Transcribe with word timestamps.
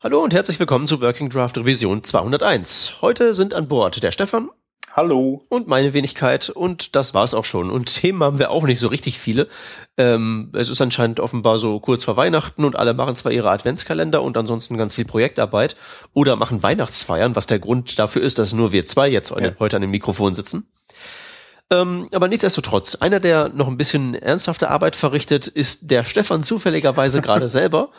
Hallo 0.00 0.22
und 0.22 0.32
herzlich 0.32 0.60
willkommen 0.60 0.86
zu 0.86 1.00
Working 1.00 1.28
Draft 1.28 1.58
Revision 1.58 2.04
201. 2.04 3.02
Heute 3.02 3.34
sind 3.34 3.52
an 3.52 3.66
Bord 3.66 4.00
der 4.00 4.12
Stefan. 4.12 4.48
Hallo. 4.92 5.44
Und 5.48 5.66
meine 5.66 5.92
Wenigkeit. 5.92 6.50
Und 6.50 6.94
das 6.94 7.14
war's 7.14 7.34
auch 7.34 7.44
schon. 7.44 7.68
Und 7.68 7.92
Themen 7.92 8.22
haben 8.22 8.38
wir 8.38 8.52
auch 8.52 8.62
nicht 8.62 8.78
so 8.78 8.86
richtig 8.86 9.18
viele. 9.18 9.48
Ähm, 9.96 10.52
es 10.54 10.68
ist 10.68 10.80
anscheinend 10.80 11.18
offenbar 11.18 11.58
so 11.58 11.80
kurz 11.80 12.04
vor 12.04 12.16
Weihnachten 12.16 12.64
und 12.64 12.76
alle 12.76 12.94
machen 12.94 13.16
zwar 13.16 13.32
ihre 13.32 13.50
Adventskalender 13.50 14.22
und 14.22 14.36
ansonsten 14.36 14.78
ganz 14.78 14.94
viel 14.94 15.04
Projektarbeit 15.04 15.74
oder 16.14 16.36
machen 16.36 16.62
Weihnachtsfeiern, 16.62 17.34
was 17.34 17.48
der 17.48 17.58
Grund 17.58 17.98
dafür 17.98 18.22
ist, 18.22 18.38
dass 18.38 18.52
nur 18.52 18.70
wir 18.70 18.86
zwei 18.86 19.08
jetzt 19.08 19.30
ja. 19.30 19.50
heute 19.58 19.74
an 19.74 19.82
dem 19.82 19.90
Mikrofon 19.90 20.32
sitzen. 20.32 20.68
Ähm, 21.70 22.08
aber 22.12 22.28
nichtsdestotrotz, 22.28 22.94
einer, 22.96 23.20
der 23.20 23.50
noch 23.50 23.68
ein 23.68 23.76
bisschen 23.76 24.14
ernsthafte 24.14 24.70
Arbeit 24.70 24.96
verrichtet, 24.96 25.48
ist 25.48 25.90
der 25.90 26.04
Stefan 26.04 26.42
zufälligerweise 26.42 27.20
gerade 27.20 27.48
selber. 27.48 27.90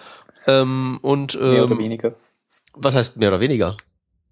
Ähm, 0.47 0.99
und, 1.01 1.35
ähm, 1.35 1.51
mehr 1.51 1.63
oder 1.65 1.77
weniger. 1.77 2.13
Was 2.73 2.95
heißt 2.95 3.17
mehr 3.17 3.29
oder 3.29 3.39
weniger? 3.39 3.77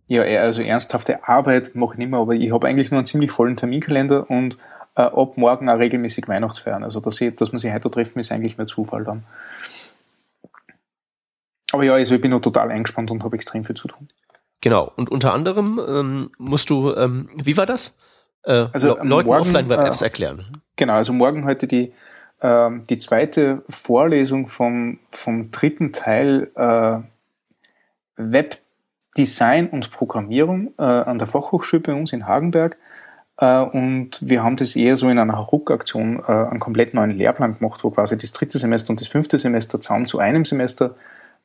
Ja, 0.08 0.24
also 0.24 0.62
ernsthafte 0.62 1.28
Arbeit 1.28 1.76
mache 1.76 1.94
ich 1.94 1.98
nicht 2.00 2.10
mehr, 2.10 2.20
aber 2.20 2.34
ich 2.34 2.52
habe 2.52 2.68
eigentlich 2.68 2.92
nur 2.92 3.00
einen 3.00 3.06
ziemlich 3.06 3.30
vollen 3.30 3.58
Terminkalender 3.58 4.30
und 4.30 4.58
äh, 4.96 5.02
ab 5.02 5.38
morgen 5.38 5.70
auch 5.70 5.78
regelmäßig 5.78 6.28
Weihnachtsfeiern. 6.28 6.84
Also 6.84 7.00
dass, 7.00 7.20
ich, 7.22 7.36
dass 7.36 7.52
man 7.52 7.60
sich 7.60 7.72
heute 7.72 7.92
treffen, 7.92 8.20
ist 8.20 8.32
eigentlich 8.32 8.58
mehr 8.58 8.68
Zufall 8.68 9.04
dann. 9.04 9.26
Aber 11.74 11.84
ja, 11.84 11.94
also 11.94 12.16
ich 12.16 12.22
bin 12.22 12.32
noch 12.32 12.42
total 12.42 12.72
eingespannt 12.72 13.12
und 13.12 13.24
habe 13.24 13.36
extrem 13.36 13.66
viel 13.66 13.76
zu 13.76 13.90
tun. 13.90 14.08
Genau. 14.62 14.92
Und 14.96 15.12
unter 15.12 15.34
anderem 15.34 15.80
ähm, 15.88 16.32
musst 16.38 16.70
du, 16.70 16.96
ähm, 16.96 17.30
wie 17.36 17.58
war 17.58 17.66
das? 17.66 17.98
Äh, 18.48 18.68
also 18.74 18.98
Leuten 19.04 19.30
Offline-Web-Apps 19.30 20.02
äh, 20.02 20.06
erklären. 20.06 20.46
Genau, 20.76 20.94
also 20.94 21.14
morgen 21.14 21.46
heute 21.46 21.68
die 21.68 21.94
ähm, 22.42 22.84
die 22.88 22.98
zweite 22.98 23.64
Vorlesung 23.68 24.48
vom, 24.48 25.00
vom 25.12 25.52
dritten 25.52 25.92
Teil 25.92 26.52
äh, 26.56 27.00
Webdesign 28.16 29.70
und 29.70 29.92
Programmierung 29.92 30.74
äh, 30.78 30.84
an 30.84 31.18
der 31.18 31.28
Fachhochschule 31.28 31.82
bei 31.82 31.94
uns 31.94 32.14
in 32.14 32.28
Hagenberg. 32.28 32.78
Äh, 33.38 33.62
und 33.62 34.20
wir 34.22 34.44
haben 34.44 34.56
das 34.56 34.76
eher 34.76 34.98
so 34.98 35.10
in 35.10 35.18
einer 35.18 35.38
Ruckaktion 35.38 36.24
äh, 36.28 36.32
einen 36.32 36.60
komplett 36.60 36.94
neuen 36.94 37.12
Lehrplan 37.12 37.58
gemacht, 37.58 37.84
wo 37.84 37.90
quasi 37.90 38.18
das 38.18 38.34
dritte 38.34 38.60
Semester 38.60 38.92
und 38.92 39.02
das 39.02 39.08
fünfte 39.08 39.38
Semester 39.40 39.82
zusammen 39.82 40.06
zu 40.06 40.20
einem 40.20 40.46
Semester 40.46 40.96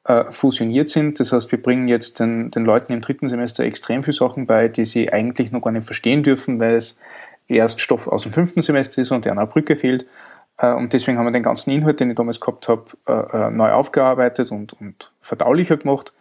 äh, 0.04 0.24
fusioniert 0.32 0.88
sind. 0.88 1.20
Das 1.20 1.32
heißt, 1.32 1.52
wir 1.52 1.62
bringen 1.62 1.86
jetzt 1.86 2.18
den, 2.18 2.50
den 2.50 2.64
Leuten 2.64 2.92
im 2.92 3.00
dritten 3.00 3.28
Semester 3.28 3.62
extrem 3.62 4.02
viele 4.02 4.16
Sachen 4.16 4.48
bei, 4.48 4.66
die 4.66 4.84
sie 4.84 5.12
eigentlich 5.12 5.52
noch 5.52 5.62
gar 5.62 5.70
nicht 5.70 5.86
verstehen 5.86 6.24
dürfen, 6.24 6.58
weil 6.58 6.74
es 6.74 6.98
erst 7.46 7.80
Stoff 7.80 8.08
aus 8.08 8.24
dem 8.24 8.32
fünften 8.32 8.62
Semester 8.62 9.00
ist 9.00 9.12
und 9.12 9.24
der 9.24 9.30
an 9.30 9.38
einer 9.38 9.46
Brücke 9.46 9.76
fehlt. 9.76 10.06
Äh, 10.58 10.72
und 10.72 10.92
deswegen 10.92 11.18
haben 11.18 11.26
wir 11.26 11.30
den 11.30 11.44
ganzen 11.44 11.70
Inhalt, 11.70 12.00
den 12.00 12.10
ich 12.10 12.16
damals 12.16 12.40
gehabt 12.40 12.68
habe, 12.68 12.84
äh, 13.06 13.50
neu 13.50 13.70
aufgearbeitet 13.70 14.50
und, 14.50 14.72
und 14.80 15.12
verdaulicher 15.20 15.76
gemacht. 15.76 16.12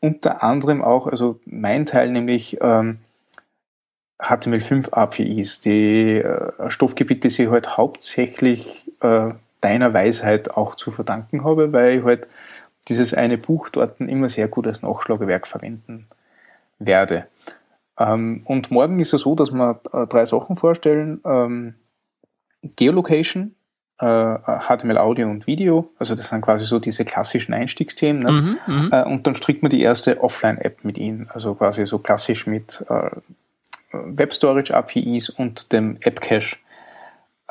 Unter 0.00 0.42
anderem 0.42 0.82
auch, 0.82 1.06
also 1.06 1.38
mein 1.44 1.84
Teil 1.84 2.10
nämlich 2.10 2.58
ähm, 2.62 2.98
HTML5 4.18 4.92
APIs, 4.92 5.60
die 5.60 6.24
Stoffgebiete, 6.68 7.28
die 7.28 7.42
ich 7.42 7.50
halt 7.50 7.76
hauptsächlich 7.76 8.90
deiner 9.60 9.94
Weisheit 9.94 10.50
auch 10.50 10.74
zu 10.74 10.90
verdanken 10.90 11.44
habe, 11.44 11.72
weil 11.72 11.98
ich 11.98 12.04
halt 12.04 12.28
dieses 12.88 13.14
eine 13.14 13.38
Buch 13.38 13.68
dort 13.68 14.00
immer 14.00 14.28
sehr 14.28 14.48
gut 14.48 14.66
als 14.66 14.82
Nachschlagewerk 14.82 15.46
verwenden 15.46 16.06
werde. 16.78 17.26
Ähm, 17.98 18.42
und 18.44 18.70
morgen 18.70 18.98
ist 18.98 19.12
es 19.12 19.22
so, 19.22 19.34
dass 19.34 19.52
wir 19.52 19.80
drei 20.08 20.24
Sachen 20.24 20.56
vorstellen. 20.56 21.20
Ähm, 21.24 21.74
Geolocation, 22.62 23.54
äh, 23.98 24.04
HTML 24.06 24.98
Audio 24.98 25.28
und 25.28 25.46
Video, 25.46 25.90
also 25.98 26.14
das 26.14 26.28
sind 26.28 26.40
quasi 26.40 26.64
so 26.64 26.78
diese 26.78 27.04
klassischen 27.04 27.54
Einstiegsthemen. 27.54 28.22
Ne? 28.22 28.32
Mhm, 28.32 28.58
mhm, 28.66 28.90
äh, 28.92 29.04
und 29.04 29.26
dann 29.26 29.34
strickt 29.34 29.62
man 29.62 29.70
die 29.70 29.82
erste 29.82 30.22
Offline-App 30.22 30.84
mit 30.84 30.98
ihnen, 30.98 31.28
also 31.32 31.54
quasi 31.54 31.86
so 31.86 31.98
klassisch 31.98 32.46
mit 32.46 32.84
äh, 32.88 33.10
Web 33.92 34.32
Storage 34.32 34.74
APIs 34.74 35.28
und 35.28 35.72
dem 35.72 35.98
App 36.00 36.20
Cache. 36.20 36.56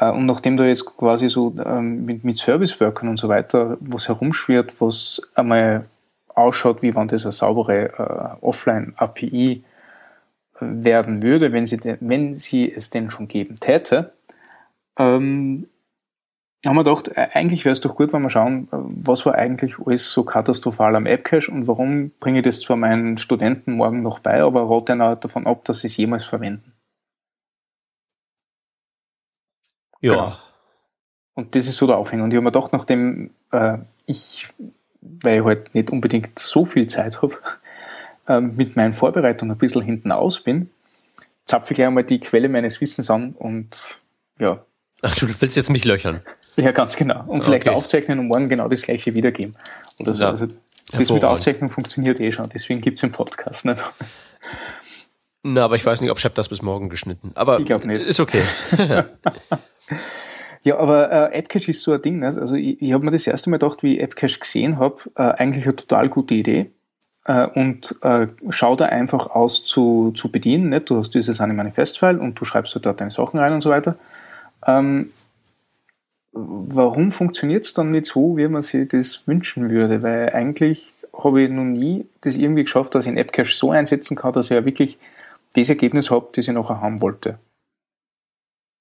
Äh, 0.02 0.12
und 0.12 0.26
nachdem 0.26 0.58
da 0.58 0.66
jetzt 0.66 0.86
quasi 0.86 1.30
so 1.30 1.56
ähm, 1.64 2.04
mit, 2.04 2.26
mit 2.26 2.38
Service-Workern 2.38 3.08
und 3.08 3.18
so 3.18 3.30
weiter 3.30 3.78
was 3.80 4.10
herumschwirrt, 4.10 4.82
was 4.82 5.22
einmal 5.36 5.86
ausschaut, 6.28 6.82
wie 6.82 6.96
wenn 6.96 7.08
das 7.08 7.26
eine 7.26 7.32
saubere 7.32 8.38
äh, 8.42 8.46
Offline-API 8.46 9.64
werden 10.60 11.24
würde, 11.24 11.54
wenn 11.54 11.66
sie, 11.66 11.80
wenn 12.02 12.38
sie 12.38 12.72
es 12.72 12.90
denn 12.90 13.12
schon 13.12 13.28
geben 13.28 13.56
täte, 13.60 14.14
ähm, 14.98 15.68
haben 16.66 16.76
wir 16.76 16.84
gedacht, 16.84 17.10
äh, 17.10 17.28
eigentlich 17.34 17.66
wäre 17.66 17.74
es 17.74 17.82
doch 17.82 17.96
gut, 17.96 18.14
wenn 18.14 18.22
wir 18.22 18.30
schauen, 18.30 18.68
äh, 18.72 18.78
was 18.78 19.26
war 19.26 19.36
eigentlich 19.36 19.80
alles 19.80 20.12
so 20.12 20.24
katastrophal 20.24 20.96
am 20.96 21.08
AppCache 21.08 21.52
und 21.52 21.68
warum 21.68 22.12
bringe 22.20 22.40
ich 22.40 22.46
das 22.46 22.62
zwar 22.62 22.78
meinen 22.78 23.18
Studenten 23.18 23.74
morgen 23.74 24.02
noch 24.02 24.20
bei, 24.20 24.42
aber 24.42 24.70
rate 24.70 24.94
ihnen 24.94 25.20
davon 25.20 25.48
ab, 25.48 25.66
dass 25.66 25.80
sie 25.80 25.88
es 25.88 25.98
jemals 25.98 26.24
verwenden. 26.24 26.71
Ja. 30.02 30.14
Genau. 30.14 30.38
Und 31.34 31.56
das 31.56 31.68
ist 31.68 31.78
so 31.78 31.88
der 31.88 31.98
Aufhänger. 31.98 32.24
Und 32.24 32.32
ich 32.32 32.36
habe 32.36 32.44
mir 32.44 32.52
gedacht, 32.52 32.74
nachdem 32.74 33.32
äh, 33.52 33.78
ich, 34.06 34.50
weil 35.02 35.40
ich 35.40 35.46
halt 35.46 35.74
nicht 35.74 35.90
unbedingt 35.90 36.38
so 36.38 36.66
viel 36.66 36.88
Zeit 36.88 37.22
habe, 37.22 37.38
äh, 38.28 38.42
mit 38.42 38.76
meinen 38.76 38.94
Vorbereitungen 38.94 39.56
ein 39.56 39.58
bisschen 39.58 39.82
hinten 39.82 40.12
aus 40.12 40.42
bin, 40.42 40.70
zapfe 41.46 41.72
ich 41.72 41.78
gleich 41.78 41.88
einmal 41.88 42.04
die 42.04 42.20
Quelle 42.20 42.50
meines 42.50 42.82
Wissens 42.82 43.10
an 43.10 43.34
und 43.34 44.00
ja, 44.40 44.64
Ach, 45.02 45.16
du 45.16 45.28
willst 45.40 45.58
jetzt 45.58 45.70
mich 45.70 45.86
löchern. 45.86 46.22
Ja, 46.58 46.72
ganz 46.72 46.96
genau. 46.96 47.24
Und 47.26 47.44
vielleicht 47.44 47.68
okay. 47.68 47.76
aufzeichnen 47.76 48.20
und 48.20 48.28
morgen 48.28 48.50
genau 48.50 48.68
das 48.68 48.84
gleiche 48.84 49.14
wiedergeben. 49.14 49.56
Oder 49.98 50.14
so. 50.14 50.24
Ja. 50.24 50.30
Also 50.30 50.48
das 50.92 51.12
mit 51.12 51.22
der 51.22 51.30
Aufzeichnung 51.30 51.70
funktioniert 51.70 52.20
eh 52.20 52.32
schon, 52.32 52.50
deswegen 52.50 52.82
gibt 52.82 53.00
es 53.00 53.04
im 53.04 53.12
Podcast 53.12 53.66
nicht. 53.66 53.82
Na, 55.44 55.66
aber 55.66 55.76
ich 55.76 55.86
weiß 55.86 56.02
nicht, 56.02 56.12
ob 56.12 56.20
Shep 56.20 56.36
das 56.36 56.50
bis 56.50 56.62
morgen 56.62 56.90
geschnitten. 56.90 57.32
Aber 57.36 57.60
ich 57.60 57.66
glaube 57.66 57.88
nicht. 57.88 58.06
Ist 58.06 58.20
okay. 58.20 58.44
ja, 60.64 60.78
aber 60.78 61.12
äh, 61.12 61.40
AppCache 61.40 61.72
ist 61.72 61.82
so 61.82 61.94
ein 61.94 62.02
Ding. 62.02 62.20
Ne? 62.20 62.28
Also 62.28 62.56
ich, 62.56 62.82
ich 62.82 62.94
habe 62.94 63.04
mir 63.04 63.12
das 63.12 63.26
erste 63.26 63.50
Mal 63.50 63.58
gedacht, 63.58 63.82
wie 63.82 63.98
ich 63.98 64.04
AppCache 64.04 64.40
gesehen 64.40 64.78
habe, 64.78 64.98
äh, 65.16 65.24
eigentlich 65.24 65.66
eine 65.66 65.76
total 65.76 66.10
gute 66.10 66.36
Idee. 66.36 66.72
Äh, 67.26 67.48
und 67.48 67.96
äh, 68.04 68.28
schau 68.50 68.76
da 68.76 68.86
einfach 68.86 69.32
aus 69.32 69.64
zu, 69.64 70.12
zu 70.16 70.32
bedienen. 70.32 70.70
Nicht? 70.70 70.92
Du 70.92 70.98
hast 70.98 71.16
dieses 71.16 71.42
eine 71.42 71.54
Manifest-File 71.54 72.20
und 72.20 72.40
du 72.40 72.46
schreibst 72.46 72.78
dort 72.80 73.02
deine 73.02 73.12
Sachen 73.12 73.40
rein 73.40 73.54
und 73.54 73.62
so 73.62 73.72
weiter. 73.72 73.96
Ähm, 74.68 75.12
warum 76.34 77.12
funktioniert 77.12 77.66
es 77.66 77.74
dann 77.74 77.90
nicht 77.90 78.06
so, 78.06 78.38
wie 78.38 78.48
man 78.48 78.62
sich 78.62 78.88
das 78.88 79.28
wünschen 79.28 79.72
würde? 79.72 80.04
Weil 80.04 80.30
eigentlich 80.30 80.94
habe 81.18 81.42
ich 81.42 81.50
noch 81.50 81.64
nie 81.64 82.08
das 82.22 82.36
irgendwie 82.36 82.64
geschafft, 82.64 82.94
dass 82.94 83.06
ich 83.06 83.10
einen 83.10 83.18
AppCache 83.18 83.52
so 83.52 83.72
einsetzen 83.72 84.16
kann, 84.16 84.34
dass 84.34 84.52
ich 84.52 84.56
ja 84.56 84.64
wirklich 84.66 85.00
das 85.54 85.70
Ergebnis 85.70 86.12
habe, 86.12 86.30
das 86.34 86.48
ich 86.48 86.54
nachher 86.54 86.82
haben 86.82 87.02
wollte. 87.02 87.40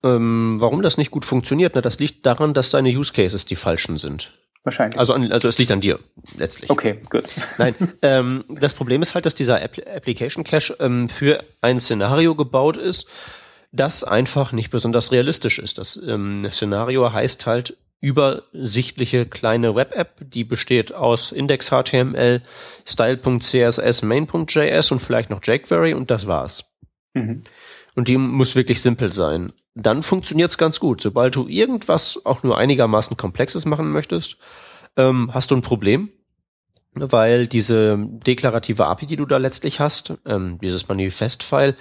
Ähm, 0.02 0.56
warum 0.60 0.82
das 0.82 0.96
nicht 0.96 1.10
gut 1.10 1.24
funktioniert? 1.24 1.74
Na, 1.74 1.80
das 1.80 1.98
liegt 1.98 2.24
daran, 2.24 2.54
dass 2.54 2.70
deine 2.70 2.88
Use 2.88 3.12
Cases 3.12 3.44
die 3.44 3.56
falschen 3.56 3.98
sind. 3.98 4.32
Wahrscheinlich. 4.62 4.98
Also, 4.98 5.14
an, 5.14 5.30
also 5.32 5.48
es 5.48 5.58
liegt 5.58 5.70
an 5.70 5.80
dir, 5.80 5.98
letztlich. 6.36 6.70
Okay, 6.70 7.00
gut. 7.08 7.24
Nein, 7.58 7.74
ähm, 8.02 8.44
das 8.48 8.74
Problem 8.74 9.00
ist 9.00 9.14
halt, 9.14 9.24
dass 9.24 9.34
dieser 9.34 9.62
App 9.62 9.78
Application 9.86 10.44
Cache 10.44 10.76
ähm, 10.80 11.08
für 11.08 11.42
ein 11.62 11.80
Szenario 11.80 12.34
gebaut 12.34 12.76
ist, 12.76 13.06
das 13.72 14.04
einfach 14.04 14.52
nicht 14.52 14.70
besonders 14.70 15.12
realistisch 15.12 15.58
ist. 15.58 15.78
Das 15.78 15.96
ähm, 15.96 16.46
Szenario 16.52 17.10
heißt 17.12 17.46
halt 17.46 17.76
übersichtliche 18.00 19.26
kleine 19.26 19.74
Web-App, 19.74 20.16
die 20.20 20.44
besteht 20.44 20.94
aus 20.94 21.32
Index.html, 21.32 22.42
Style.css, 22.86 24.02
Main.js 24.02 24.90
und 24.90 25.00
vielleicht 25.00 25.30
noch 25.30 25.42
jQuery 25.42 25.94
und 25.94 26.10
das 26.10 26.26
war's. 26.26 26.64
Mhm. 27.14 27.44
Und 27.94 28.08
die 28.08 28.16
muss 28.16 28.56
wirklich 28.56 28.80
simpel 28.80 29.12
sein. 29.12 29.52
Dann 29.74 30.02
funktioniert's 30.02 30.58
ganz 30.58 30.80
gut. 30.80 31.02
Sobald 31.02 31.36
du 31.36 31.48
irgendwas 31.48 32.24
auch 32.24 32.42
nur 32.42 32.56
einigermaßen 32.56 33.16
Komplexes 33.16 33.66
machen 33.66 33.90
möchtest, 33.90 34.38
ähm, 34.96 35.30
hast 35.34 35.50
du 35.50 35.56
ein 35.56 35.62
Problem 35.62 36.10
weil 36.92 37.46
diese 37.46 37.96
deklarative 37.98 38.86
API, 38.86 39.06
die 39.06 39.16
du 39.16 39.26
da 39.26 39.36
letztlich 39.36 39.78
hast, 39.78 40.18
ähm, 40.26 40.58
dieses 40.60 40.88
Manifest-File, 40.88 41.76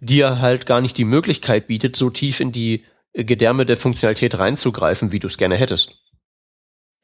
dir 0.00 0.40
halt 0.40 0.66
gar 0.66 0.80
nicht 0.80 0.96
die 0.96 1.04
Möglichkeit 1.04 1.66
bietet, 1.66 1.96
so 1.96 2.10
tief 2.10 2.40
in 2.40 2.50
die 2.50 2.84
Gedärme 3.14 3.64
der 3.64 3.76
Funktionalität 3.76 4.38
reinzugreifen, 4.38 5.12
wie 5.12 5.20
du 5.20 5.28
es 5.28 5.38
gerne 5.38 5.56
hättest. 5.56 6.02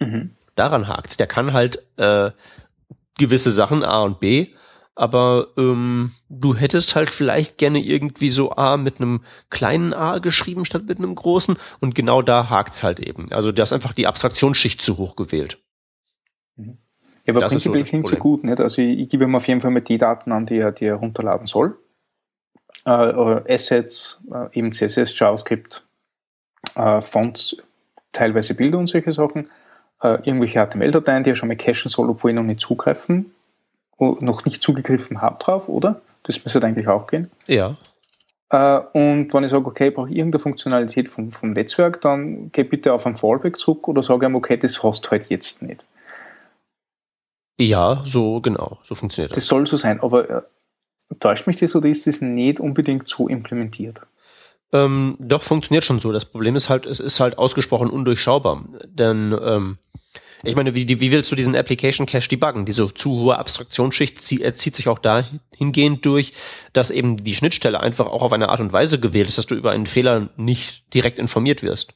Mhm. 0.01 0.37
Daran 0.57 0.89
hakt's. 0.89 1.17
Der 1.17 1.27
kann 1.27 1.53
halt 1.53 1.83
äh, 1.97 2.33
gewisse 3.17 3.53
Sachen 3.53 3.85
A 3.85 4.03
und 4.03 4.19
B, 4.19 4.49
aber 4.97 5.49
ähm, 5.57 6.12
du 6.29 6.55
hättest 6.55 6.97
halt 6.97 7.11
vielleicht 7.11 7.59
gerne 7.59 7.81
irgendwie 7.81 8.31
so 8.31 8.53
A 8.53 8.77
mit 8.77 9.01
einem 9.01 9.23
kleinen 9.51 9.95
A 9.95 10.19
geschrieben 10.19 10.65
statt 10.65 10.85
mit 10.87 10.99
einem 10.99 11.15
großen 11.15 11.57
und 11.81 11.95
genau 11.95 12.23
da 12.23 12.51
hakt's 12.51 12.83
halt 12.83 12.99
eben. 13.01 13.31
Also 13.33 13.53
du 13.53 13.62
hast 13.62 13.73
einfach 13.73 13.93
die 13.93 14.07
Abstraktionsschicht 14.07 14.83
zu 14.83 14.99
hoch 14.99 15.17
gewählt. 15.17 15.59
Mhm. 16.57 16.79
Ja, 17.27 17.35
aber 17.35 17.41
das 17.41 17.51
prinzipiell 17.51 17.85
so 17.85 17.91
klingt 17.91 18.09
so 18.09 18.17
gut. 18.17 18.45
Nicht? 18.45 18.61
Also 18.61 18.83
ich, 18.83 18.99
ich, 18.99 19.09
gebe 19.09 19.25
ihm 19.25 19.35
auf 19.35 19.47
jeden 19.47 19.61
Fall 19.61 19.71
mal 19.71 19.81
die 19.81 19.99
Daten 19.99 20.33
an, 20.33 20.47
die 20.47 20.59
er, 20.59 20.73
die 20.73 20.87
er 20.87 20.97
runterladen 20.97 21.47
soll. 21.47 21.79
Äh, 22.87 22.91
Assets, 22.91 24.23
äh, 24.33 24.47
eben 24.59 24.73
CSS, 24.73 25.19
JavaScript, 25.19 25.87
äh, 26.75 27.01
Fonts, 27.01 27.57
teilweise 28.12 28.55
Bilder 28.55 28.79
und 28.79 28.87
solche 28.87 29.12
Sachen. 29.12 29.49
Äh, 30.03 30.19
irgendwelche 30.25 30.65
HTML-Dateien, 30.67 31.25
die 31.25 31.31
er 31.31 31.37
schon 31.37 31.49
mal 31.49 31.57
cachen 31.57 31.89
soll, 31.89 32.09
obwohl 32.09 32.31
ich 32.31 32.35
noch 32.35 32.43
nicht 32.43 32.61
zugreifen 32.61 33.33
noch 34.01 34.45
nicht 34.45 34.62
zugegriffen 34.62 35.21
habe 35.21 35.39
drauf, 35.43 35.69
oder? 35.69 36.01
Das 36.23 36.43
müsste 36.45 36.62
eigentlich 36.62 36.89
auch 36.89 37.07
gehen. 37.07 37.31
Ja. 37.47 37.77
Äh, 38.51 38.81
und 38.93 39.33
wenn 39.33 39.45
ich 39.45 39.51
sage, 39.51 39.67
okay, 39.67 39.89
ich 39.89 39.95
brauche 39.95 40.11
irgendeine 40.11 40.41
Funktionalität 40.41 41.09
vom, 41.09 41.31
vom 41.31 41.53
Netzwerk, 41.53 42.01
dann 42.01 42.51
geh 42.53 42.65
bitte 42.65 42.93
auf 42.93 43.07
ein 43.07 43.17
Fallback 43.17 43.59
zurück 43.59 43.89
oder 43.89 44.03
sage 44.03 44.27
ihm, 44.27 44.35
okay, 44.35 44.57
das 44.57 44.83
hast 44.83 45.07
du 45.07 45.11
halt 45.11 45.29
jetzt 45.29 45.62
nicht. 45.62 45.85
Ja, 47.59 48.03
so 48.07 48.41
genau, 48.41 48.79
so 48.85 48.95
funktioniert 48.95 49.33
das. 49.33 49.37
Das 49.37 49.47
soll 49.47 49.67
so 49.67 49.77
sein, 49.77 50.01
aber 50.01 50.31
äh, 50.31 50.43
täuscht 51.21 51.47
mich 51.47 51.57
das 51.57 51.77
oder 51.77 51.89
ist 51.89 52.07
das 52.07 52.23
nicht 52.23 52.59
unbedingt 52.59 53.07
so 53.07 53.29
implementiert? 53.29 54.01
Ähm, 54.72 55.17
doch, 55.19 55.43
funktioniert 55.43 55.84
schon 55.84 56.00
so. 56.00 56.12
Das 56.12 56.25
Problem 56.25 56.56
ist 56.56 56.69
halt, 56.69 56.87
es 56.87 57.00
ist 57.00 57.20
halt 57.20 57.38
ausgesprochen 57.38 57.90
undurchschaubar. 57.90 58.64
Denn 58.87 59.37
ähm, 59.43 59.78
ich 60.43 60.56
meine, 60.56 60.75
wie, 60.75 60.88
wie 60.88 61.11
willst 61.11 61.31
du 61.31 61.37
diesen 61.37 61.55
Application 61.55 62.06
Cache 62.06 62.28
debuggen? 62.28 62.64
Diese 62.64 62.93
zu 62.94 63.11
hohe 63.11 63.38
Abstraktionsschicht 63.38 64.20
zieht, 64.20 64.40
äh, 64.43 64.55
zieht 64.55 64.75
sich 64.75 64.88
auch 64.88 64.99
dahingehend 64.99 66.05
durch, 66.06 66.32
dass 66.72 66.90
eben 66.90 67.22
die 67.22 67.34
Schnittstelle 67.34 67.81
einfach 67.81 68.06
auch 68.06 68.22
auf 68.22 68.32
eine 68.32 68.49
Art 68.49 68.61
und 68.61 68.72
Weise 68.72 68.99
gewählt 68.99 69.28
ist, 69.28 69.38
dass 69.38 69.46
du 69.46 69.55
über 69.55 69.72
einen 69.72 69.87
Fehler 69.87 70.31
nicht 70.37 70.84
direkt 70.94 71.19
informiert 71.19 71.62
wirst. 71.62 71.94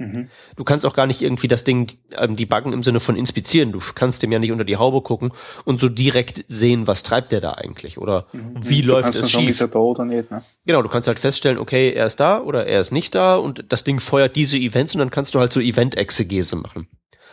Mhm. 0.00 0.28
Du 0.56 0.64
kannst 0.64 0.86
auch 0.86 0.94
gar 0.94 1.06
nicht 1.06 1.20
irgendwie 1.20 1.46
das 1.46 1.62
Ding 1.62 1.92
ähm, 2.16 2.34
debuggen 2.34 2.72
im 2.72 2.82
Sinne 2.82 3.00
von 3.00 3.16
inspizieren. 3.16 3.70
Du 3.70 3.80
kannst 3.94 4.22
dem 4.22 4.32
ja 4.32 4.38
nicht 4.38 4.50
unter 4.50 4.64
die 4.64 4.78
Haube 4.78 5.02
gucken 5.02 5.32
und 5.66 5.78
so 5.78 5.90
direkt 5.90 6.42
sehen, 6.48 6.86
was 6.86 7.02
treibt 7.02 7.32
der 7.32 7.42
da 7.42 7.52
eigentlich 7.52 7.98
oder 7.98 8.26
mhm. 8.32 8.54
wie 8.60 8.80
du 8.80 8.92
läuft 8.92 9.14
es 9.14 9.30
schief. 9.30 9.60
Nicht, 9.60 10.30
ne? 10.30 10.42
Genau, 10.64 10.80
du 10.80 10.88
kannst 10.88 11.06
halt 11.06 11.18
feststellen, 11.18 11.58
okay, 11.58 11.92
er 11.92 12.06
ist 12.06 12.18
da 12.18 12.40
oder 12.40 12.66
er 12.66 12.80
ist 12.80 12.92
nicht 12.92 13.14
da 13.14 13.36
und 13.36 13.66
das 13.68 13.84
Ding 13.84 14.00
feuert 14.00 14.36
diese 14.36 14.56
Events 14.56 14.94
und 14.94 15.00
dann 15.00 15.10
kannst 15.10 15.34
du 15.34 15.38
halt 15.38 15.52
so 15.52 15.60
Event-Exegese 15.60 16.56
machen. 16.56 16.88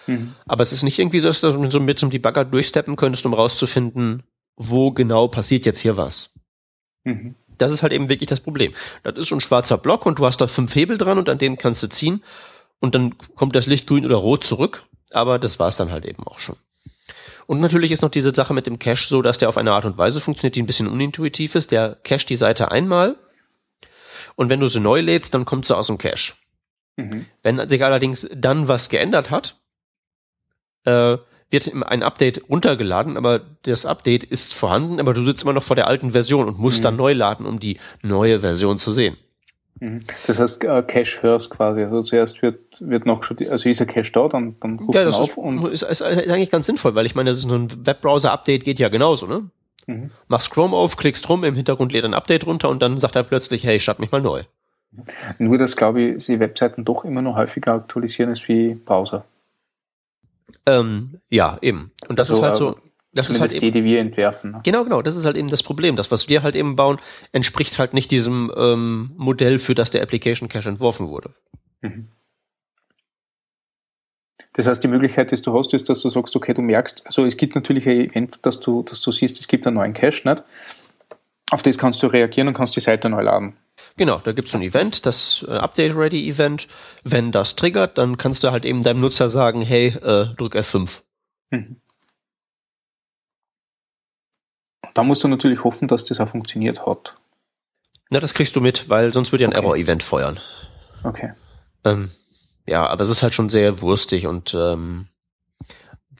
Mhm. 0.05 0.33
Aber 0.45 0.61
es 0.61 0.73
ist 0.73 0.83
nicht 0.83 0.99
irgendwie 0.99 1.21
so, 1.21 1.29
dass 1.29 1.39
du 1.39 1.71
so 1.71 1.79
mit 1.79 1.97
zum 1.97 2.09
Debugger 2.09 2.43
durchsteppen 2.43 2.97
könntest, 2.97 3.25
um 3.25 3.33
rauszufinden, 3.33 4.23
wo 4.57 4.91
genau 4.91 5.29
passiert 5.29 5.65
jetzt 5.65 5.79
hier 5.79 5.95
was. 5.95 6.33
Mhm. 7.05 7.35
Das 7.57 7.71
ist 7.71 7.81
halt 7.81 7.93
eben 7.93 8.09
wirklich 8.09 8.29
das 8.29 8.41
Problem. 8.41 8.73
Das 9.03 9.17
ist 9.17 9.29
so 9.29 9.35
ein 9.35 9.41
schwarzer 9.41 9.77
Block 9.77 10.05
und 10.05 10.19
du 10.19 10.25
hast 10.25 10.41
da 10.41 10.47
fünf 10.47 10.75
Hebel 10.75 10.97
dran 10.97 11.17
und 11.17 11.29
an 11.29 11.37
denen 11.37 11.57
kannst 11.57 11.81
du 11.81 11.87
ziehen 11.87 12.21
und 12.79 12.95
dann 12.95 13.17
kommt 13.35 13.55
das 13.55 13.65
Licht 13.65 13.87
grün 13.87 14.05
oder 14.05 14.17
rot 14.17 14.43
zurück, 14.43 14.85
aber 15.11 15.39
das 15.39 15.59
war 15.59 15.67
es 15.67 15.77
dann 15.77 15.91
halt 15.91 16.05
eben 16.05 16.23
auch 16.25 16.39
schon. 16.39 16.57
Und 17.47 17.61
natürlich 17.61 17.91
ist 17.91 18.01
noch 18.01 18.11
diese 18.11 18.35
Sache 18.35 18.53
mit 18.53 18.67
dem 18.67 18.77
Cache 18.77 19.07
so, 19.07 19.21
dass 19.21 19.37
der 19.37 19.49
auf 19.49 19.57
eine 19.57 19.71
Art 19.71 19.85
und 19.85 19.97
Weise 19.97 20.19
funktioniert, 20.19 20.55
die 20.55 20.61
ein 20.61 20.67
bisschen 20.67 20.87
unintuitiv 20.87 21.55
ist. 21.55 21.71
Der 21.71 21.95
cache 22.03 22.25
die 22.25 22.35
Seite 22.35 22.71
einmal 22.71 23.15
und 24.35 24.49
wenn 24.49 24.59
du 24.59 24.67
sie 24.67 24.81
neu 24.81 25.01
lädst, 25.01 25.33
dann 25.33 25.45
kommt 25.45 25.65
sie 25.65 25.75
aus 25.75 25.87
dem 25.87 25.97
Cache. 25.97 26.33
Mhm. 26.97 27.25
Wenn 27.43 27.69
sich 27.69 27.83
allerdings 27.83 28.27
dann 28.35 28.67
was 28.67 28.89
geändert 28.89 29.31
hat, 29.31 29.55
äh, 30.83 31.17
wird 31.49 31.71
ein 31.73 32.03
Update 32.03 32.49
runtergeladen, 32.49 33.15
aber 33.15 33.39
das 33.63 33.85
Update 33.85 34.23
ist 34.23 34.53
vorhanden, 34.53 34.99
aber 34.99 35.13
du 35.13 35.23
sitzt 35.23 35.43
immer 35.43 35.53
noch 35.53 35.63
vor 35.63 35.75
der 35.77 35.87
alten 35.87 36.11
Version 36.11 36.47
und 36.47 36.59
musst 36.59 36.79
mhm. 36.79 36.83
dann 36.83 36.95
neu 36.97 37.13
laden, 37.13 37.45
um 37.45 37.59
die 37.59 37.79
neue 38.01 38.39
Version 38.39 38.77
zu 38.77 38.91
sehen. 38.91 39.17
Mhm. 39.79 39.99
Das 40.25 40.39
heißt 40.39 40.63
äh, 40.63 40.83
Cache 40.83 41.05
first 41.05 41.49
quasi. 41.49 41.83
Also 41.83 42.01
zuerst 42.01 42.41
wird, 42.41 42.59
wird 42.79 43.05
noch 43.05 43.23
schon, 43.23 43.37
also 43.49 43.69
ist 43.69 43.79
der 43.79 43.87
Cache 43.87 44.11
da, 44.11 44.27
dann, 44.27 44.55
dann 44.59 44.79
ruft 44.79 44.95
ja, 44.95 45.01
er 45.01 45.15
auf 45.15 45.29
ist, 45.29 45.37
und. 45.37 45.67
Ist, 45.67 45.83
ist, 45.83 46.01
ist 46.01 46.01
eigentlich 46.01 46.49
ganz 46.49 46.65
sinnvoll, 46.65 46.95
weil 46.95 47.05
ich 47.05 47.15
meine, 47.15 47.29
das 47.29 47.39
ist 47.39 47.49
so 47.49 47.55
ein 47.55 47.85
Webbrowser-Update 47.85 48.63
geht 48.63 48.79
ja 48.79 48.89
genauso, 48.89 49.27
ne? 49.27 49.49
Mhm. 49.85 50.11
Machst 50.27 50.51
Chrome 50.51 50.75
auf, 50.75 50.97
klickst 50.97 51.27
rum, 51.29 51.43
im 51.43 51.55
Hintergrund 51.55 51.91
lädt 51.91 52.05
ein 52.05 52.13
Update 52.13 52.45
runter 52.45 52.69
und 52.69 52.81
dann 52.81 52.97
sagt 52.97 53.15
er 53.15 53.23
plötzlich, 53.23 53.63
hey, 53.63 53.79
start 53.79 53.99
mich 53.99 54.11
mal 54.11 54.21
neu. 54.21 54.43
Nur, 55.37 55.57
dass, 55.57 55.75
glaube 55.75 56.01
ich, 56.01 56.25
die 56.25 56.39
Webseiten 56.39 56.83
doch 56.83 57.05
immer 57.05 57.21
noch 57.21 57.35
häufiger 57.35 57.73
aktualisieren 57.73 58.29
als 58.29 58.47
wie 58.47 58.73
Browser. 58.73 59.25
Ähm, 60.65 61.19
ja, 61.29 61.57
eben. 61.61 61.91
Und 62.07 62.19
das 62.19 62.29
also, 62.29 62.41
ist 62.41 62.45
halt 62.45 62.55
so. 62.55 62.77
Das 63.17 63.29
ist 63.29 63.39
halt 63.39 63.53
eben, 63.53 63.61
die, 63.61 63.71
die 63.71 63.83
wir 63.83 63.99
entwerfen. 63.99 64.51
Ne? 64.51 64.61
Genau, 64.63 64.83
genau. 64.83 65.01
Das 65.01 65.15
ist 65.15 65.25
halt 65.25 65.35
eben 65.35 65.49
das 65.49 65.63
Problem. 65.63 65.95
Das, 65.95 66.11
was 66.11 66.29
wir 66.29 66.43
halt 66.43 66.55
eben 66.55 66.75
bauen, 66.75 66.99
entspricht 67.31 67.79
halt 67.79 67.93
nicht 67.93 68.11
diesem 68.11 68.51
ähm, 68.55 69.11
Modell, 69.17 69.59
für 69.59 69.75
das 69.75 69.91
der 69.91 70.01
Application 70.01 70.49
Cache 70.49 70.69
entworfen 70.69 71.09
wurde. 71.09 71.33
Mhm. 71.81 72.09
Das 74.53 74.67
heißt, 74.67 74.83
die 74.83 74.87
Möglichkeit, 74.87 75.31
die 75.31 75.41
du 75.41 75.57
hast, 75.57 75.73
ist, 75.73 75.89
dass 75.89 76.01
du 76.01 76.09
sagst, 76.09 76.35
okay, 76.35 76.53
du 76.53 76.61
merkst, 76.61 77.05
also 77.05 77.25
es 77.25 77.37
gibt 77.37 77.55
natürlich 77.55 77.87
ein 77.87 78.09
Event, 78.09 78.39
dass 78.43 78.59
du, 78.59 78.83
dass 78.83 79.01
du 79.01 79.11
siehst, 79.11 79.39
es 79.39 79.47
gibt 79.47 79.67
einen 79.67 79.75
neuen 79.75 79.93
Cache, 79.93 80.27
nicht? 80.27 80.43
Auf 81.49 81.61
das 81.61 81.77
kannst 81.77 82.03
du 82.03 82.07
reagieren 82.07 82.47
und 82.47 82.53
kannst 82.53 82.75
die 82.75 82.81
Seite 82.81 83.09
neu 83.09 83.21
laden. 83.21 83.55
Genau, 83.95 84.19
da 84.23 84.31
gibt 84.31 84.49
es 84.49 84.55
ein 84.55 84.61
Event, 84.61 85.05
das 85.05 85.45
äh, 85.47 85.51
Update-Ready-Event. 85.51 86.67
Wenn 87.03 87.31
das 87.31 87.55
triggert, 87.55 87.97
dann 87.97 88.17
kannst 88.17 88.43
du 88.43 88.51
halt 88.51 88.65
eben 88.65 88.83
deinem 88.83 88.99
Nutzer 88.99 89.29
sagen, 89.29 89.61
hey, 89.61 89.87
äh, 89.87 90.33
drück 90.35 90.55
F5. 90.55 91.01
Mhm. 91.51 91.77
Da 94.97 95.03
musst 95.03 95.23
du 95.23 95.27
natürlich 95.27 95.63
hoffen, 95.63 95.87
dass 95.87 96.05
das 96.05 96.19
auch 96.19 96.29
funktioniert 96.29 96.87
hat. 96.87 97.13
Na, 98.09 98.19
das 98.19 98.33
kriegst 98.33 98.55
du 98.55 98.61
mit, 98.61 98.89
weil 98.89 99.13
sonst 99.13 99.31
würde 99.31 99.43
ja 99.43 99.49
ein 99.49 99.53
okay. 99.53 99.63
Error-Event 99.63 100.01
feuern. 100.01 100.39
Okay. 101.03 101.33
Ähm, 101.85 102.09
ja, 102.65 102.87
aber 102.87 103.03
es 103.03 103.09
ist 103.09 103.21
halt 103.21 103.35
schon 103.35 103.49
sehr 103.49 103.81
wurstig 103.81 104.25
und 104.25 104.55
ähm, 104.55 105.05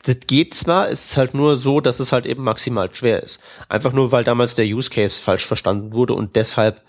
das 0.03 0.17
geht 0.27 0.53
zwar, 0.53 0.89
es 0.89 1.05
ist 1.05 1.17
halt 1.17 1.33
nur 1.33 1.55
so, 1.55 1.81
dass 1.81 1.99
es 1.99 2.11
halt 2.11 2.27
eben 2.27 2.43
maximal 2.43 2.93
schwer 2.93 3.23
ist. 3.23 3.41
Einfach 3.67 3.93
nur, 3.93 4.11
weil 4.11 4.23
damals 4.23 4.53
der 4.53 4.65
Use 4.65 4.91
Case 4.91 5.19
falsch 5.19 5.47
verstanden 5.47 5.91
wurde 5.93 6.13
und 6.13 6.35
deshalb 6.35 6.83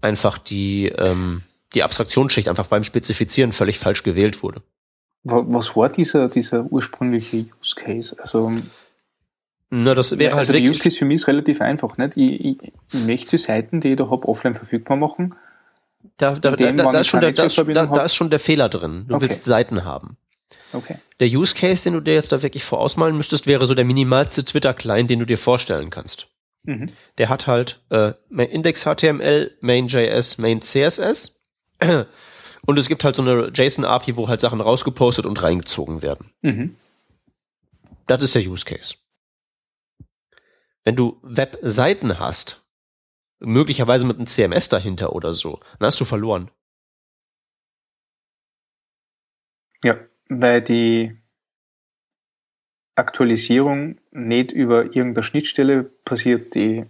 einfach 0.00 0.38
die, 0.38 0.86
ähm, 0.86 1.42
die 1.74 1.82
Abstraktionsschicht 1.82 2.48
einfach 2.48 2.68
beim 2.68 2.84
Spezifizieren 2.84 3.52
völlig 3.52 3.78
falsch 3.78 4.02
gewählt 4.02 4.42
wurde. 4.42 4.62
Was 5.24 5.76
war 5.76 5.90
dieser, 5.90 6.30
dieser 6.30 6.64
ursprüngliche 6.64 7.44
Use 7.60 7.74
Case? 7.76 8.16
Also 8.18 8.50
na, 9.70 9.94
das 9.94 10.12
wäre 10.12 10.32
halt 10.32 10.38
also 10.40 10.52
der 10.52 10.62
Use 10.62 10.80
Case 10.80 10.98
für 10.98 11.04
mich 11.04 11.16
ist 11.16 11.28
relativ 11.28 11.60
einfach. 11.60 11.98
Nicht? 11.98 12.16
Ich, 12.16 12.44
ich, 12.44 12.58
ich 12.62 13.00
möchte 13.04 13.36
Seiten, 13.36 13.80
die 13.80 13.90
ich 13.90 13.96
da 13.96 14.10
habe, 14.10 14.26
offline 14.26 14.54
verfügbar 14.54 14.96
machen. 14.96 15.34
Da, 16.16 16.34
da, 16.34 16.52
da, 16.52 16.72
da, 16.72 17.00
ist 17.00 17.08
schon 17.08 17.20
der, 17.20 17.32
da, 17.32 17.46
da, 17.46 17.86
da 17.86 18.04
ist 18.04 18.14
schon 18.14 18.30
der 18.30 18.38
Fehler 18.38 18.68
drin. 18.68 19.04
Du 19.08 19.14
okay. 19.14 19.22
willst 19.22 19.44
Seiten 19.44 19.84
haben. 19.84 20.16
Okay. 20.72 20.96
Der 21.20 21.28
Use 21.28 21.54
Case, 21.54 21.84
den 21.84 21.94
du 21.94 22.00
dir 22.00 22.14
jetzt 22.14 22.32
da 22.32 22.42
wirklich 22.42 22.64
vorausmalen 22.64 23.16
müsstest, 23.16 23.46
wäre 23.46 23.66
so 23.66 23.74
der 23.74 23.84
minimalste 23.84 24.44
Twitter-Client, 24.44 25.10
den 25.10 25.18
du 25.18 25.26
dir 25.26 25.38
vorstellen 25.38 25.90
kannst. 25.90 26.28
Mhm. 26.64 26.92
Der 27.18 27.28
hat 27.28 27.46
halt 27.46 27.80
äh, 27.90 28.12
Index 28.30 28.84
HTML, 28.84 29.52
Main.js, 29.60 30.38
Main 30.38 30.62
CSS. 30.62 31.42
Und 32.66 32.78
es 32.78 32.88
gibt 32.88 33.04
halt 33.04 33.16
so 33.16 33.22
eine 33.22 33.50
JSON-API, 33.54 34.16
wo 34.16 34.28
halt 34.28 34.40
Sachen 34.40 34.60
rausgepostet 34.60 35.24
und 35.24 35.42
reingezogen 35.42 36.02
werden. 36.02 36.32
Mhm. 36.42 36.76
Das 38.06 38.22
ist 38.22 38.34
der 38.34 38.42
Use 38.42 38.64
Case. 38.64 38.94
Wenn 40.88 40.96
du 40.96 41.18
Webseiten 41.20 42.18
hast, 42.18 42.64
möglicherweise 43.40 44.06
mit 44.06 44.16
einem 44.16 44.26
CMS 44.26 44.70
dahinter 44.70 45.12
oder 45.12 45.34
so, 45.34 45.60
dann 45.78 45.86
hast 45.86 46.00
du 46.00 46.06
verloren. 46.06 46.50
Ja, 49.84 49.98
weil 50.30 50.62
die 50.62 51.14
Aktualisierung 52.94 53.98
nicht 54.12 54.50
über 54.52 54.86
irgendeine 54.86 55.24
Schnittstelle 55.24 55.84
passiert, 56.06 56.54
die 56.54 56.86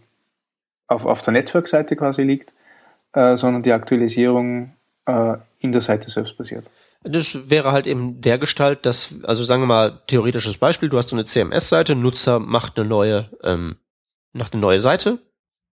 auf, 0.86 1.04
auf 1.04 1.20
der 1.22 1.32
Network-Seite 1.32 1.96
quasi 1.96 2.22
liegt, 2.22 2.54
äh, 3.14 3.36
sondern 3.36 3.64
die 3.64 3.72
Aktualisierung 3.72 4.76
äh, 5.06 5.38
in 5.58 5.72
der 5.72 5.80
Seite 5.80 6.08
selbst 6.08 6.36
passiert. 6.36 6.70
Das 7.02 7.50
wäre 7.50 7.72
halt 7.72 7.88
eben 7.88 8.20
der 8.20 8.38
Gestalt, 8.38 8.86
dass, 8.86 9.12
also 9.24 9.42
sagen 9.42 9.62
wir 9.62 9.66
mal, 9.66 10.02
theoretisches 10.06 10.56
Beispiel, 10.56 10.88
du 10.88 10.98
hast 10.98 11.08
so 11.08 11.16
eine 11.16 11.24
CMS-Seite, 11.24 11.96
Nutzer 11.96 12.38
macht 12.38 12.78
eine 12.78 12.88
neue 12.88 13.28
ähm, 13.42 13.74
nach 14.32 14.52
eine 14.52 14.60
neue 14.60 14.80
Seite. 14.80 15.18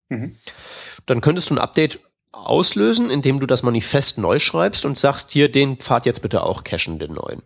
Mhm. 0.08 0.36
Dann 1.06 1.20
könntest 1.20 1.50
du 1.50 1.54
ein 1.54 1.60
Update 1.60 2.00
auslösen, 2.32 3.10
indem 3.10 3.40
du 3.40 3.46
das 3.46 3.62
Manifest 3.62 4.18
neu 4.18 4.38
schreibst 4.38 4.84
und 4.84 4.98
sagst 4.98 5.32
hier, 5.32 5.50
den 5.50 5.78
Pfad 5.78 6.06
jetzt 6.06 6.22
bitte 6.22 6.42
auch 6.42 6.64
cachen, 6.64 6.98
den 6.98 7.14
neuen. 7.14 7.42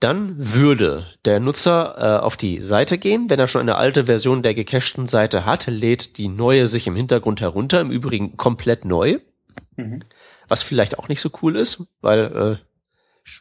Dann 0.00 0.34
würde 0.38 1.06
der 1.26 1.40
Nutzer 1.40 1.94
äh, 1.98 2.24
auf 2.24 2.38
die 2.38 2.62
Seite 2.62 2.96
gehen. 2.96 3.28
Wenn 3.28 3.38
er 3.38 3.48
schon 3.48 3.60
eine 3.60 3.76
alte 3.76 4.06
Version 4.06 4.42
der 4.42 4.54
gecachten 4.54 5.06
Seite 5.06 5.44
hat, 5.44 5.66
lädt 5.66 6.16
die 6.16 6.28
neue 6.28 6.66
sich 6.66 6.86
im 6.86 6.96
Hintergrund 6.96 7.42
herunter, 7.42 7.82
im 7.82 7.90
Übrigen 7.90 8.38
komplett 8.38 8.86
neu. 8.86 9.18
Mhm. 9.76 10.02
Was 10.48 10.62
vielleicht 10.62 10.98
auch 10.98 11.08
nicht 11.08 11.20
so 11.20 11.30
cool 11.42 11.54
ist, 11.54 11.84
weil 12.00 12.58
äh, 12.60 12.69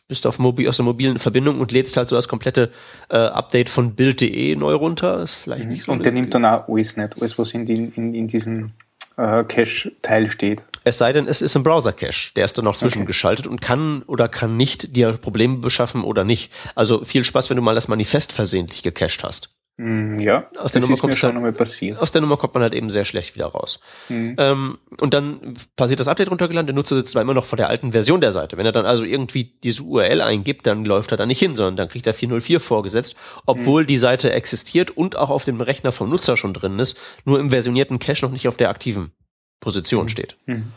bist 0.08 0.26
auf 0.28 0.40
mobil, 0.40 0.68
aus 0.68 0.78
der 0.78 0.86
mobilen 0.86 1.20
Verbindung 1.20 1.60
und 1.60 1.72
lädst 1.72 1.98
halt 1.98 2.08
so 2.08 2.16
das 2.16 2.28
komplette 2.28 2.72
äh, 3.10 3.18
Update 3.18 3.70
von 3.70 3.96
Bild.de 3.96 4.56
neu 4.56 4.74
runter. 4.74 5.22
Ist 5.22 5.36
vielleicht 5.36 5.66
mhm. 5.66 5.72
nicht 5.72 5.84
so. 5.84 5.92
Und 5.92 6.06
der 6.06 6.12
nimmt 6.12 6.34
dann 6.34 6.46
auch 6.46 6.68
alles 6.68 6.98
nicht, 6.98 7.20
alles, 7.20 7.38
was 7.38 7.54
in, 7.54 7.66
die, 7.66 7.92
in, 7.96 8.14
in 8.14 8.28
diesem 8.28 8.72
äh, 9.18 9.44
Cache-Teil 9.44 10.32
steht. 10.32 10.64
Es 10.84 10.98
sei 10.98 11.14
denn, 11.14 11.28
es 11.28 11.42
ist 11.42 11.56
ein 11.56 11.64
Browser-Cache, 11.64 12.34
der 12.36 12.46
ist 12.46 12.58
dann 12.58 12.66
noch 12.66 12.76
zwischengeschaltet 12.76 13.46
okay. 13.46 13.52
und 13.52 13.62
kann 13.62 14.02
oder 14.04 14.30
kann 14.30 14.58
nicht 14.58 14.96
dir 14.96 15.14
Probleme 15.14 15.58
beschaffen 15.58 16.04
oder 16.04 16.24
nicht. 16.24 16.52
Also 16.74 17.04
viel 17.04 17.24
Spaß, 17.24 17.50
wenn 17.50 17.58
du 17.58 17.64
mal 17.64 17.76
das 17.76 17.88
Manifest 17.88 18.32
versehentlich 18.32 18.82
gecached 18.82 19.24
hast. 19.24 19.50
Mm, 19.82 20.18
ja, 20.20 20.50
aus 20.58 20.74
der, 20.74 20.82
Nummer 20.82 20.98
kommt 20.98 21.14
halt, 21.24 22.02
aus 22.02 22.12
der 22.12 22.20
Nummer 22.20 22.36
kommt 22.36 22.54
man 22.54 22.64
halt 22.64 22.74
eben 22.74 22.90
sehr 22.90 23.06
schlecht 23.06 23.36
wieder 23.36 23.46
raus. 23.46 23.80
Mhm. 24.10 24.36
Ähm, 24.38 24.78
und 25.00 25.14
dann 25.14 25.54
passiert 25.78 26.02
das 26.02 26.10
Update 26.10 26.30
runtergeladen, 26.30 26.68
der 26.68 26.76
Nutzer 26.76 26.98
sitzt 26.98 27.14
zwar 27.14 27.22
immer 27.22 27.34
noch 27.34 27.46
vor 27.46 27.56
der 27.56 27.70
alten 27.70 27.94
Version 27.94 28.20
der 28.20 28.34
Seite. 28.34 28.58
Wenn 28.58 28.66
er 28.66 28.74
dann 28.74 28.86
also 28.86 29.06
irgendwie 29.06 29.54
diese 29.64 29.84
URL 29.84 30.20
eingibt, 30.20 30.68
dann 30.68 30.84
läuft 30.84 31.12
er 31.12 31.18
da 31.18 31.26
nicht 31.26 31.40
hin, 31.40 31.56
sondern 31.56 31.78
dann 31.78 31.88
kriegt 31.88 32.06
er 32.08 32.14
404 32.14 32.60
vorgesetzt, 32.60 33.16
obwohl 33.46 33.86
die 33.86 33.98
Seite 33.98 34.34
existiert 34.34 34.92
und 34.92 35.16
auch 35.16 35.30
auf 35.30 35.46
dem 35.46 35.62
Rechner 35.62 35.94
vom 35.94 36.10
Nutzer 36.10 36.36
schon 36.36 36.54
drin 36.54 36.78
ist, 36.78 36.98
nur 37.24 37.40
im 37.40 37.50
versionierten 37.50 38.00
Cache 38.00 38.26
noch 38.26 38.34
nicht 38.34 38.50
auf 38.50 38.58
der 38.58 38.72
aktiven 38.72 39.14
Position 39.62 40.10
steht. 40.10 40.36
Mhm. 40.46 40.74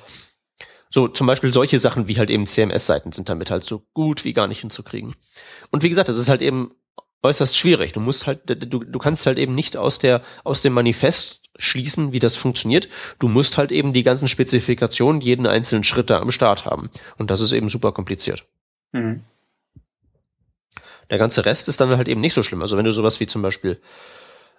So, 0.90 1.08
zum 1.08 1.26
Beispiel 1.26 1.52
solche 1.52 1.80
Sachen 1.80 2.06
wie 2.06 2.18
halt 2.18 2.30
eben 2.30 2.46
CMS-Seiten 2.46 3.10
sind 3.10 3.28
damit 3.28 3.50
halt 3.50 3.64
so 3.64 3.82
gut 3.94 4.24
wie 4.24 4.32
gar 4.32 4.46
nicht 4.46 4.60
hinzukriegen. 4.60 5.16
Und 5.72 5.82
wie 5.82 5.88
gesagt, 5.88 6.08
das 6.08 6.18
ist 6.18 6.28
halt 6.28 6.42
eben 6.42 6.70
äußerst 7.22 7.56
schwierig. 7.56 7.92
Du 7.92 8.00
musst 8.00 8.26
halt, 8.26 8.40
du, 8.46 8.80
du 8.80 8.98
kannst 8.98 9.26
halt 9.26 9.38
eben 9.38 9.54
nicht 9.54 9.76
aus 9.76 9.98
der, 9.98 10.22
aus 10.44 10.62
dem 10.62 10.72
Manifest 10.72 11.42
schließen, 11.56 12.12
wie 12.12 12.18
das 12.18 12.36
funktioniert. 12.36 12.88
Du 13.18 13.28
musst 13.28 13.58
halt 13.58 13.72
eben 13.72 13.92
die 13.92 14.02
ganzen 14.02 14.28
Spezifikationen, 14.28 15.20
jeden 15.20 15.46
einzelnen 15.46 15.84
Schritt 15.84 16.10
da 16.10 16.20
am 16.20 16.30
Start 16.30 16.64
haben. 16.64 16.90
Und 17.18 17.30
das 17.30 17.40
ist 17.40 17.52
eben 17.52 17.68
super 17.68 17.92
kompliziert. 17.92 18.44
Mhm. 18.92 19.22
Der 21.10 21.18
ganze 21.18 21.44
Rest 21.44 21.68
ist 21.68 21.80
dann 21.80 21.96
halt 21.96 22.08
eben 22.08 22.20
nicht 22.20 22.34
so 22.34 22.42
schlimm. 22.42 22.62
Also 22.62 22.76
wenn 22.76 22.84
du 22.84 22.92
sowas 22.92 23.20
wie 23.20 23.26
zum 23.26 23.42
Beispiel 23.42 23.80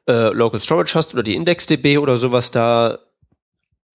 äh, 0.07 0.29
Local 0.29 0.59
Storage 0.59 0.93
hast 0.95 1.13
oder 1.13 1.23
die 1.23 1.35
IndexDB 1.35 1.97
oder 1.97 2.17
sowas 2.17 2.51
da, 2.51 2.99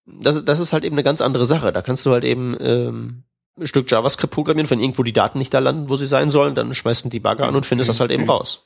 das, 0.06 0.44
das 0.44 0.58
ist 0.58 0.72
halt 0.72 0.84
eben 0.84 0.96
eine 0.96 1.04
ganz 1.04 1.20
andere 1.20 1.46
Sache. 1.46 1.72
Da 1.72 1.82
kannst 1.82 2.04
du 2.04 2.10
halt 2.10 2.24
eben 2.24 2.56
ähm, 2.60 3.22
Stück 3.66 3.90
JavaScript 3.90 4.32
programmieren, 4.32 4.68
wenn 4.70 4.80
irgendwo 4.80 5.02
die 5.02 5.12
Daten 5.12 5.38
nicht 5.38 5.52
da 5.54 5.58
landen, 5.58 5.88
wo 5.88 5.96
sie 5.96 6.06
sein 6.06 6.30
sollen, 6.30 6.54
dann 6.54 6.74
schmeißt 6.74 7.04
du 7.04 7.08
die 7.08 7.20
Bagger 7.20 7.46
an 7.46 7.56
und 7.56 7.66
findest 7.66 7.88
das 7.88 8.00
halt 8.00 8.10
eben 8.10 8.24
Mhm. 8.24 8.30
raus. 8.30 8.64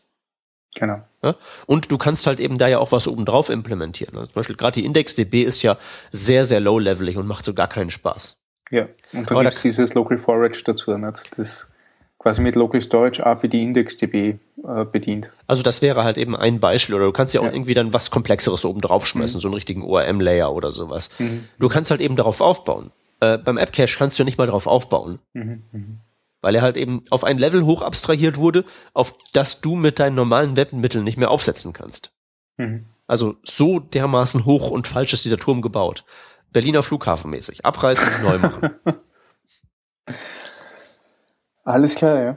Genau. 0.74 1.02
Ja? 1.22 1.34
Und 1.66 1.90
du 1.90 1.98
kannst 1.98 2.26
halt 2.26 2.40
eben 2.40 2.56
da 2.58 2.66
ja 2.66 2.78
auch 2.78 2.92
was 2.92 3.06
obendrauf 3.06 3.50
implementieren. 3.50 4.14
Also 4.14 4.26
zum 4.28 4.34
Beispiel 4.34 4.56
gerade 4.56 4.80
die 4.80 4.86
IndexDB 4.86 5.42
ist 5.42 5.62
ja 5.62 5.76
sehr, 6.12 6.44
sehr 6.46 6.60
low-levelig 6.60 7.16
und 7.18 7.26
macht 7.26 7.44
so 7.44 7.52
gar 7.52 7.68
keinen 7.68 7.90
Spaß. 7.90 8.38
Ja, 8.70 8.86
und 9.12 9.30
dann 9.30 9.40
gibt 9.40 9.52
es 9.52 9.60
dieses 9.62 9.92
Local 9.94 10.16
Forage 10.16 10.62
dazu, 10.64 10.96
nicht? 10.96 11.30
das 11.36 11.68
quasi 12.18 12.40
mit 12.40 12.56
Local 12.56 12.80
Storage 12.80 13.26
API 13.26 13.48
die 13.48 13.62
IndexDB 13.64 14.14
äh, 14.14 14.84
bedient. 14.90 15.30
Also 15.46 15.62
das 15.62 15.82
wäre 15.82 16.04
halt 16.04 16.16
eben 16.16 16.34
ein 16.36 16.58
Beispiel. 16.60 16.94
Oder 16.94 17.04
du 17.06 17.12
kannst 17.12 17.34
ja 17.34 17.40
auch 17.42 17.44
Ja. 17.46 17.52
irgendwie 17.52 17.74
dann 17.74 17.92
was 17.92 18.10
Komplexeres 18.10 18.64
oben 18.64 18.80
drauf 18.80 19.06
schmeißen, 19.06 19.40
so 19.40 19.48
einen 19.48 19.54
richtigen 19.54 19.82
ORM-Layer 19.82 20.50
oder 20.54 20.72
sowas. 20.72 21.10
Mhm. 21.18 21.48
Du 21.58 21.68
kannst 21.68 21.90
halt 21.90 22.00
eben 22.00 22.16
darauf 22.16 22.40
aufbauen. 22.40 22.92
Äh, 23.22 23.38
beim 23.38 23.56
App-Cache 23.56 23.96
kannst 23.98 24.18
du 24.18 24.22
ja 24.22 24.24
nicht 24.24 24.36
mal 24.38 24.46
darauf 24.48 24.66
aufbauen, 24.66 25.20
Mhm. 25.32 25.62
Mhm. 25.70 25.98
weil 26.40 26.56
er 26.56 26.62
halt 26.62 26.76
eben 26.76 27.04
auf 27.10 27.22
ein 27.22 27.38
Level 27.38 27.64
hoch 27.64 27.80
abstrahiert 27.80 28.36
wurde, 28.36 28.64
auf 28.94 29.14
das 29.32 29.60
du 29.60 29.76
mit 29.76 30.00
deinen 30.00 30.16
normalen 30.16 30.56
Webmitteln 30.56 31.04
nicht 31.04 31.18
mehr 31.18 31.30
aufsetzen 31.30 31.72
kannst. 31.72 32.10
Mhm. 32.56 32.86
Also 33.06 33.36
so 33.44 33.78
dermaßen 33.78 34.44
hoch 34.44 34.70
und 34.72 34.88
falsch 34.88 35.12
ist 35.12 35.24
dieser 35.24 35.36
Turm 35.36 35.62
gebaut. 35.62 36.04
Berliner 36.52 36.82
Flughafen 36.82 37.30
mäßig. 37.30 37.64
Abreißen, 37.64 38.22
neu 38.24 38.38
machen. 38.38 38.70
Alles 41.64 41.94
klar, 41.94 42.18
ja. 42.20 42.36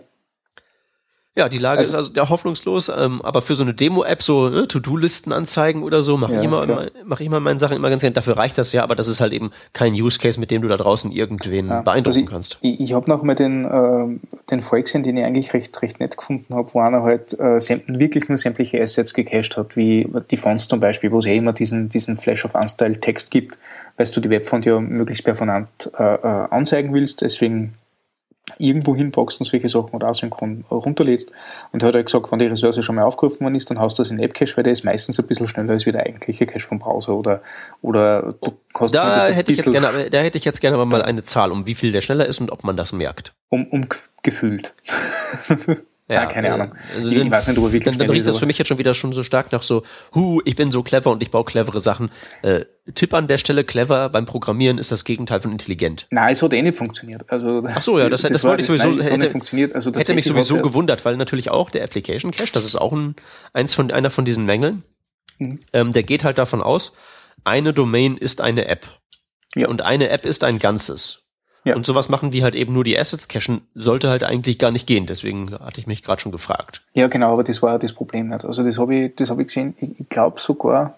Ja, 1.37 1.49
die 1.49 1.57
Lage 1.57 1.79
Also- 1.79 1.89
ist 1.89 1.95
also 1.95 2.13
der 2.13 2.29
hoffnungslos, 2.29 2.87
ähm, 2.87 3.21
aber 3.21 3.41
für 3.41 3.55
so 3.55 3.63
eine 3.63 3.73
Demo-App, 3.73 4.23
so 4.23 4.47
ne, 4.47 4.69
To-Do-Listen 4.69 5.33
anzeigen 5.33 5.83
oder 5.83 6.01
so, 6.01 6.15
mache 6.15 6.31
Ja, 6.33 6.39
ich, 6.39 6.45
immer, 6.45 6.87
mach 7.03 7.19
ich 7.19 7.25
immer 7.25 7.41
meine 7.41 7.59
Sachen 7.59 7.75
immer 7.75 7.89
ganz 7.89 7.99
gerne. 8.01 8.13
Dafür 8.13 8.37
reicht 8.37 8.57
das 8.57 8.71
ja, 8.71 8.83
aber 8.83 8.95
das 8.95 9.09
ist 9.09 9.19
halt 9.19 9.33
eben 9.33 9.51
kein 9.73 9.93
Use-Case, 9.93 10.39
mit 10.39 10.49
dem 10.49 10.61
du 10.61 10.69
da 10.69 10.77
draußen 10.77 11.11
irgendwen 11.11 11.67
Ja, 11.67 11.81
beeindrucken 11.81 12.19
also 12.19 12.31
kannst. 12.31 12.57
Ich, 12.61 12.79
ich 12.79 12.93
habe 12.93 13.09
noch 13.09 13.21
mal 13.21 13.35
den, 13.35 13.65
ähm, 13.65 14.21
den 14.49 14.61
Fall 14.61 14.83
gesehen, 14.83 15.03
den 15.03 15.17
ich 15.17 15.25
eigentlich 15.25 15.53
recht, 15.53 15.81
recht 15.81 15.99
nett 15.99 16.15
gefunden 16.15 16.55
habe, 16.55 16.73
wo 16.73 16.79
einer 16.79 17.03
halt 17.03 17.33
äh, 17.33 17.59
wirklich 17.87 18.29
nur 18.29 18.37
sämtliche 18.37 18.81
Assets 18.81 19.13
gecached 19.13 19.57
hat, 19.57 19.75
wie 19.75 20.07
die 20.31 20.37
Fonts 20.37 20.69
zum 20.69 20.79
Beispiel, 20.79 21.11
wo 21.11 21.19
es 21.19 21.25
eh 21.25 21.35
immer 21.35 21.51
diesen, 21.51 21.89
diesen 21.89 22.15
Flash 22.15 22.45
of 22.45 22.55
Unstyle 22.55 23.01
Text 23.01 23.29
gibt, 23.29 23.59
weil 23.97 24.07
du 24.07 24.21
die 24.21 24.29
Webfont 24.29 24.65
ja 24.65 24.79
möglichst 24.79 25.25
performant 25.25 25.67
äh, 25.99 26.01
äh, 26.15 26.47
anzeigen 26.49 26.93
willst, 26.93 27.21
deswegen 27.21 27.73
irgendwo 28.59 28.95
hinpackst 28.95 29.39
und 29.39 29.45
solche 29.45 29.69
Sachen 29.69 29.91
oder 29.91 30.07
asynchron 30.07 30.65
runterlädst. 30.69 31.31
Und 31.71 31.83
er 31.83 31.87
hat 31.87 31.95
halt 31.95 32.05
gesagt, 32.05 32.31
wenn 32.31 32.39
die 32.39 32.45
Ressource 32.45 32.83
schon 32.83 32.95
mal 32.95 33.03
aufgerufen 33.03 33.41
worden 33.41 33.55
ist, 33.55 33.69
dann 33.69 33.79
hast 33.79 33.97
du 33.97 34.03
das 34.03 34.11
in 34.11 34.19
AppCache, 34.19 34.57
weil 34.57 34.63
der 34.63 34.73
ist 34.73 34.83
meistens 34.83 35.19
ein 35.19 35.27
bisschen 35.27 35.47
schneller 35.47 35.71
als 35.71 35.85
wie 35.85 35.91
der 35.91 36.05
eigentliche 36.05 36.45
Cache 36.45 36.65
vom 36.65 36.79
Browser 36.79 37.15
oder, 37.15 37.41
oder 37.81 38.35
du 38.41 38.51
hast 38.73 38.93
Da 38.93 39.27
hätte 39.27 39.51
ich 39.51 39.57
jetzt 39.59 39.71
gerne, 39.71 40.09
da 40.09 40.19
hätte 40.19 40.37
ich 40.37 40.45
jetzt 40.45 40.61
gerne 40.61 40.83
mal 40.85 41.01
eine 41.01 41.23
Zahl, 41.23 41.51
um 41.51 41.65
wie 41.65 41.75
viel 41.75 41.91
der 41.91 42.01
schneller 42.01 42.25
ist 42.25 42.39
und 42.39 42.51
ob 42.51 42.63
man 42.63 42.77
das 42.77 42.91
merkt. 42.91 43.33
um, 43.49 43.67
um 43.67 43.87
gefühlt. 44.23 44.73
Ja, 46.07 46.27
keine 46.27 46.49
äh, 46.49 46.51
Ahnung. 46.51 46.75
Also 46.95 47.09
ich 47.09 47.17
dann, 47.17 47.31
weiß 47.31 47.47
nicht, 47.47 47.59
wirklich 47.59 47.83
dann, 47.83 47.97
dann 47.97 48.09
riecht 48.11 48.27
das 48.27 48.37
für 48.37 48.45
mich 48.45 48.59
jetzt 48.59 48.67
schon 48.67 48.77
wieder 48.77 48.93
schon 48.93 49.11
so 49.11 49.23
stark 49.23 49.51
nach 49.51 49.63
so, 49.63 49.81
hu, 50.13 50.39
ich 50.45 50.55
bin 50.55 50.71
so 50.71 50.83
clever 50.83 51.09
und 51.11 51.23
ich 51.23 51.31
baue 51.31 51.43
clevere 51.45 51.79
Sachen. 51.79 52.11
Äh, 52.43 52.65
Tipp 52.93 53.13
an 53.15 53.27
der 53.27 53.39
Stelle, 53.39 53.63
clever 53.63 54.09
beim 54.09 54.27
Programmieren 54.27 54.77
ist 54.77 54.91
das 54.91 55.03
Gegenteil 55.03 55.41
von 55.41 55.51
intelligent. 55.51 56.05
Nein, 56.11 56.31
es 56.33 56.43
hat 56.43 56.53
eh 56.53 56.61
nicht 56.61 56.77
funktioniert. 56.77 57.23
Also, 57.31 57.63
Ach 57.67 57.81
so, 57.81 57.97
ja, 57.97 58.07
das- 58.07 58.21
das 58.21 58.43
war 58.43 58.51
wollte 58.51 58.61
ich 58.61 58.67
das- 58.67 58.81
sowieso- 58.83 59.01
hätte- 59.03 59.17
nicht 59.17 59.31
funktioniert. 59.31 59.73
Also 59.73 59.91
Hätte 59.93 60.13
mich 60.13 60.25
sowieso 60.25 60.57
er- 60.57 60.61
gewundert, 60.61 61.03
weil 61.05 61.17
natürlich 61.17 61.49
auch 61.49 61.71
der 61.71 61.83
Application 61.83 62.29
Cache, 62.31 62.51
das 62.53 62.65
ist 62.65 62.75
auch 62.75 62.91
ein, 62.93 63.15
eins 63.53 63.73
von, 63.73 63.89
einer 63.89 64.11
von 64.11 64.25
diesen 64.25 64.45
Mängeln, 64.45 64.83
Mhm. 65.39 65.59
ähm, 65.73 65.91
der 65.91 66.03
geht 66.03 66.23
halt 66.23 66.37
davon 66.37 66.61
aus, 66.61 66.93
eine 67.43 67.73
Domain 67.73 68.15
ist 68.17 68.41
eine 68.41 68.67
App. 68.67 68.85
Ja. 69.55 69.69
Und 69.69 69.81
eine 69.81 70.09
App 70.09 70.25
ist 70.25 70.43
ein 70.43 70.59
Ganzes. 70.59 71.24
Ja. 71.65 71.75
Und 71.75 71.85
sowas 71.87 72.09
machen 72.09 72.31
wie 72.31 72.43
halt 72.43 72.53
eben 72.53 72.73
nur 72.73 72.83
die 72.83 72.97
Assets 72.97 73.27
cachen, 73.27 73.61
sollte 73.73 74.09
halt 74.09 74.23
eigentlich 74.23 74.59
gar 74.59 74.69
nicht 74.69 74.85
gehen. 74.85 75.07
Deswegen 75.07 75.51
hatte 75.51 75.81
ich 75.81 75.87
mich 75.87 76.03
gerade 76.03 76.21
schon 76.21 76.31
gefragt. 76.31 76.83
Ja, 76.93 77.07
genau, 77.07 77.33
aber 77.33 77.43
das 77.43 77.63
war 77.63 77.71
ja 77.71 77.77
das 77.79 77.91
Problem 77.91 78.27
nicht. 78.27 78.45
Also 78.45 78.63
das 78.63 78.77
habe 78.77 78.95
ich, 78.95 79.15
das 79.15 79.31
habe 79.31 79.41
ich 79.41 79.47
gesehen. 79.47 79.75
Ich, 79.79 79.99
ich 79.99 80.07
glaube 80.07 80.39
sogar, 80.39 80.95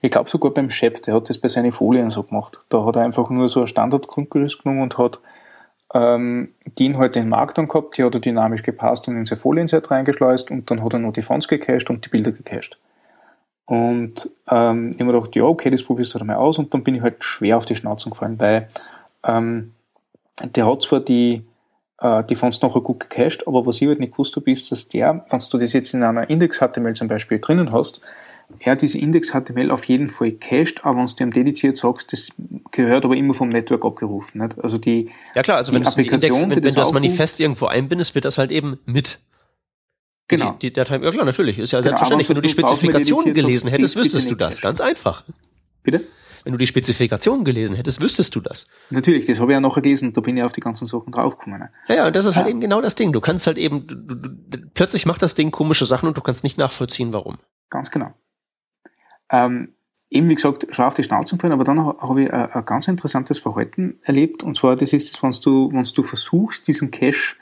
ich 0.00 0.10
glaube 0.10 0.28
sogar 0.28 0.52
beim 0.52 0.70
Shep, 0.70 1.04
der 1.04 1.14
hat 1.14 1.30
das 1.30 1.38
bei 1.38 1.46
seinen 1.46 1.70
Folien 1.70 2.10
so 2.10 2.24
gemacht. 2.24 2.60
Da 2.68 2.84
hat 2.84 2.96
er 2.96 3.02
einfach 3.02 3.30
nur 3.30 3.48
so 3.48 3.60
ein 3.60 3.68
Standardgrundgerüst 3.68 4.64
genommen 4.64 4.82
und 4.82 4.98
hat 4.98 5.20
ähm, 5.94 6.48
die 6.76 6.86
Inhalte 6.86 7.20
in 7.20 7.28
Markdown 7.28 7.68
gehabt, 7.68 7.96
die 7.96 8.02
hat 8.02 8.14
er 8.14 8.20
dynamisch 8.20 8.64
gepasst 8.64 9.06
und 9.06 9.16
in 9.16 9.24
seine 9.24 9.40
Folienset 9.40 9.88
reingeschleust 9.88 10.50
und 10.50 10.68
dann 10.68 10.82
hat 10.82 10.94
er 10.94 10.98
noch 10.98 11.12
die 11.12 11.22
Fonts 11.22 11.46
gecached 11.46 11.90
und 11.90 12.04
die 12.04 12.08
Bilder 12.08 12.32
gecached. 12.32 12.76
Und 13.66 14.28
ähm, 14.50 14.90
ich 14.90 14.94
habe 14.96 15.04
mir 15.04 15.12
gedacht, 15.12 15.36
ja, 15.36 15.44
okay, 15.44 15.70
das 15.70 15.84
probierst 15.84 16.12
du 16.12 16.18
halt 16.18 16.26
mal 16.26 16.34
aus 16.34 16.58
und 16.58 16.74
dann 16.74 16.82
bin 16.82 16.96
ich 16.96 17.02
halt 17.02 17.22
schwer 17.22 17.56
auf 17.56 17.66
die 17.66 17.76
Schnauze 17.76 18.10
gefallen, 18.10 18.40
weil 18.40 18.66
ähm, 19.24 19.72
der 20.42 20.66
hat 20.66 20.82
zwar 20.82 21.00
die, 21.00 21.44
äh, 21.98 22.24
die 22.24 22.34
Fonts 22.34 22.62
nachher 22.62 22.80
gut 22.80 23.00
gecached, 23.00 23.46
aber 23.46 23.66
was 23.66 23.80
ich 23.80 23.88
halt 23.88 24.00
nicht 24.00 24.12
gewusst 24.12 24.36
habe, 24.36 24.50
ist, 24.50 24.70
dass 24.72 24.88
der, 24.88 25.24
wenn 25.28 25.40
du 25.50 25.58
das 25.58 25.72
jetzt 25.72 25.94
in 25.94 26.02
einer 26.02 26.28
Index-HTML 26.28 26.94
zum 26.94 27.08
Beispiel 27.08 27.38
drinnen 27.38 27.72
hast, 27.72 28.00
er 28.58 28.76
diese 28.76 28.98
Index-HTML 28.98 29.70
auf 29.70 29.84
jeden 29.84 30.08
Fall 30.08 30.32
cached, 30.32 30.84
aber 30.84 30.98
wenn 30.98 31.06
du 31.06 31.14
dem 31.14 31.32
dediziert 31.32 31.76
sagst, 31.76 32.12
das 32.12 32.30
gehört 32.72 33.04
aber 33.04 33.16
immer 33.16 33.34
vom 33.34 33.48
Network 33.48 33.84
abgerufen. 33.84 34.40
Nicht? 34.40 34.58
Also 34.58 34.78
die, 34.78 35.10
Ja 35.34 35.42
klar, 35.42 35.58
also 35.58 35.72
wenn, 35.72 35.82
die 35.82 35.86
Index, 35.86 35.96
Applikation, 35.96 36.50
wenn, 36.50 36.56
wenn 36.56 36.62
das 36.62 36.74
du 36.74 36.80
das 36.80 36.92
Manifest 36.92 37.38
irgendwo 37.40 37.66
einbindest, 37.66 38.14
wird 38.14 38.24
das 38.24 38.38
halt 38.38 38.50
eben 38.50 38.78
mit. 38.86 39.20
genau. 40.28 40.52
Die, 40.54 40.68
die 40.68 40.72
Datei, 40.72 40.96
ja 40.96 41.10
klar, 41.10 41.24
natürlich. 41.24 41.58
Ist 41.58 41.72
ja 41.72 41.80
Genau, 41.80 41.96
selbstverständlich. 41.96 42.28
Wenn 42.28 42.36
du 42.36 42.42
die 42.42 42.54
du 42.54 42.62
brauchst 42.62 42.82
mir 42.82 42.90
Spezifikation 42.90 43.24
dediziert 43.24 43.46
gelesen 43.46 43.70
hättest, 43.70 43.96
wüsstest 43.96 44.30
du 44.30 44.34
das. 44.34 44.60
Ganz 44.60 44.80
einfach. 44.80 45.24
Bitte? 45.82 46.04
Wenn 46.44 46.52
du 46.52 46.58
die 46.58 46.66
Spezifikation 46.66 47.44
gelesen 47.44 47.76
hättest, 47.76 48.00
wüsstest 48.00 48.34
du 48.34 48.40
das. 48.40 48.66
Natürlich, 48.90 49.26
das 49.26 49.40
habe 49.40 49.52
ich 49.52 49.54
ja 49.54 49.60
nachher 49.60 49.82
gelesen 49.82 50.12
da 50.12 50.20
bin 50.20 50.36
ich 50.36 50.42
auf 50.42 50.52
die 50.52 50.60
ganzen 50.60 50.86
Sachen 50.86 51.12
draufgekommen. 51.12 51.68
Ja, 51.88 51.94
ja, 51.94 52.06
und 52.06 52.16
das 52.16 52.24
ist 52.24 52.36
halt 52.36 52.46
Ja. 52.46 52.50
eben 52.50 52.60
genau 52.60 52.80
das 52.80 52.94
Ding. 52.94 53.12
Du 53.12 53.20
kannst 53.20 53.46
halt 53.46 53.58
eben, 53.58 53.86
du, 53.86 53.94
du, 53.96 54.58
plötzlich 54.74 55.06
macht 55.06 55.22
das 55.22 55.34
Ding 55.34 55.50
komische 55.50 55.84
Sachen 55.84 56.08
und 56.08 56.16
du 56.16 56.20
kannst 56.22 56.44
nicht 56.44 56.58
nachvollziehen, 56.58 57.12
warum. 57.12 57.38
Ganz 57.68 57.90
genau. 57.90 58.12
Ähm, 59.30 59.74
eben 60.08 60.28
wie 60.28 60.34
gesagt, 60.34 60.66
schon 60.70 60.84
auf 60.84 60.94
die 60.94 61.04
Schnauze 61.04 61.36
fallen, 61.38 61.52
aber 61.52 61.64
dann 61.64 61.80
ha- 61.84 61.96
habe 62.00 62.22
ich 62.24 62.32
ein, 62.32 62.50
ein 62.52 62.64
ganz 62.64 62.88
interessantes 62.88 63.38
Verhalten 63.38 63.98
erlebt. 64.02 64.42
Und 64.42 64.56
zwar, 64.56 64.76
das 64.76 64.92
ist 64.92 65.12
das, 65.14 65.22
wenn 65.22 65.30
du, 65.42 65.72
wenn 65.72 65.84
du 65.84 66.02
versuchst, 66.02 66.66
diesen 66.66 66.90
Cache 66.90 67.36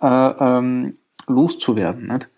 äh, 0.00 0.06
ähm, 0.06 0.98
loszuwerden. 1.26 2.08
Nicht? 2.08 2.28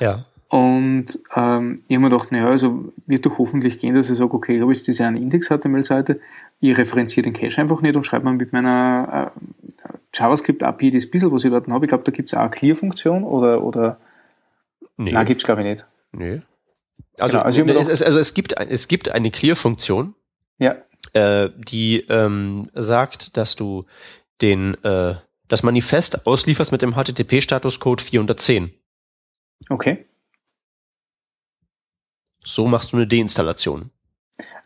Ja. 0.00 0.26
Und 0.52 1.18
ähm, 1.34 1.76
ich 1.88 1.96
habe 1.96 2.04
mir 2.04 2.10
gedacht, 2.10 2.30
naja, 2.30 2.46
also 2.48 2.92
wird 3.06 3.24
doch 3.24 3.38
hoffentlich 3.38 3.78
gehen, 3.78 3.94
dass 3.94 4.10
ich 4.10 4.18
sage, 4.18 4.34
okay, 4.34 4.56
ich 4.56 4.60
habe 4.60 4.70
jetzt 4.70 4.86
diese 4.86 5.06
eine 5.06 5.18
Index-HTML-Seite, 5.18 6.20
ich 6.60 6.76
referenziere 6.76 7.24
den 7.24 7.32
Cache 7.32 7.58
einfach 7.58 7.80
nicht 7.80 7.96
und 7.96 8.04
schreibe 8.04 8.26
mal 8.26 8.34
mit 8.34 8.52
meiner 8.52 9.32
äh, 9.34 9.88
JavaScript-API 10.12 10.90
das 10.90 11.10
bisschen, 11.10 11.32
was 11.32 11.44
ich 11.44 11.50
dort 11.50 11.68
habe. 11.68 11.86
Ich 11.86 11.88
glaube, 11.88 12.04
da 12.04 12.12
gibt 12.12 12.28
es 12.28 12.34
auch 12.34 12.40
eine 12.40 12.50
Clear-Funktion 12.50 13.24
oder, 13.24 13.64
oder 13.64 13.98
Nee. 14.98 15.12
nein, 15.12 15.24
gibt 15.24 15.40
es 15.40 15.46
glaube 15.46 15.62
ich 15.62 15.68
nicht. 15.68 15.86
nee. 16.12 16.42
Also, 17.18 17.32
Genau, 17.32 17.44
also 17.44 17.64
mir 17.64 17.76
es, 17.78 18.02
also 18.02 18.18
es 18.18 18.34
gibt, 18.34 18.52
es 18.52 18.88
gibt 18.88 19.10
eine 19.10 19.30
Clear-Funktion, 19.30 20.14
Ja, 20.58 20.76
äh, 21.14 21.48
die 21.56 22.04
ähm, 22.10 22.68
sagt, 22.74 23.38
dass 23.38 23.56
du 23.56 23.86
den, 24.42 24.74
äh, 24.84 25.14
das 25.48 25.62
Manifest 25.62 26.26
auslieferst 26.26 26.72
mit 26.72 26.82
dem 26.82 26.92
HTTP-Statuscode 26.94 28.02
410. 28.02 28.74
okay. 29.70 30.04
So 32.44 32.66
machst 32.66 32.92
du 32.92 32.96
eine 32.96 33.06
Deinstallation. 33.06 33.90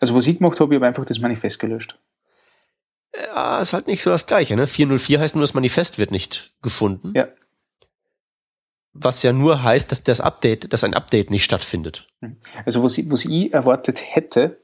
Also 0.01 0.15
was 0.15 0.27
ich 0.27 0.39
gemacht 0.39 0.59
habe, 0.61 0.75
ich 0.75 0.79
habe 0.79 0.87
einfach 0.87 1.05
das 1.05 1.19
Manifest 1.19 1.59
gelöscht. 1.59 1.99
Ja, 3.15 3.61
ist 3.61 3.73
halt 3.73 3.87
nicht 3.87 4.03
so 4.03 4.11
das 4.11 4.27
Gleiche, 4.27 4.57
ne? 4.57 4.67
404 4.67 5.21
heißt 5.21 5.35
nur, 5.35 5.43
das 5.43 5.55
Manifest 5.55 5.99
wird 5.99 6.11
nicht 6.11 6.53
gefunden. 6.63 7.13
Ja. 7.15 7.29
was 8.93 9.23
ja 9.23 9.33
nur 9.33 9.63
heißt, 9.63 9.91
dass 9.93 10.03
das 10.03 10.21
Update, 10.21 10.73
dass 10.73 10.85
ein 10.85 10.95
Update 10.95 11.31
nicht 11.31 11.45
stattfindet. 11.45 12.07
Also 12.65 12.83
was 12.83 12.97
ich, 12.99 13.11
was 13.11 13.25
ich 13.27 13.53
erwartet 13.53 14.03
hätte, 14.03 14.59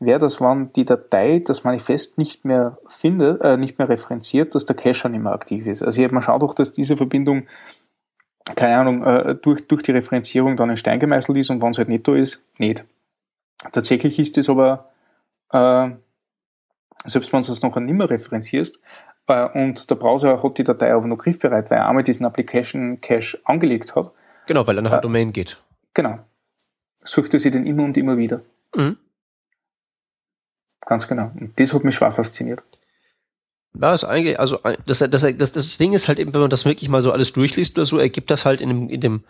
wäre, 0.00 0.18
dass 0.18 0.40
wenn 0.40 0.72
die 0.74 0.84
Datei 0.84 1.40
das 1.44 1.64
Manifest 1.64 2.18
nicht 2.18 2.44
mehr 2.44 2.78
findet, 2.88 3.40
äh, 3.42 3.56
nicht 3.56 3.78
mehr 3.78 3.88
referenziert, 3.88 4.54
dass 4.54 4.66
der 4.66 4.76
Cache 4.76 5.08
nicht 5.08 5.22
mehr 5.22 5.32
aktiv 5.32 5.66
ist. 5.66 5.82
Also 5.82 5.98
ich 5.98 6.04
habe 6.04 6.14
mal 6.14 6.22
schaut 6.22 6.42
doch, 6.42 6.54
dass 6.54 6.72
diese 6.72 6.96
Verbindung, 6.96 7.46
keine 8.54 8.78
Ahnung, 8.78 9.04
äh, 9.04 9.34
durch, 9.34 9.66
durch 9.66 9.82
die 9.82 9.92
Referenzierung 9.92 10.56
dann 10.56 10.70
in 10.70 10.76
Stein 10.76 11.00
gemeißelt 11.00 11.38
ist 11.38 11.50
und 11.50 11.62
wenn 11.62 11.70
es 11.70 11.78
halt 11.78 11.88
nicht 11.88 12.06
da 12.06 12.14
ist, 12.14 12.46
nicht. 12.58 12.84
Tatsächlich 13.72 14.18
ist 14.18 14.38
es 14.38 14.48
aber, 14.48 14.90
äh, 15.52 15.90
selbst 17.04 17.32
wenn 17.32 17.42
du 17.42 17.52
es 17.52 17.62
noch 17.62 17.76
nicht 17.76 17.94
mehr 17.94 18.10
referenzierst, 18.10 18.80
äh, 19.28 19.48
und 19.48 19.88
der 19.90 19.94
Browser 19.94 20.42
hat 20.42 20.58
die 20.58 20.64
Datei 20.64 20.92
aber 20.92 21.06
noch 21.06 21.18
griffbereit, 21.18 21.70
weil 21.70 21.78
er 21.78 21.88
einmal 21.88 22.02
diesen 22.02 22.26
Application 22.26 23.00
Cache 23.00 23.38
angelegt 23.44 23.94
hat. 23.94 24.10
Genau, 24.46 24.66
weil 24.66 24.78
er 24.78 24.82
nach 24.82 24.90
der 24.90 24.98
äh, 25.00 25.02
Domain 25.02 25.32
geht. 25.32 25.62
Genau. 25.94 26.18
Sucht 27.04 27.34
er 27.34 27.40
sich 27.40 27.52
den 27.52 27.66
immer 27.66 27.84
und 27.84 27.96
immer 27.96 28.16
wieder. 28.16 28.40
Mhm. 28.74 28.96
Ganz 30.80 31.06
genau. 31.06 31.30
Und 31.38 31.58
das 31.60 31.74
hat 31.74 31.84
mich 31.84 31.94
schwer 31.94 32.12
fasziniert. 32.12 32.62
Ja, 33.80 33.94
ist 33.94 34.04
eigentlich, 34.04 34.40
also 34.40 34.58
das, 34.86 34.98
das, 34.98 35.26
das, 35.36 35.52
das 35.52 35.78
Ding 35.78 35.92
ist 35.92 36.08
halt 36.08 36.18
eben, 36.18 36.34
wenn 36.34 36.40
man 36.40 36.50
das 36.50 36.64
wirklich 36.64 36.88
mal 36.88 37.02
so 37.02 37.12
alles 37.12 37.32
durchliest 37.32 37.76
oder 37.76 37.86
so, 37.86 37.98
ergibt 37.98 38.30
das 38.30 38.44
halt 38.44 38.60
in 38.60 38.68
dem, 38.68 38.88
in 38.88 39.00
dem, 39.00 39.24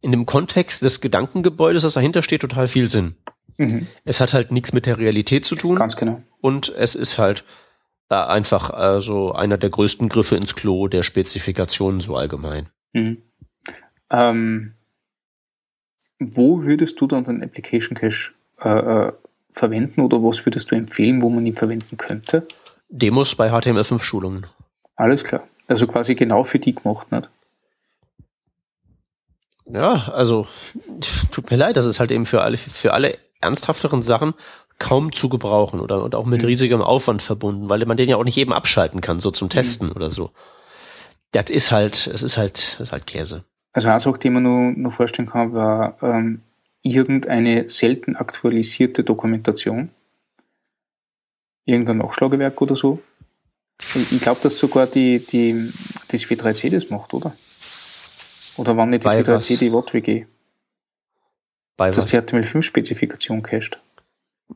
in 0.00 0.12
dem 0.12 0.26
Kontext 0.26 0.82
des 0.82 1.00
Gedankengebäudes, 1.00 1.82
das 1.82 1.94
dahinter 1.94 2.22
steht, 2.22 2.42
total 2.42 2.68
viel 2.68 2.88
Sinn. 2.88 3.16
Mhm. 3.56 3.86
Es 4.04 4.20
hat 4.20 4.32
halt 4.32 4.52
nichts 4.52 4.72
mit 4.72 4.86
der 4.86 4.98
Realität 4.98 5.44
zu 5.44 5.54
tun. 5.54 5.76
Ganz 5.76 5.96
genau. 5.96 6.22
Und 6.40 6.72
es 6.76 6.94
ist 6.94 7.18
halt 7.18 7.44
äh, 8.10 8.14
einfach 8.14 8.96
äh, 8.96 9.00
so 9.00 9.32
einer 9.32 9.58
der 9.58 9.70
größten 9.70 10.08
Griffe 10.08 10.36
ins 10.36 10.54
Klo 10.54 10.88
der 10.88 11.02
Spezifikationen 11.02 12.00
so 12.00 12.16
allgemein. 12.16 12.68
Mhm. 12.92 13.18
Ähm, 14.10 14.74
wo 16.18 16.62
würdest 16.62 17.00
du 17.00 17.06
dann 17.06 17.24
den 17.24 17.42
Application 17.42 17.96
Cache 17.96 18.32
äh, 18.60 18.68
äh, 18.68 19.12
verwenden 19.52 20.00
oder 20.00 20.22
was 20.22 20.44
würdest 20.44 20.70
du 20.70 20.76
empfehlen, 20.76 21.22
wo 21.22 21.30
man 21.30 21.46
ihn 21.46 21.56
verwenden 21.56 21.96
könnte? 21.96 22.46
Demos 22.90 23.34
bei 23.34 23.50
HTML5-Schulungen. 23.50 24.46
Alles 24.96 25.24
klar. 25.24 25.44
Also 25.66 25.86
quasi 25.86 26.14
genau 26.14 26.44
für 26.44 26.58
die 26.58 26.74
gemacht, 26.74 27.10
nicht? 27.12 27.30
Ja, 29.72 30.08
also 30.08 30.48
tut 31.30 31.50
mir 31.50 31.56
leid, 31.56 31.76
das 31.76 31.86
ist 31.86 32.00
halt 32.00 32.10
eben 32.10 32.26
für 32.26 32.42
alle, 32.42 32.56
für 32.56 32.92
alle 32.92 33.18
ernsthafteren 33.40 34.02
Sachen 34.02 34.34
kaum 34.78 35.12
zu 35.12 35.28
gebrauchen 35.28 35.78
oder 35.78 36.02
und 36.02 36.14
auch 36.14 36.26
mit 36.26 36.42
mhm. 36.42 36.48
riesigem 36.48 36.82
Aufwand 36.82 37.22
verbunden, 37.22 37.70
weil 37.70 37.84
man 37.86 37.96
den 37.96 38.08
ja 38.08 38.16
auch 38.16 38.24
nicht 38.24 38.38
eben 38.38 38.52
abschalten 38.52 39.00
kann, 39.00 39.20
so 39.20 39.30
zum 39.30 39.46
mhm. 39.46 39.50
Testen 39.50 39.88
mhm. 39.88 39.96
oder 39.96 40.10
so. 40.10 40.30
Das 41.32 41.48
ist 41.48 41.70
halt, 41.70 42.08
es 42.08 42.22
ist 42.24 42.36
halt, 42.36 42.74
das 42.74 42.88
ist 42.88 42.92
halt 42.92 43.06
Käse. 43.06 43.44
Also 43.72 43.88
eine 43.88 44.00
Sache, 44.00 44.18
die 44.18 44.30
man 44.30 44.42
nur, 44.42 44.72
nur 44.72 44.90
vorstellen 44.90 45.28
kann, 45.30 45.52
war 45.52 45.96
ähm, 46.02 46.42
irgendeine 46.82 47.68
selten 47.68 48.16
aktualisierte 48.16 49.04
Dokumentation. 49.04 49.90
Irgendein 51.70 51.98
Nachschlagewerk 51.98 52.60
oder 52.60 52.74
so. 52.74 53.00
Ich 53.94 54.20
glaube, 54.20 54.40
dass 54.42 54.58
sogar 54.58 54.88
die, 54.88 55.24
die, 55.24 55.72
das 56.08 56.22
W3C 56.24 56.70
das 56.70 56.90
macht, 56.90 57.14
oder? 57.14 57.32
Oder 58.56 58.76
wann 58.76 58.90
nicht 58.90 59.04
das 59.04 59.12
Bei 59.12 59.20
W3C 59.20 59.34
was? 59.34 59.46
die 59.46 59.72
WattWG? 59.72 60.26
Bei 61.76 61.90
dass 61.90 61.98
was? 61.98 62.06
die 62.06 62.18
HTML5-Spezifikation 62.18 63.42
cached. 63.42 63.78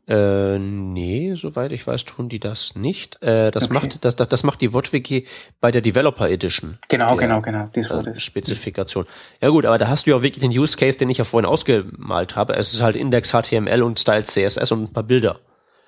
Äh, 0.09 0.59
nee, 0.59 1.35
soweit 1.37 1.71
ich 1.71 1.87
weiß, 1.87 2.05
tun 2.05 2.29
die 2.29 2.41
das 2.41 2.75
nicht. 2.75 3.23
Äh, 3.23 3.53
das, 3.53 3.67
okay. 3.67 3.75
macht, 3.75 4.05
das, 4.05 4.17
das, 4.17 4.29
das 4.29 4.43
macht 4.43 4.61
die 4.61 4.73
WOTWiki 4.73 5.27
bei 5.61 5.71
der 5.71 5.83
Developer 5.83 6.29
Edition. 6.29 6.79
Genau, 6.89 7.15
genau, 7.15 7.41
genau. 7.41 7.71
Das 7.73 7.91
war 7.91 8.03
das. 8.03 8.21
Spezifikation. 8.21 9.07
Ja 9.41 9.51
gut, 9.51 9.65
aber 9.65 9.79
da 9.79 9.87
hast 9.87 10.07
du 10.07 10.11
ja 10.11 10.21
wirklich 10.21 10.43
den 10.43 10.51
Use 10.51 10.77
Case, 10.77 10.99
den 10.99 11.11
ich 11.11 11.19
ja 11.19 11.25
vorhin 11.25 11.49
ausgemalt 11.49 12.35
habe. 12.35 12.57
Es 12.57 12.75
ist 12.75 12.83
halt 12.83 12.97
Index 12.97 13.31
HTML 13.31 13.83
und 13.85 14.01
Styles 14.01 14.33
CSS 14.33 14.73
und 14.73 14.83
ein 14.83 14.93
paar 14.93 15.05
Bilder. 15.05 15.39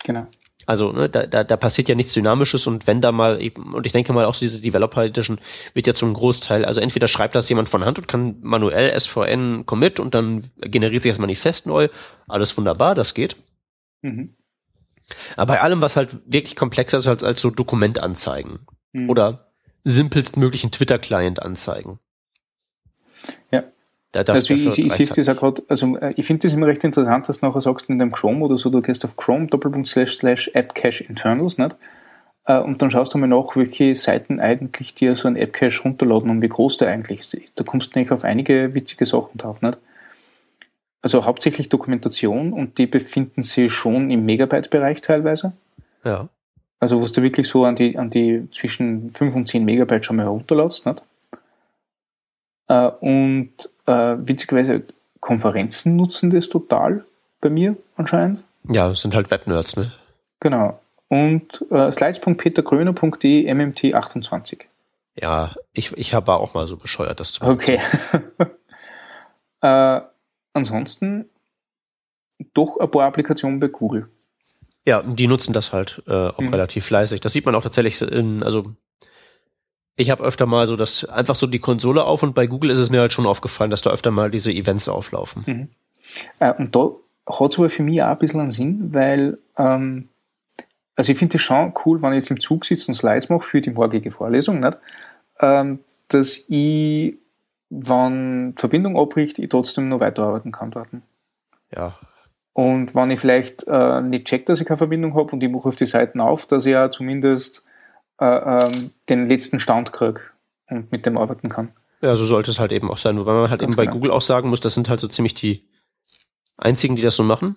Genau. 0.05 0.29
Also 0.67 0.91
ne, 0.91 1.09
da, 1.09 1.27
da, 1.27 1.45
da 1.45 1.57
passiert 1.57 1.89
ja 1.89 1.95
nichts 1.95 2.13
Dynamisches 2.13 2.67
und 2.67 2.89
wenn 2.89 3.01
da 3.01 3.13
mal 3.13 3.41
eben, 3.41 3.73
und 3.73 3.87
ich 3.87 3.93
denke 3.93 4.13
mal 4.13 4.25
auch 4.25 4.37
diese 4.37 4.61
Developer 4.61 5.05
Edition 5.05 5.41
wird 5.75 5.87
ja 5.87 5.95
zum 5.95 6.13
Großteil, 6.13 6.65
also 6.65 6.81
entweder 6.81 7.07
schreibt 7.07 7.37
das 7.37 7.49
jemand 7.49 7.69
von 7.69 7.85
Hand 7.85 7.99
und 7.99 8.09
kann 8.09 8.37
manuell 8.43 8.99
SVN 8.99 9.65
Commit 9.65 10.01
und 10.01 10.15
dann 10.15 10.51
generiert 10.57 11.05
sich 11.05 11.13
das 11.13 11.21
Manifest 11.21 11.67
neu. 11.67 11.89
Alles 12.27 12.57
wunderbar, 12.59 12.97
das 12.97 13.15
geht. 13.15 13.37
Mhm. 14.03 14.35
Aber 15.37 15.55
bei 15.55 15.61
allem, 15.61 15.81
was 15.81 15.95
halt 15.95 16.17
wirklich 16.27 16.57
komplexer 16.57 16.99
ist 16.99 17.07
als, 17.07 17.23
als 17.23 17.41
so 17.41 17.51
Dokumentanzeigen 17.51 18.67
mhm. 18.93 19.09
oder 19.09 19.53
simpelstmöglichen 19.85 20.73
Twitter-Client 20.73 21.41
anzeigen. 21.41 22.01
Ja. 23.53 23.65
Also 24.15 24.55
ich, 24.55 24.79
ich, 24.79 24.93
sehe 24.93 25.07
das 25.07 25.29
auch 25.29 25.37
gerade, 25.37 25.63
also 25.69 25.97
äh, 25.99 26.13
ich 26.17 26.27
finde 26.27 26.47
das 26.47 26.55
immer 26.55 26.67
recht 26.67 26.83
interessant, 26.85 27.29
dass 27.29 27.41
du 27.41 27.47
nachher 27.47 27.61
sagst 27.61 27.91
in 27.91 27.99
dem 27.99 28.13
Chrome 28.13 28.45
oder 28.45 28.57
so, 28.57 28.71
du 28.71 28.81
gehst 28.81 29.05
auf 29.05 29.17
Chrome, 29.17 29.47
Doppelpunkt, 29.47 29.89
slash, 29.89 30.17
slash, 30.17 30.51
app 30.55 30.75
cache 30.75 31.05
internals, 31.05 31.59
nicht? 31.59 31.77
Äh, 32.47 32.61
und 32.61 32.81
dann 32.81 32.91
schaust 32.91 33.13
du 33.13 33.19
mal 33.19 33.27
nach, 33.27 33.57
welche 33.57 33.95
Seiten 33.95 34.41
eigentlich 34.41 34.95
dir 34.95 35.15
so 35.17 35.29
ein 35.29 35.37
App-Cache 35.37 35.83
runterladen 35.83 36.31
und 36.31 36.43
wie 36.43 36.49
groß 36.49 36.79
der 36.79 36.89
eigentlich 36.89 37.21
ist. 37.21 37.37
Da 37.57 37.65
kommst 37.65 37.95
du 37.95 37.99
nämlich 37.99 38.13
auf 38.13 38.25
einige 38.25 38.75
witzige 38.75 39.05
Sachen 39.05 39.37
drauf, 39.37 39.61
nicht? 39.61 39.79
Also 41.03 41.25
hauptsächlich 41.25 41.69
Dokumentation 41.69 42.53
und 42.53 42.79
die 42.79 42.87
befinden 42.87 43.43
sich 43.43 43.73
schon 43.73 44.11
im 44.11 44.25
Megabyte-Bereich 44.25 45.03
teilweise. 45.03 45.53
Ja. 46.05 46.29
Also 46.79 47.01
wo 47.01 47.07
du 47.07 47.23
wirklich 47.23 47.49
so 47.49 47.65
an 47.65 47.77
die, 47.77 47.97
an 47.99 48.11
die 48.11 48.49
zwischen 48.51 49.11
5 49.11 49.35
und 49.35 49.49
10 49.49 49.65
Megabyte 49.65 50.05
schon 50.05 50.17
mal 50.17 50.25
herunterladst. 50.25 50.87
Nicht? 50.87 51.03
Äh, 52.69 52.91
und 53.01 53.53
äh, 53.87 54.17
witzigerweise 54.19 54.83
Konferenzen 55.21 55.97
nutzen 55.97 56.31
das 56.31 56.49
total 56.49 57.05
bei 57.41 57.51
mir 57.51 57.77
anscheinend. 57.97 58.45
Ja, 58.69 58.89
das 58.89 59.01
sind 59.01 59.15
halt 59.15 59.31
Webnerds, 59.31 59.77
ne? 59.77 59.93
Genau. 60.41 60.79
Und 61.09 61.65
äh, 61.71 61.91
slides.petergröner.de 61.91 63.53
MMT28. 63.53 64.63
Ja, 65.15 65.55
ich, 65.73 65.93
ich 65.97 66.15
habe 66.15 66.35
auch 66.35 66.55
mal 66.55 66.67
so 66.67 66.77
bescheuert, 66.77 67.21
das 67.21 67.33
zu 67.33 67.43
machen. 67.43 67.55
Okay. 67.55 67.81
äh, 69.63 70.01
ansonsten 70.53 71.27
doch 72.55 72.79
ein 72.79 72.91
paar 72.91 73.05
Applikationen 73.05 73.61
bei 73.61 73.69
Google. 73.69 74.09
Ja, 74.85 75.03
die 75.03 75.27
nutzen 75.27 75.53
das 75.53 75.73
halt 75.73 76.03
äh, 76.07 76.13
auch 76.13 76.39
mhm. 76.39 76.49
relativ 76.49 76.87
fleißig. 76.87 77.21
Das 77.21 77.33
sieht 77.33 77.47
man 77.47 77.55
auch 77.55 77.63
tatsächlich 77.63 78.01
in, 78.03 78.43
also 78.43 78.75
ich 79.97 80.11
habe 80.11 80.23
öfter 80.23 80.47
mal 80.47 80.67
so 80.67 80.77
das 80.77 81.05
einfach 81.05 81.35
so 81.35 81.47
die 81.47 81.59
Konsole 81.59 82.05
auf 82.05 82.23
und 82.23 82.35
bei 82.35 82.47
Google 82.47 82.71
ist 82.71 82.79
es 82.79 82.91
mir 82.91 83.01
halt 83.01 83.13
schon 83.13 83.27
aufgefallen, 83.27 83.71
dass 83.71 83.83
da 83.83 83.91
öfter 83.91 84.11
mal 84.11 84.31
diese 84.31 84.53
Events 84.53 84.89
auflaufen. 84.89 85.43
Mhm. 85.47 85.69
Äh, 86.39 86.53
und 86.55 86.77
da 86.77 86.91
hat 87.29 87.53
es 87.53 87.59
aber 87.59 87.71
für 87.71 87.83
mich 87.83 88.03
auch 88.03 88.09
ein 88.09 88.19
bisschen 88.19 88.41
einen 88.41 88.51
Sinn, 88.51 88.95
weil 88.95 89.39
ähm, 89.57 90.09
also 90.95 91.13
ich 91.13 91.19
finde 91.19 91.37
es 91.37 91.43
schon 91.43 91.75
cool, 91.85 92.01
wenn 92.03 92.13
ich 92.13 92.21
jetzt 92.21 92.31
im 92.31 92.41
Zug 92.41 92.65
sitze 92.65 92.89
und 92.89 92.95
Slides 92.95 93.29
mache 93.29 93.43
für 93.43 93.61
die 93.61 93.71
morgige 93.71 94.11
Vorlesung, 94.11 94.61
nicht? 94.61 94.79
Ähm, 95.41 95.81
dass 96.09 96.45
ich 96.49 97.17
wenn 97.69 98.55
Verbindung 98.57 98.99
abbricht, 98.99 99.39
ich 99.39 99.49
trotzdem 99.49 99.89
noch 99.89 100.01
weiterarbeiten 100.01 100.53
kann 100.53 100.71
dort. 100.71 100.89
Ja. 101.75 101.99
Und 102.53 102.95
wenn 102.95 103.11
ich 103.11 103.21
vielleicht 103.21 103.67
äh, 103.67 104.01
nicht 104.01 104.27
check, 104.27 104.47
dass 104.47 104.61
ich 104.61 104.67
keine 104.67 104.79
Verbindung 104.79 105.15
habe 105.15 105.33
und 105.33 105.43
ich 105.43 105.51
mache 105.51 105.69
auf 105.69 105.77
die 105.77 105.87
Seiten 105.87 106.21
auf, 106.21 106.47
dass 106.47 106.65
ich 106.65 106.73
ja 106.73 106.91
zumindest 106.91 107.66
äh, 108.21 108.25
ähm, 108.25 108.91
den 109.09 109.27
letzten 109.27 109.61
Stand 109.61 109.93
kriege 109.93 110.21
und 110.69 110.91
mit 110.93 111.07
dem 111.07 111.19
arbeiten 111.19 111.49
kann. 111.49 111.73
Ja, 112.01 112.15
so 112.15 112.25
sollte 112.25 112.51
es 112.51 112.59
halt 112.59 112.73
eben 112.73 112.91
auch 112.91 112.99
sein. 112.99 113.19
Wobei 113.19 113.33
man 113.33 113.51
halt 113.51 113.61
Ganz 113.61 113.73
eben 113.73 113.77
bei 113.77 113.85
genau. 113.85 113.95
Google 113.97 114.11
auch 114.11 114.23
sagen 114.23 114.49
muss, 114.49 114.61
das 114.61 114.75
sind 114.75 114.89
halt 114.89 115.01
so 115.01 115.09
ziemlich 115.09 115.35
die 115.35 115.69
einzigen, 116.57 116.97
die 116.97 117.03
das 117.03 117.17
so 117.17 117.23
machen. 117.23 117.57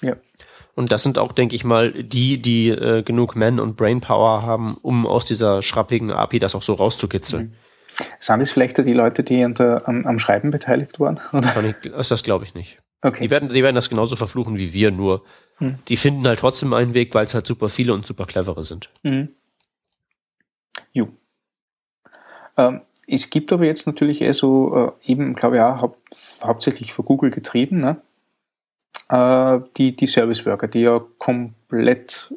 Ja. 0.00 0.16
Und 0.74 0.92
das 0.92 1.02
sind 1.02 1.18
auch, 1.18 1.32
denke 1.32 1.56
ich 1.56 1.64
mal, 1.64 1.92
die, 1.92 2.40
die 2.40 2.68
äh, 2.68 3.02
genug 3.02 3.34
Man- 3.34 3.58
und 3.58 3.76
Brainpower 3.76 4.42
haben, 4.42 4.76
um 4.76 5.06
aus 5.06 5.24
dieser 5.24 5.62
schrappigen 5.62 6.12
API 6.12 6.38
das 6.38 6.54
auch 6.54 6.62
so 6.62 6.74
rauszukitzeln. 6.74 7.46
Mhm. 7.46 7.52
Sind 8.20 8.40
es 8.40 8.52
vielleicht 8.52 8.78
die 8.78 8.92
Leute, 8.92 9.24
die 9.24 9.44
der, 9.54 9.88
am, 9.88 10.06
am, 10.06 10.18
Schreiben 10.20 10.50
beteiligt 10.50 11.00
waren? 11.00 11.20
Oder? 11.32 11.74
Das, 11.82 12.08
das 12.08 12.22
glaube 12.22 12.44
ich 12.44 12.54
nicht. 12.54 12.78
Okay. 13.02 13.24
Die 13.24 13.30
werden, 13.30 13.48
die 13.48 13.62
werden 13.62 13.74
das 13.74 13.88
genauso 13.88 14.14
verfluchen 14.16 14.56
wie 14.56 14.72
wir, 14.72 14.90
nur 14.90 15.24
hm. 15.56 15.78
die 15.88 15.96
finden 15.96 16.26
halt 16.26 16.38
trotzdem 16.40 16.72
einen 16.72 16.94
Weg, 16.94 17.14
weil 17.14 17.26
es 17.26 17.34
halt 17.34 17.46
super 17.46 17.68
viele 17.68 17.92
und 17.92 18.06
super 18.06 18.26
clevere 18.26 18.62
sind. 18.62 18.90
Mhm. 19.02 19.30
Jo. 20.92 21.08
Ähm, 22.56 22.82
es 23.06 23.30
gibt 23.30 23.52
aber 23.52 23.64
jetzt 23.64 23.86
natürlich 23.86 24.20
eher 24.20 24.34
so, 24.34 24.94
äh, 25.04 25.10
eben, 25.10 25.34
glaube 25.34 25.56
ich, 25.56 25.62
auch 25.62 25.82
hau 25.82 25.96
hauptsächlich 26.42 26.92
von 26.92 27.04
Google 27.04 27.30
getrieben, 27.30 27.80
ne? 27.80 27.96
äh, 29.08 29.60
die, 29.76 29.96
die 29.96 30.06
Service 30.06 30.44
Worker, 30.46 30.68
die 30.68 30.80
ja 30.80 31.00
komplett 31.18 32.32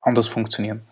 anders 0.00 0.28
funktionieren 0.28 0.82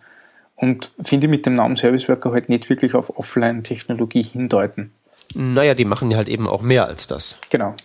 und 0.55 0.91
finde 1.01 1.27
mit 1.27 1.45
dem 1.45 1.55
Namen 1.55 1.75
Service 1.75 2.07
Worker 2.09 2.31
halt 2.31 2.49
nicht 2.49 2.69
wirklich 2.69 2.95
auf 2.95 3.17
Offline-Technologie 3.17 4.23
hindeuten. 4.23 4.93
Naja, 5.33 5.73
die 5.73 5.85
machen 5.85 6.11
ja 6.11 6.17
halt 6.17 6.29
eben 6.29 6.47
auch 6.47 6.61
mehr 6.61 6.85
als 6.85 7.07
das. 7.07 7.37
Genau. 7.49 7.75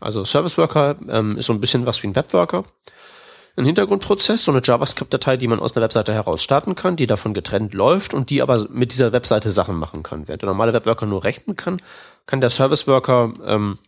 Also 0.00 0.24
Service 0.24 0.58
Worker 0.58 0.96
ähm, 1.08 1.36
ist 1.36 1.46
so 1.46 1.52
ein 1.52 1.60
bisschen 1.60 1.86
was 1.86 2.02
wie 2.02 2.08
ein 2.08 2.16
Webworker. 2.16 2.64
Ein 3.58 3.64
Hintergrundprozess, 3.64 4.44
so 4.44 4.52
eine 4.52 4.62
JavaScript-Datei, 4.62 5.36
die 5.36 5.48
man 5.48 5.58
aus 5.58 5.76
einer 5.76 5.84
Webseite 5.84 6.14
heraus 6.14 6.42
starten 6.42 6.74
kann, 6.74 6.96
die 6.96 7.06
davon 7.06 7.34
getrennt 7.34 7.74
läuft 7.74 8.14
und 8.14 8.30
die 8.30 8.40
aber 8.40 8.68
mit 8.70 8.92
dieser 8.92 9.12
Webseite 9.12 9.50
Sachen 9.50 9.76
machen 9.76 10.02
kann. 10.02 10.28
Während 10.28 10.42
der 10.42 10.48
normale 10.48 10.72
Webworker 10.72 11.06
nur 11.06 11.24
rechnen 11.24 11.56
kann, 11.56 11.82
kann 12.26 12.40
der 12.40 12.50
Service 12.50 12.86
Worker 12.86 13.32
ähm, 13.44 13.78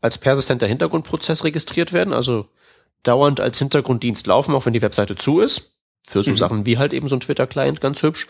als 0.00 0.18
persistenter 0.18 0.66
Hintergrundprozess 0.66 1.44
registriert 1.44 1.92
werden, 1.92 2.12
also 2.12 2.46
dauernd 3.02 3.40
als 3.40 3.58
Hintergrunddienst 3.58 4.26
laufen, 4.26 4.54
auch 4.54 4.66
wenn 4.66 4.72
die 4.72 4.82
Webseite 4.82 5.16
zu 5.16 5.40
ist. 5.40 5.72
Für 6.08 6.22
so 6.22 6.32
mhm. 6.32 6.36
Sachen 6.36 6.66
wie 6.66 6.78
halt 6.78 6.92
eben 6.92 7.08
so 7.08 7.16
ein 7.16 7.20
Twitter-Client 7.20 7.80
ganz 7.80 8.02
hübsch. 8.02 8.26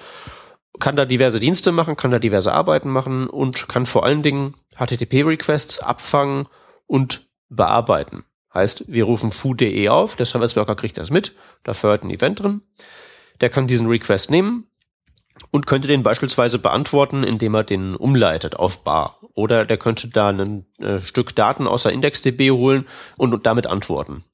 Kann 0.78 0.96
da 0.96 1.04
diverse 1.04 1.38
Dienste 1.38 1.72
machen, 1.72 1.96
kann 1.96 2.10
da 2.10 2.18
diverse 2.18 2.52
Arbeiten 2.52 2.90
machen 2.90 3.26
und 3.26 3.68
kann 3.68 3.86
vor 3.86 4.04
allen 4.04 4.22
Dingen 4.22 4.54
HTTP-Requests 4.76 5.80
abfangen 5.80 6.46
und 6.86 7.26
bearbeiten. 7.48 8.24
Heißt, 8.52 8.84
wir 8.88 9.04
rufen 9.04 9.30
foo.de 9.30 9.88
auf, 9.88 10.16
der 10.16 10.26
Service 10.26 10.56
Worker 10.56 10.74
kriegt 10.74 10.98
das 10.98 11.10
mit, 11.10 11.34
da 11.62 11.74
fördert 11.74 12.04
ein 12.04 12.10
Event 12.10 12.40
drin. 12.40 12.62
Der 13.40 13.48
kann 13.48 13.68
diesen 13.68 13.86
Request 13.86 14.30
nehmen 14.30 14.66
und 15.50 15.66
könnte 15.66 15.88
den 15.88 16.02
beispielsweise 16.02 16.58
beantworten, 16.58 17.22
indem 17.22 17.54
er 17.54 17.64
den 17.64 17.96
umleitet 17.96 18.56
auf 18.56 18.82
bar. 18.82 19.18
Oder 19.34 19.64
der 19.64 19.78
könnte 19.78 20.08
da 20.08 20.28
ein 20.28 20.66
äh, 20.78 21.00
Stück 21.00 21.34
Daten 21.34 21.66
aus 21.66 21.84
der 21.84 21.92
IndexDB 21.92 22.50
holen 22.50 22.86
und, 23.16 23.32
und 23.32 23.46
damit 23.46 23.66
antworten. 23.66 24.24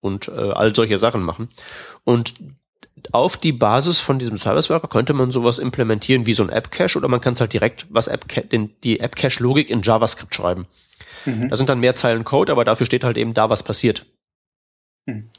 Und 0.00 0.28
äh, 0.28 0.32
all 0.32 0.74
solche 0.74 0.98
Sachen 0.98 1.22
machen. 1.22 1.48
Und 2.04 2.34
auf 3.12 3.36
die 3.36 3.52
Basis 3.52 4.00
von 4.00 4.18
diesem 4.18 4.38
Service 4.38 4.70
Worker 4.70 4.88
könnte 4.88 5.12
man 5.12 5.30
sowas 5.30 5.58
implementieren 5.58 6.26
wie 6.26 6.34
so 6.34 6.42
ein 6.42 6.48
App 6.48 6.70
Cache 6.70 6.98
oder 6.98 7.08
man 7.08 7.20
kann 7.20 7.34
es 7.34 7.40
halt 7.40 7.52
direkt 7.52 7.86
was 7.90 8.08
App 8.08 8.26
den, 8.50 8.70
die 8.82 9.00
App 9.00 9.14
Cache 9.14 9.42
Logik 9.42 9.70
in 9.70 9.82
JavaScript 9.82 10.34
schreiben. 10.34 10.66
Mhm. 11.24 11.48
Da 11.48 11.56
sind 11.56 11.68
dann 11.68 11.80
mehr 11.80 11.94
Zeilen 11.94 12.24
Code, 12.24 12.52
aber 12.52 12.64
dafür 12.64 12.86
steht 12.86 13.04
halt 13.04 13.16
eben 13.16 13.34
da, 13.34 13.50
was 13.50 13.62
passiert. 13.62 14.06
Mhm. 15.06 15.30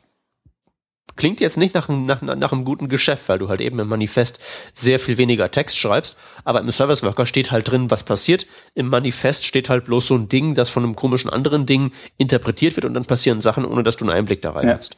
Klingt 1.15 1.41
jetzt 1.41 1.57
nicht 1.57 1.73
nach, 1.75 1.89
nach, 1.89 2.21
nach 2.21 2.51
einem 2.53 2.63
guten 2.63 2.87
Geschäft, 2.87 3.27
weil 3.27 3.39
du 3.39 3.49
halt 3.49 3.59
eben 3.59 3.77
im 3.79 3.89
Manifest 3.89 4.39
sehr 4.73 4.99
viel 4.99 5.17
weniger 5.17 5.51
Text 5.51 5.77
schreibst, 5.77 6.17
aber 6.45 6.61
im 6.61 6.71
Service 6.71 7.03
Worker 7.03 7.25
steht 7.25 7.51
halt 7.51 7.69
drin, 7.69 7.91
was 7.91 8.03
passiert. 8.03 8.47
Im 8.73 8.87
Manifest 8.87 9.45
steht 9.45 9.67
halt 9.67 9.83
bloß 9.85 10.07
so 10.07 10.15
ein 10.15 10.29
Ding, 10.29 10.55
das 10.55 10.69
von 10.69 10.83
einem 10.83 10.95
komischen 10.95 11.29
anderen 11.29 11.65
Ding 11.65 11.91
interpretiert 12.17 12.77
wird 12.77 12.85
und 12.85 12.93
dann 12.93 13.03
passieren 13.03 13.41
Sachen, 13.41 13.65
ohne 13.65 13.83
dass 13.83 13.97
du 13.97 14.05
einen 14.05 14.15
Einblick 14.15 14.41
da 14.41 14.51
rein 14.51 14.69
ja. 14.69 14.77
hast. 14.77 14.95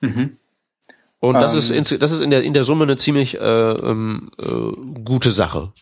Mhm. 0.00 0.38
Und 1.20 1.34
das 1.34 1.52
ähm, 1.52 1.58
ist, 1.58 1.92
in, 1.92 1.98
das 2.00 2.10
ist 2.10 2.20
in 2.20 2.30
der, 2.30 2.42
in 2.42 2.54
der 2.54 2.64
Summe 2.64 2.84
eine 2.84 2.96
ziemlich 2.96 3.38
äh, 3.38 3.72
ähm, 3.72 4.30
äh, 4.38 5.00
gute 5.04 5.30
Sache. 5.30 5.72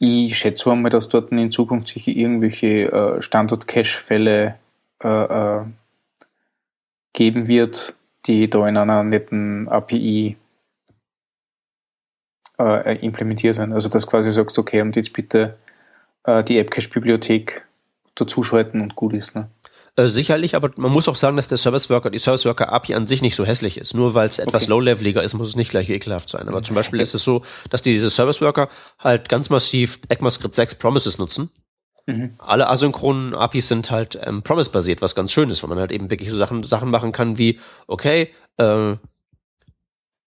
Ich 0.00 0.38
schätze 0.38 0.74
mal, 0.74 0.90
dass 0.90 1.08
dort 1.08 1.32
in 1.32 1.50
Zukunft 1.50 1.88
sich 1.88 2.06
irgendwelche 2.06 2.92
äh, 2.92 3.22
Standort-Cache-Fälle 3.22 4.54
äh, 5.02 5.08
äh, 5.08 5.64
geben 7.12 7.48
wird, 7.48 7.96
die 8.26 8.48
da 8.48 8.68
in 8.68 8.76
einer 8.76 9.02
netten 9.02 9.68
API 9.68 10.36
äh, 12.60 13.04
implementiert 13.04 13.56
werden. 13.56 13.72
Also 13.72 13.88
dass 13.88 14.06
quasi 14.06 14.30
sagst, 14.30 14.58
okay, 14.58 14.82
und 14.82 14.96
jetzt 14.96 15.12
bitte 15.12 15.56
die 16.26 16.58
App-Cache-Bibliothek 16.58 17.64
dazuschalten 18.14 18.82
und 18.82 18.96
gut 18.96 19.14
ist. 19.14 19.34
Ne? 19.34 19.48
Äh, 19.98 20.06
sicherlich, 20.06 20.54
aber 20.54 20.70
man 20.76 20.92
muss 20.92 21.08
auch 21.08 21.16
sagen, 21.16 21.36
dass 21.36 21.48
der 21.48 21.58
Service 21.58 21.90
Worker, 21.90 22.10
die 22.10 22.18
Service 22.18 22.44
Worker 22.44 22.72
API 22.72 22.94
an 22.94 23.08
sich 23.08 23.20
nicht 23.20 23.34
so 23.34 23.44
hässlich 23.44 23.78
ist. 23.78 23.94
Nur 23.94 24.14
weil 24.14 24.28
es 24.28 24.38
etwas 24.38 24.64
okay. 24.64 24.70
low-leveliger 24.70 25.24
ist, 25.24 25.34
muss 25.34 25.48
es 25.48 25.56
nicht 25.56 25.72
gleich 25.72 25.90
ekelhaft 25.90 26.28
sein. 26.28 26.48
Aber 26.48 26.62
zum 26.62 26.76
Beispiel 26.76 27.00
ist 27.00 27.14
es 27.14 27.22
so, 27.22 27.42
dass 27.68 27.82
die, 27.82 27.90
diese 27.90 28.08
Service 28.08 28.40
Worker 28.40 28.68
halt 29.00 29.28
ganz 29.28 29.50
massiv 29.50 29.98
ECMAScript 30.08 30.54
6 30.54 30.76
Promises 30.76 31.18
nutzen. 31.18 31.50
Mhm. 32.06 32.34
Alle 32.38 32.68
asynchronen 32.68 33.34
APIs 33.34 33.66
sind 33.66 33.90
halt 33.90 34.16
ähm, 34.22 34.44
Promise-basiert, 34.44 35.02
was 35.02 35.16
ganz 35.16 35.32
schön 35.32 35.50
ist, 35.50 35.64
weil 35.64 35.68
man 35.68 35.80
halt 35.80 35.90
eben 35.90 36.12
wirklich 36.12 36.30
so 36.30 36.36
Sachen, 36.36 36.62
Sachen 36.62 36.90
machen 36.90 37.10
kann 37.10 37.36
wie, 37.36 37.58
okay, 37.88 38.30
äh, 38.56 38.94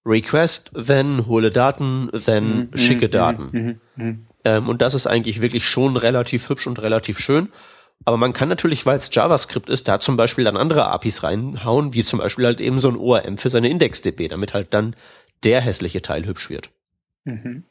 Request, 0.06 0.72
then 0.76 1.28
hole 1.28 1.50
Daten, 1.50 2.10
then 2.26 2.70
mhm. 2.72 2.78
schicke 2.78 3.08
mhm. 3.08 3.12
Daten. 3.12 3.50
Mhm. 3.54 3.80
mhm. 3.96 4.26
Ähm, 4.44 4.68
und 4.68 4.82
das 4.82 4.96
ist 4.96 5.08
eigentlich 5.08 5.40
wirklich 5.40 5.66
schon 5.66 5.96
relativ 5.96 6.50
hübsch 6.50 6.68
und 6.68 6.82
relativ 6.82 7.20
schön. 7.20 7.50
Aber 8.06 8.18
man 8.18 8.34
kann 8.34 8.50
natürlich, 8.50 8.86
weil 8.86 8.98
es 8.98 9.14
JavaScript 9.14 9.70
ist, 9.70 9.88
da 9.88 10.00
zum 10.00 10.18
Beispiel 10.18 10.44
dann 10.44 10.58
andere 10.58 10.88
APIs 10.88 11.24
reinhauen, 11.24 11.94
wie 11.94 12.04
zum 12.04 12.20
Beispiel 12.20 12.46
halt 12.46 12.60
eben 12.60 12.80
so 12.80 12.90
ein 12.90 12.98
ORM 12.98 13.38
für 13.38 13.50
seine 13.50 13.70
IndexDB, 13.70 14.28
damit 14.28 14.54
halt 14.54 14.74
dann 14.74 14.96
der 15.44 15.62
hässliche 15.62 16.02
Teil 16.02 16.26
hübsch 16.26 16.50
wird. 16.50 16.70
Mhm. 17.26 17.64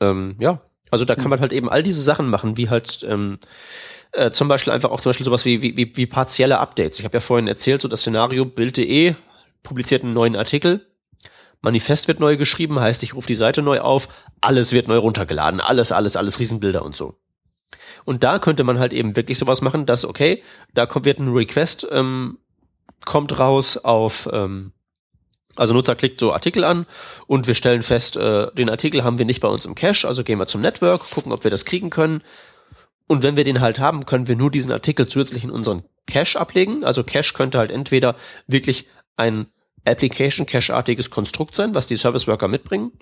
Ähm, 0.00 0.36
ja, 0.38 0.62
also 0.90 1.04
da 1.04 1.14
kann 1.14 1.30
man 1.30 1.40
halt 1.40 1.52
eben 1.52 1.70
all 1.70 1.82
diese 1.82 2.02
Sachen 2.02 2.28
machen, 2.28 2.56
wie 2.56 2.68
halt 2.68 3.04
ähm, 3.08 3.38
äh, 4.12 4.30
zum 4.30 4.48
Beispiel 4.48 4.72
einfach 4.72 4.90
auch 4.90 5.00
zum 5.00 5.10
Beispiel 5.10 5.24
sowas 5.24 5.44
wie, 5.44 5.62
wie, 5.62 5.76
wie, 5.76 5.96
wie 5.96 6.06
partielle 6.06 6.58
Updates. 6.58 6.98
Ich 6.98 7.04
habe 7.04 7.16
ja 7.16 7.20
vorhin 7.20 7.48
erzählt, 7.48 7.82
so 7.82 7.88
das 7.88 8.00
Szenario 8.00 8.44
Bild.de 8.44 9.14
publiziert 9.62 10.02
einen 10.02 10.14
neuen 10.14 10.36
Artikel, 10.36 10.86
Manifest 11.62 12.08
wird 12.08 12.18
neu 12.18 12.36
geschrieben, 12.36 12.80
heißt, 12.80 13.04
ich 13.04 13.14
rufe 13.14 13.28
die 13.28 13.36
Seite 13.36 13.62
neu 13.62 13.80
auf, 13.80 14.08
alles 14.40 14.72
wird 14.72 14.88
neu 14.88 14.98
runtergeladen, 14.98 15.60
alles, 15.60 15.92
alles, 15.92 16.16
alles 16.16 16.40
Riesenbilder 16.40 16.84
und 16.84 16.96
so. 16.96 17.14
Und 18.04 18.22
da 18.22 18.38
könnte 18.38 18.64
man 18.64 18.78
halt 18.78 18.92
eben 18.92 19.16
wirklich 19.16 19.38
sowas 19.38 19.60
machen, 19.60 19.86
dass, 19.86 20.04
okay, 20.04 20.42
da 20.74 20.86
kommt, 20.86 21.04
wird 21.04 21.18
ein 21.18 21.32
Request, 21.32 21.86
ähm, 21.90 22.38
kommt 23.04 23.38
raus 23.38 23.76
auf, 23.76 24.28
ähm, 24.32 24.72
also 25.56 25.74
Nutzer 25.74 25.94
klickt 25.94 26.20
so 26.20 26.32
Artikel 26.32 26.64
an 26.64 26.86
und 27.26 27.46
wir 27.46 27.54
stellen 27.54 27.82
fest, 27.82 28.16
äh, 28.16 28.52
den 28.54 28.70
Artikel 28.70 29.04
haben 29.04 29.18
wir 29.18 29.26
nicht 29.26 29.40
bei 29.40 29.48
uns 29.48 29.66
im 29.66 29.74
Cache, 29.74 30.06
also 30.06 30.24
gehen 30.24 30.38
wir 30.38 30.46
zum 30.46 30.62
Network, 30.62 31.00
gucken, 31.10 31.32
ob 31.32 31.44
wir 31.44 31.50
das 31.50 31.64
kriegen 31.64 31.90
können. 31.90 32.22
Und 33.06 33.22
wenn 33.22 33.36
wir 33.36 33.44
den 33.44 33.60
halt 33.60 33.78
haben, 33.78 34.06
können 34.06 34.28
wir 34.28 34.36
nur 34.36 34.50
diesen 34.50 34.72
Artikel 34.72 35.06
zusätzlich 35.06 35.44
in 35.44 35.50
unseren 35.50 35.82
Cache 36.06 36.40
ablegen. 36.40 36.84
Also 36.84 37.04
Cache 37.04 37.34
könnte 37.34 37.58
halt 37.58 37.70
entweder 37.70 38.16
wirklich 38.46 38.86
ein 39.16 39.48
Application 39.84 40.46
Cache-artiges 40.46 41.10
Konstrukt 41.10 41.56
sein, 41.56 41.74
was 41.74 41.86
die 41.86 41.96
Service 41.96 42.26
Worker 42.26 42.48
mitbringen. 42.48 42.92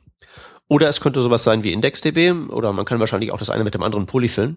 Oder 0.69 0.89
es 0.89 1.01
könnte 1.01 1.21
sowas 1.21 1.45
sein 1.45 1.65
wie 1.65 1.73
IndexDB 1.73 2.51
oder 2.51 2.73
man 2.73 2.87
kann 2.87 3.01
wahrscheinlich 3.01 3.33
auch 3.33 3.39
das 3.39 3.51
eine 3.51 3.65
mit 3.65 3.75
dem 3.75 3.83
anderen 3.83 4.07
polyfillen. 4.07 4.57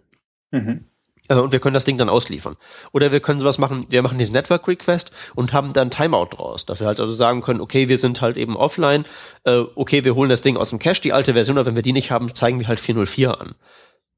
Mhm. 0.54 0.86
Äh, 1.28 1.36
und 1.36 1.52
wir 1.52 1.60
können 1.60 1.74
das 1.74 1.86
Ding 1.86 1.98
dann 1.98 2.10
ausliefern. 2.10 2.56
Oder 2.92 3.12
wir 3.12 3.20
können 3.20 3.40
sowas 3.40 3.58
machen, 3.58 3.86
wir 3.90 4.02
machen 4.02 4.18
diesen 4.18 4.34
Network 4.34 4.68
Request 4.68 5.12
und 5.36 5.54
haben 5.54 5.74
dann 5.74 5.92
Timeout 5.92 6.30
draus. 6.32 6.66
Dafür 6.66 6.88
halt 6.88 7.00
also 7.00 7.14
sagen 7.14 7.42
können, 7.42 7.62
okay, 7.62 7.90
wir 7.90 7.98
sind 7.98 8.22
halt 8.22 8.38
eben 8.38 8.56
offline, 8.56 9.06
äh, 9.44 9.64
okay, 9.76 10.04
wir 10.04 10.16
holen 10.16 10.30
das 10.30 10.42
Ding 10.42 10.58
aus 10.58 10.70
dem 10.70 10.80
Cache, 10.80 11.02
die 11.02 11.14
alte 11.14 11.34
Version, 11.34 11.58
aber 11.58 11.68
wenn 11.68 11.76
wir 11.76 11.82
die 11.82 11.94
nicht 11.94 12.12
haben, 12.12 12.34
zeigen 12.36 12.60
wir 12.60 12.68
halt 12.68 12.80
404 12.80 13.40
an. 13.40 13.56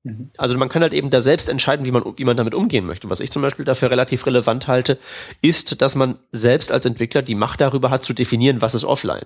Mhm. 0.04 0.32
Also 0.38 0.58
man 0.58 0.70
kann 0.70 0.82
halt 0.82 0.94
eben 0.94 1.10
da 1.10 1.22
selbst 1.22 1.50
entscheiden, 1.50 1.86
wie 1.86 1.92
man, 1.92 2.04
wie 2.18 2.26
man 2.26 2.38
damit 2.38 2.54
umgehen 2.54 2.86
möchte. 2.86 3.10
Was 3.10 3.20
ich 3.20 3.32
zum 3.32 3.42
Beispiel 3.42 3.66
dafür 3.66 3.92
relativ 3.92 4.26
relevant 4.26 4.68
halte, 4.68 5.00
ist, 5.42 5.82
dass 5.82 5.96
man 5.96 6.20
selbst 6.32 6.72
als 6.72 6.86
Entwickler 6.86 7.22
die 7.22 7.36
Macht 7.36 7.62
darüber 7.62 7.90
hat, 7.90 8.04
zu 8.04 8.14
definieren, 8.14 8.62
was 8.62 8.76
ist 8.76 8.84
offline. 8.84 9.26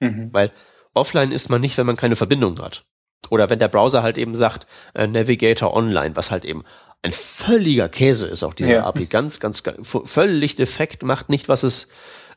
Mhm. 0.00 0.28
Weil 0.32 0.52
offline 0.92 1.32
ist 1.32 1.48
man 1.48 1.60
nicht, 1.60 1.78
wenn 1.78 1.86
man 1.86 1.96
keine 1.96 2.16
Verbindung 2.16 2.58
hat. 2.60 2.84
Oder 3.30 3.50
wenn 3.50 3.58
der 3.58 3.68
Browser 3.68 4.02
halt 4.02 4.18
eben 4.18 4.34
sagt, 4.34 4.66
äh, 4.94 5.06
Navigator 5.06 5.74
Online, 5.74 6.16
was 6.16 6.30
halt 6.30 6.44
eben 6.44 6.64
ein 7.02 7.12
völliger 7.12 7.88
Käse 7.88 8.26
ist, 8.26 8.42
auch 8.42 8.54
diese 8.54 8.72
ja. 8.72 8.86
API. 8.86 9.06
Ganz, 9.06 9.38
ganz, 9.38 9.62
völlig 9.82 10.56
defekt, 10.56 11.02
macht 11.02 11.28
nicht, 11.28 11.48
was 11.48 11.62
es, 11.62 11.88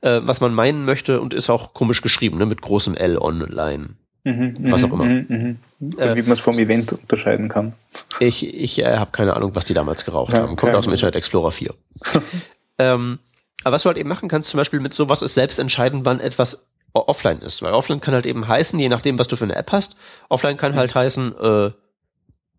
äh, 0.02 0.19
was 0.23 0.41
man 0.41 0.54
meinen 0.54 0.84
möchte 0.84 1.21
und 1.21 1.34
ist 1.34 1.50
auch 1.50 1.73
komisch 1.73 2.02
geschrieben, 2.02 2.38
ne, 2.38 2.45
mit 2.45 2.62
großem 2.62 2.95
L 2.95 3.17
online. 3.17 3.91
Mhm, 4.26 4.56
was 4.60 4.84
auch 4.84 4.91
immer. 4.91 5.06
Mhm, 5.06 5.26
mhm. 5.30 5.58
Damit 5.80 6.26
man 6.26 6.34
es 6.34 6.41
vom 6.41 6.60
Event 6.60 6.91
unterscheiden 6.91 7.47
kann. 7.47 7.73
Ich, 8.19 8.45
ich 8.45 8.80
äh, 8.80 8.97
habe 8.97 9.12
keine 9.12 9.36
Ahnung, 9.38 9.56
was 9.56 9.63
die 9.63 9.73
damals 9.73 10.04
geraucht 10.04 10.34
ja, 10.34 10.39
haben. 10.39 10.58
Kommt 10.58 10.76
aus 10.76 10.84
dem 10.84 10.91
Internet 10.91 11.15
Explorer 11.15 11.54
4. 11.54 11.73
ähm, 12.78 13.19
aber 13.63 13.76
was 13.76 13.84
du 13.84 13.88
halt 13.88 13.97
eben 13.97 14.10
machen 14.10 14.28
kannst, 14.28 14.50
zum 14.50 14.58
Beispiel 14.58 14.82
mit 14.82 14.93
sowas 14.93 15.21
ist 15.21 15.34
selbst 15.34 15.60
entscheiden, 15.60 16.04
wann 16.04 16.19
etwas 16.19 16.69
offline 17.05 17.39
ist. 17.39 17.62
Weil 17.62 17.73
offline 17.73 18.01
kann 18.01 18.13
halt 18.13 18.25
eben 18.25 18.47
heißen, 18.47 18.77
je 18.79 18.89
nachdem, 18.89 19.19
was 19.19 19.27
du 19.27 19.36
für 19.36 19.45
eine 19.45 19.55
App 19.55 19.71
hast, 19.71 19.95
offline 20.29 20.57
kann 20.57 20.75
halt 20.75 20.95
heißen, 20.95 21.38
äh, 21.38 21.71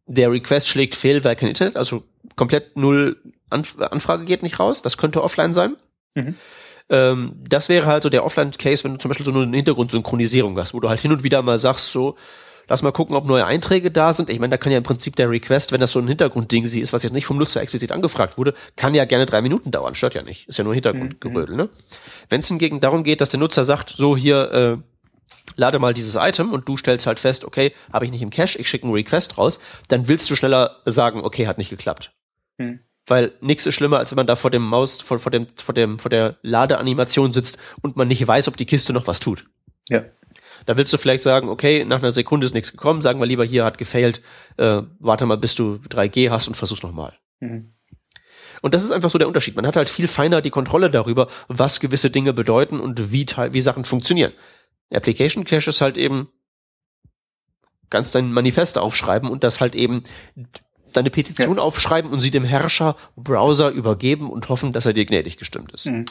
der 0.07 0.31
Request 0.31 0.69
schlägt 0.69 0.95
fehl, 0.95 1.23
weil 1.25 1.37
kein 1.37 1.51
Internet, 1.51 1.77
also 1.77 2.03
komplett 2.37 2.77
null 2.77 3.17
Anf 3.51 3.79
Anfrage 3.79 4.25
geht 4.25 4.43
nicht 4.43 4.59
raus. 4.61 4.83
Das 4.83 4.97
könnte 4.97 5.23
offline 5.23 5.55
sein. 5.55 5.77
Mhm. 6.15 6.37
Ähm, 6.91 7.37
das 7.47 7.69
wäre 7.69 7.87
halt 7.87 8.03
so 8.03 8.09
der 8.09 8.25
Offline-Case, 8.25 8.85
wenn 8.85 8.93
du 8.93 8.99
zum 8.99 9.11
Beispiel 9.11 9.27
so 9.27 9.33
eine 9.33 9.57
Hintergrundsynchronisierung 9.57 10.59
hast, 10.59 10.75
wo 10.75 10.81
du 10.81 10.89
halt 10.89 11.01
hin 11.01 11.13
und 11.13 11.23
wieder 11.23 11.43
mal 11.43 11.59
sagst, 11.59 11.93
so, 11.93 12.17
lass 12.69 12.83
mal 12.83 12.93
gucken, 12.93 13.17
ob 13.17 13.27
neue 13.27 13.45
Einträge 13.45 13.91
da 13.91 14.13
sind. 14.13 14.31
Ich 14.31 14.39
meine, 14.39 14.51
da 14.51 14.57
kann 14.59 14.73
ja 14.73 14.79
im 14.79 14.85
Prinzip 14.85 15.17
der 15.17 15.31
Request, 15.31 15.73
wenn 15.73 15.81
das 15.81 15.93
so 15.93 15.99
ein 15.99 16.07
Hintergrundding 16.07 16.67
sie 16.67 16.81
ist, 16.81 16.93
was 16.93 17.03
jetzt 17.03 17.13
nicht 17.13 17.27
vom 17.27 17.39
Nutzer 17.39 17.61
explizit 17.61 17.93
angefragt 17.93 18.39
wurde, 18.39 18.55
kann 18.77 18.95
ja 18.95 19.05
gerne 19.05 19.27
drei 19.27 19.43
Minuten 19.43 19.71
dauern. 19.71 19.95
Stört 19.95 20.15
ja 20.15 20.23
nicht. 20.23 20.49
Ist 20.49 20.59
ja 20.59 20.65
nur 20.65 20.75
Hintergrundgerödel, 20.75 21.55
mhm. 21.55 21.63
ne? 21.63 21.69
Wenn 22.29 22.41
es 22.41 22.49
hingegen 22.49 22.81
darum 22.81 23.03
geht, 23.03 23.21
dass 23.21 23.31
der 23.31 23.41
Nutzer 23.41 23.65
sagt, 23.65 23.91
so 23.91 24.17
hier, 24.17 24.53
äh, 24.53 24.77
lade 25.57 25.79
mal 25.79 25.95
dieses 25.95 26.17
Item 26.17 26.53
und 26.53 26.69
du 26.69 26.77
stellst 26.77 27.07
halt 27.07 27.19
fest, 27.19 27.45
okay, 27.45 27.73
habe 27.93 28.05
ich 28.05 28.11
nicht 28.11 28.23
im 28.23 28.31
Cache, 28.31 28.59
ich 28.59 28.69
schicke 28.69 28.85
einen 28.85 28.95
Request 28.95 29.39
raus, 29.39 29.61
dann 29.89 30.09
willst 30.09 30.31
du 30.31 30.37
schneller 30.37 30.77
sagen, 30.85 31.23
okay, 31.23 31.47
hat 31.47 31.59
nicht 31.59 31.71
geklappt. 31.71 32.13
Mhm. 32.59 32.81
Weil 33.07 33.33
nichts 33.41 33.65
ist 33.65 33.75
schlimmer, 33.75 33.99
als 33.99 34.11
wenn 34.11 34.17
man 34.17 34.27
da 34.27 34.37
vor 34.37 34.51
dem 34.51 34.63
Maus, 34.63 35.01
vor, 35.01 35.19
vor 35.19 35.33
dem, 35.33 35.47
vor 35.57 35.75
dem, 35.75 35.99
vor 35.99 36.11
der 36.11 36.37
Ladeanimation 36.43 37.33
sitzt 37.33 37.57
und 37.81 37.97
man 37.97 38.09
nicht 38.09 38.27
weiß, 38.27 38.49
ob 38.49 38.59
die 38.59 38.67
Kiste 38.67 38.93
noch 38.93 39.07
was 39.07 39.21
tut. 39.21 39.47
Ja. 39.89 40.03
Da 40.69 40.77
willst 40.77 40.93
du 40.93 40.99
vielleicht 40.99 41.23
sagen, 41.23 41.49
okay, 41.49 41.87
nach 41.87 42.01
einer 42.01 42.11
Sekunde 42.11 42.45
ist 42.45 42.53
nichts 42.53 42.73
gekommen, 42.73 43.01
sagen 43.01 43.19
wir 43.19 43.25
lieber, 43.25 43.43
hier 43.43 43.65
hat 43.65 43.79
gefailt, 43.79 44.21
äh, 44.59 44.83
warte 44.99 45.25
mal, 45.25 45.39
bis 45.39 45.55
du 45.55 45.81
3G 45.89 46.29
hast 46.29 46.47
und 46.47 46.57
versuch's 46.59 46.83
nochmal. 46.83 47.15
Mhm. 47.41 47.73
Und 48.61 48.75
das 48.75 48.83
ist 48.83 48.91
einfach 48.91 49.11
so 49.11 49.17
der 49.17 49.29
Unterschied. 49.29 49.57
Man 49.57 49.67
hat 49.67 49.77
halt 49.77 49.89
viel 49.89 50.09
feiner 50.09 50.43
die 50.43 50.51
Kontrolle 50.51 50.91
darüber, 50.91 51.29
was 51.49 51.81
gewisse 51.81 52.11
Dinge 52.11 52.35
bedeuten 52.35 52.81
und 52.81 53.11
wie, 53.11 53.25
wie 53.25 53.61
Sachen 53.63 53.87
funktionieren. 53.87 54.35
Application 54.93 55.45
Cache 55.47 55.71
ist 55.71 55.81
halt 55.81 55.97
eben 55.97 56.29
ganz 57.89 58.11
dein 58.11 58.31
Manifest 58.31 58.77
aufschreiben 58.77 59.31
und 59.31 59.45
das 59.45 59.63
halt 59.63 59.75
eben 59.75 60.05
deine 60.93 61.09
Petition 61.09 61.57
ja. 61.57 61.63
aufschreiben 61.63 62.11
und 62.11 62.21
sie 62.21 62.31
dem 62.31 62.45
Herrscher 62.45 62.95
Browser 63.17 63.71
übergeben 63.71 64.31
und 64.31 64.51
hoffen, 64.51 64.75
dass 64.75 64.85
er 64.85 64.93
dir 64.93 65.07
gnädig 65.07 65.39
gestimmt 65.39 65.73
ist. 65.73 65.87
Mhm. 65.87 66.05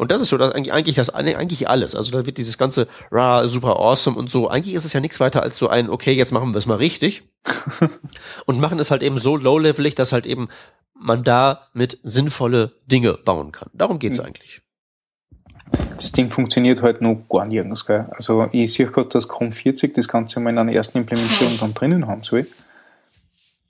Und 0.00 0.10
das 0.10 0.22
ist 0.22 0.30
so 0.30 0.38
das 0.38 0.52
eigentlich, 0.52 0.72
eigentlich 0.72 0.96
das 0.96 1.10
eigentlich 1.10 1.68
alles. 1.68 1.94
Also 1.94 2.10
da 2.10 2.24
wird 2.24 2.38
dieses 2.38 2.56
ganze 2.56 2.88
ra 3.10 3.46
super 3.48 3.76
awesome 3.76 4.16
und 4.16 4.30
so. 4.30 4.48
Eigentlich 4.48 4.74
ist 4.74 4.86
es 4.86 4.94
ja 4.94 5.00
nichts 5.00 5.20
weiter 5.20 5.42
als 5.42 5.58
so 5.58 5.68
ein 5.68 5.90
okay, 5.90 6.12
jetzt 6.12 6.32
machen 6.32 6.54
wir 6.54 6.56
es 6.56 6.64
mal 6.64 6.76
richtig 6.76 7.22
und 8.46 8.58
machen 8.60 8.78
es 8.78 8.90
halt 8.90 9.02
eben 9.02 9.18
so 9.18 9.36
low-levelig, 9.36 9.94
dass 9.96 10.12
halt 10.12 10.24
eben 10.24 10.48
man 10.98 11.22
da 11.22 11.68
mit 11.74 11.98
sinnvolle 12.02 12.72
Dinge 12.86 13.12
bauen 13.12 13.52
kann. 13.52 13.68
Darum 13.74 13.98
geht's 13.98 14.18
mhm. 14.18 14.24
eigentlich. 14.24 14.62
Das 15.98 16.12
Ding 16.12 16.30
funktioniert 16.30 16.80
halt 16.80 17.02
noch 17.02 17.26
gar 17.28 17.44
nirgends. 17.44 17.84
Gell? 17.84 18.08
Also 18.12 18.48
ich 18.52 18.72
sehe 18.72 18.86
gerade, 18.86 19.10
dass 19.10 19.28
Chrome 19.28 19.52
40 19.52 19.92
das 19.92 20.08
Ganze 20.08 20.40
mal 20.40 20.48
in 20.48 20.56
einer 20.56 20.72
ersten 20.72 20.96
Implementierung 20.96 21.58
dann 21.60 21.74
drinnen 21.74 22.06
haben 22.06 22.22
soll. 22.22 22.46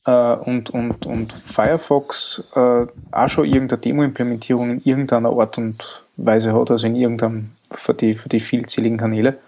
Äh, 0.06 0.34
und, 0.34 0.70
und, 0.70 1.06
und 1.06 1.32
Firefox 1.32 2.44
äh, 2.54 2.86
auch 3.10 3.28
schon 3.28 3.46
irgendeine 3.46 3.80
Demo-Implementierung 3.80 4.70
in 4.70 4.80
irgendeiner 4.82 5.30
Art 5.30 5.58
und 5.58 6.04
Weise 6.16 6.54
hat, 6.54 6.70
also 6.70 6.86
in 6.86 6.96
irgendeinem 6.96 7.52
für 7.70 7.94
die, 7.94 8.14
für 8.14 8.28
die 8.28 8.40
vielzähligen 8.40 8.98
Kanäle. 8.98 9.38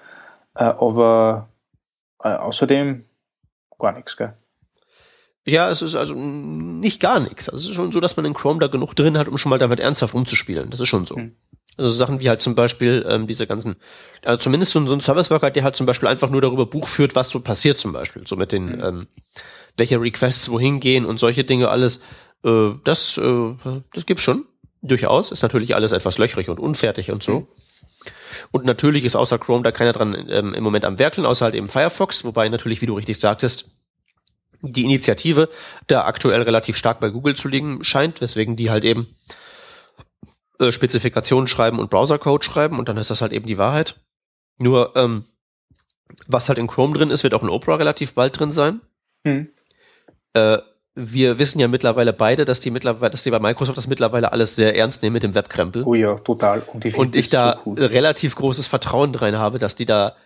Äh, 0.55 0.65
aber 0.65 1.49
äh, 2.23 2.29
außerdem 2.29 3.05
gar 3.79 3.93
nichts, 3.93 4.17
gell? 4.17 4.35
Ja, 5.45 5.71
es 5.71 5.83
ist 5.83 5.97
also 5.97 6.15
nicht 6.15 7.01
gar 7.01 7.19
nichts. 7.19 7.49
Also 7.49 7.65
es 7.65 7.69
ist 7.71 7.75
schon 7.75 7.91
so, 7.91 7.99
dass 7.99 8.17
man 8.17 8.25
in 8.25 8.35
Chrome 8.35 8.61
da 8.61 8.69
genug 8.69 8.95
drin 8.95 9.19
hat, 9.19 9.27
um 9.27 9.39
schon 9.39 9.51
mal 9.51 9.59
damit 9.59 9.81
ernsthaft 9.81 10.15
rumzuspielen. 10.15 10.71
Das 10.71 10.79
ist 10.79 10.89
schon 10.89 11.05
so. 11.05 11.17
Hm. 11.17 11.35
Also 11.79 11.91
Sachen 11.91 12.21
wie 12.21 12.29
halt 12.29 12.43
zum 12.43 12.55
Beispiel 12.55 13.05
ähm, 13.09 13.27
diese 13.27 13.47
ganzen, 13.47 13.77
also 14.25 14.39
zumindest 14.39 14.73
so, 14.73 14.87
so 14.87 14.95
ein 14.95 15.01
Service 15.01 15.31
Worker, 15.31 15.51
der 15.51 15.65
halt 15.65 15.77
zum 15.77 15.87
Beispiel 15.87 16.09
einfach 16.09 16.29
nur 16.29 16.43
darüber 16.43 16.67
Buch 16.67 16.87
führt, 16.87 17.15
was 17.15 17.31
so 17.31 17.41
passiert 17.41 17.79
zum 17.79 17.93
Beispiel. 17.93 18.27
So 18.27 18.37
mit 18.37 18.53
den, 18.53 18.73
hm. 18.73 18.81
ähm, 18.83 19.07
welche 19.77 20.01
Requests 20.01 20.51
wohin 20.51 20.81
gehen 20.81 21.05
und 21.05 21.19
solche 21.19 21.45
Dinge 21.45 21.69
alles. 21.69 22.03
Äh, 22.45 22.71
das, 22.85 23.17
äh, 23.19 23.55
das 23.95 24.07
gibt's 24.07 24.23
schon. 24.23 24.47
Durchaus. 24.83 25.31
Ist 25.31 25.43
natürlich 25.43 25.75
alles 25.77 25.93
etwas 25.93 26.19
löchrig 26.19 26.49
und 26.49 26.59
unfertig 26.59 27.11
und 27.11 27.23
so. 27.23 27.41
Mhm. 27.41 27.47
Und 28.51 28.65
natürlich 28.65 29.05
ist 29.05 29.17
außer 29.17 29.39
Chrome 29.39 29.63
da 29.63 29.71
keiner 29.71 29.93
dran 29.93 30.27
ähm, 30.29 30.55
im 30.55 30.65
Moment 30.65 30.85
am 30.85 30.99
Werkeln, 30.99 31.27
außer 31.27 31.45
halt 31.45 31.55
eben 31.55 31.69
Firefox, 31.69 32.25
wobei 32.25 32.49
natürlich, 32.49 32.83
wie 32.83 32.87
du 32.87 32.95
richtig 32.95 33.19
sagtest, 33.21 33.71
die 34.61 34.85
Initiative 34.85 35.49
da 35.87 36.05
aktuell 36.05 36.43
relativ 36.43 36.77
stark 36.77 37.01
bei 37.01 37.11
Google 37.11 37.35
zu 37.35 37.49
liegen 37.49 37.85
scheint, 37.85 38.21
weswegen 38.21 38.57
die 38.57 38.71
halt 38.71 38.85
eben 38.85 39.17
äh, 40.63 40.73
Spezifikationen 40.73 41.47
schreiben 41.47 41.79
und 41.79 41.91
Browsercode 41.91 42.45
schreiben 42.45 42.79
und 42.79 42.89
dann 42.89 42.97
ist 42.97 43.11
das 43.11 43.21
halt 43.21 43.33
eben 43.33 43.47
die 43.47 43.59
Wahrheit. 43.59 44.01
Nur 44.59 44.93
ähm, 44.97 45.25
was 46.27 46.49
halt 46.49 46.59
in 46.59 46.67
Chrome 46.67 46.97
drin 46.97 47.11
ist, 47.11 47.25
wird 47.25 47.35
auch 47.35 47.43
in 47.43 47.49
Opera 47.49 47.77
relativ 47.77 48.15
bald 48.15 48.39
drin 48.39 48.51
sein. 48.51 48.81
Mhm. 49.25 49.49
Äh, 50.35 50.59
wir 50.95 51.39
wissen 51.39 51.59
ja 51.59 51.69
mittlerweile 51.69 52.13
beide, 52.13 52.45
dass 52.45 52.61
die 52.61 52.71
mittlerweile, 52.71 53.11
dass 53.11 53.23
die 53.23 53.31
bei 53.31 53.39
Microsoft 53.39 53.79
das 53.79 53.87
mittlerweile 53.87 54.33
alles 54.33 54.57
sehr 54.57 54.77
ernst 54.77 55.03
nehmen 55.03 55.15
mit 55.15 55.23
dem 55.23 55.35
Webkrempel. 55.35 55.85
Oh 55.85 55.95
ja, 55.95 56.17
total. 56.17 56.63
Und, 56.73 56.85
ich, 56.85 56.97
und 56.97 57.17
ich 57.17 57.31
da 57.31 57.61
so 57.65 57.73
relativ 57.73 58.35
großes 58.37 58.67
Vertrauen 58.67 59.15
rein 59.15 59.39
habe, 59.39 59.59
dass 59.59 59.75
die 59.75 59.87
da, 59.87 60.17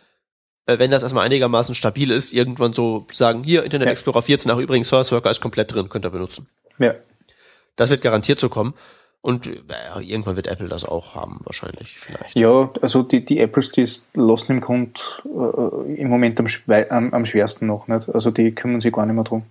äh, 0.67 0.79
wenn 0.79 0.91
das 0.91 1.05
erstmal 1.05 1.25
einigermaßen 1.25 1.75
stabil 1.77 2.11
ist, 2.11 2.33
irgendwann 2.33 2.73
so 2.73 3.07
sagen, 3.13 3.45
hier, 3.45 3.63
Internet 3.63 3.87
ja. 3.87 3.93
Explorer 3.93 4.23
14, 4.23 4.49
nach 4.51 4.59
übrigens 4.59 4.89
Source 4.89 5.13
Worker 5.13 5.31
ist 5.31 5.41
komplett 5.41 5.73
drin, 5.73 5.89
könnt 5.89 6.05
ihr 6.05 6.11
benutzen. 6.11 6.47
Ja. 6.79 6.95
Das 7.77 7.91
wird 7.91 8.03
garantiert 8.03 8.41
so 8.41 8.49
kommen. 8.49 8.75
Und 9.27 9.49
äh, 9.49 10.03
irgendwann 10.03 10.37
wird 10.37 10.47
Apple 10.47 10.69
das 10.69 10.85
auch 10.85 11.17
haben, 11.17 11.41
wahrscheinlich, 11.43 11.99
vielleicht. 11.99 12.37
Ja, 12.37 12.71
also 12.81 13.03
die, 13.03 13.25
die 13.25 13.41
Apples, 13.41 13.73
die 13.73 13.85
lassen 14.15 14.53
im 14.53 14.61
Grund 14.61 15.21
äh, 15.25 15.95
im 16.01 16.09
Moment 16.09 16.39
am, 16.39 16.47
am, 16.91 17.13
am 17.13 17.25
schwersten 17.25 17.67
noch 17.67 17.89
nicht. 17.89 18.09
Also 18.09 18.31
die 18.31 18.53
kümmern 18.53 18.81
sich 18.81 18.93
gar 18.93 19.05
nicht 19.05 19.17
mehr 19.17 19.25
drum. 19.25 19.43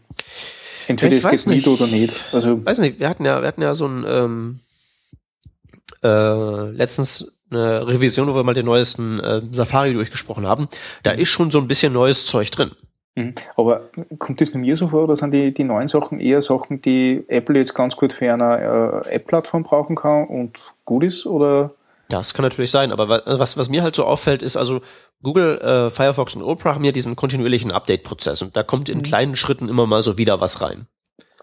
Entweder 0.88 1.18
es 1.18 1.28
geht 1.28 1.46
nicht 1.48 1.68
oder 1.68 1.88
nicht. 1.88 2.24
Also 2.32 2.66
weiß 2.66 2.80
nicht, 2.80 3.02
wir 3.02 3.10
hatten 3.10 3.26
ja, 3.26 3.42
wir 3.42 3.48
hatten 3.50 3.62
ja 3.62 3.74
so 3.74 3.86
ein 3.86 4.06
ähm, 4.08 4.60
äh, 6.02 6.70
letztens 6.70 7.38
eine 7.52 7.86
Revision, 7.86 8.30
wo 8.30 8.36
wir 8.36 8.44
mal 8.44 8.54
den 8.54 8.68
neuesten 8.68 9.20
äh, 9.20 9.42
Safari 9.52 9.92
durchgesprochen 9.92 10.48
haben. 10.48 10.70
Da 11.04 11.12
ist 11.12 11.28
schon 11.28 11.52
so 11.52 11.60
ein 11.60 11.68
bisschen 11.68 11.92
neues 11.92 12.26
Zeug 12.26 12.50
drin. 12.50 12.72
Mhm. 13.16 13.34
Aber 13.56 13.90
kommt 14.20 14.42
das 14.42 14.54
nur 14.54 14.62
mir 14.62 14.76
so 14.76 14.90
vor, 14.90 15.04
oder 15.04 15.16
sind 15.16 15.32
die, 15.32 15.54
die 15.54 15.64
neuen 15.64 15.88
Sachen 15.88 16.20
eher 16.20 16.42
Sachen, 16.42 16.82
die 16.82 17.24
Apple 17.28 17.58
jetzt 17.58 17.74
ganz 17.74 17.96
gut 17.96 18.14
für 18.14 18.32
eine 18.32 19.04
äh, 19.06 19.16
App-Plattform 19.16 19.64
brauchen 19.64 19.96
kann 19.96 20.28
und 20.28 20.74
gut 20.84 21.04
ist, 21.04 21.26
oder? 21.26 21.72
Das 22.10 22.34
kann 22.34 22.44
natürlich 22.44 22.72
sein, 22.72 22.92
aber 22.92 23.24
was, 23.26 23.58
was 23.58 23.70
mir 23.70 23.82
halt 23.82 23.96
so 23.96 24.06
auffällt, 24.06 24.44
ist 24.44 24.58
also, 24.58 24.82
Google, 25.24 25.58
äh, 25.60 25.90
Firefox 25.90 26.36
und 26.36 26.44
Opera 26.44 26.76
haben 26.76 26.84
ja 26.84 26.92
diesen 26.92 27.16
kontinuierlichen 27.16 27.72
Update-Prozess 27.72 28.42
und 28.42 28.56
da 28.56 28.64
kommt 28.64 28.90
in 28.90 29.00
mhm. 29.00 29.04
kleinen 29.04 29.36
Schritten 29.36 29.70
immer 29.70 29.88
mal 29.88 30.02
so 30.02 30.18
wieder 30.18 30.42
was 30.42 30.62
rein. 30.62 30.88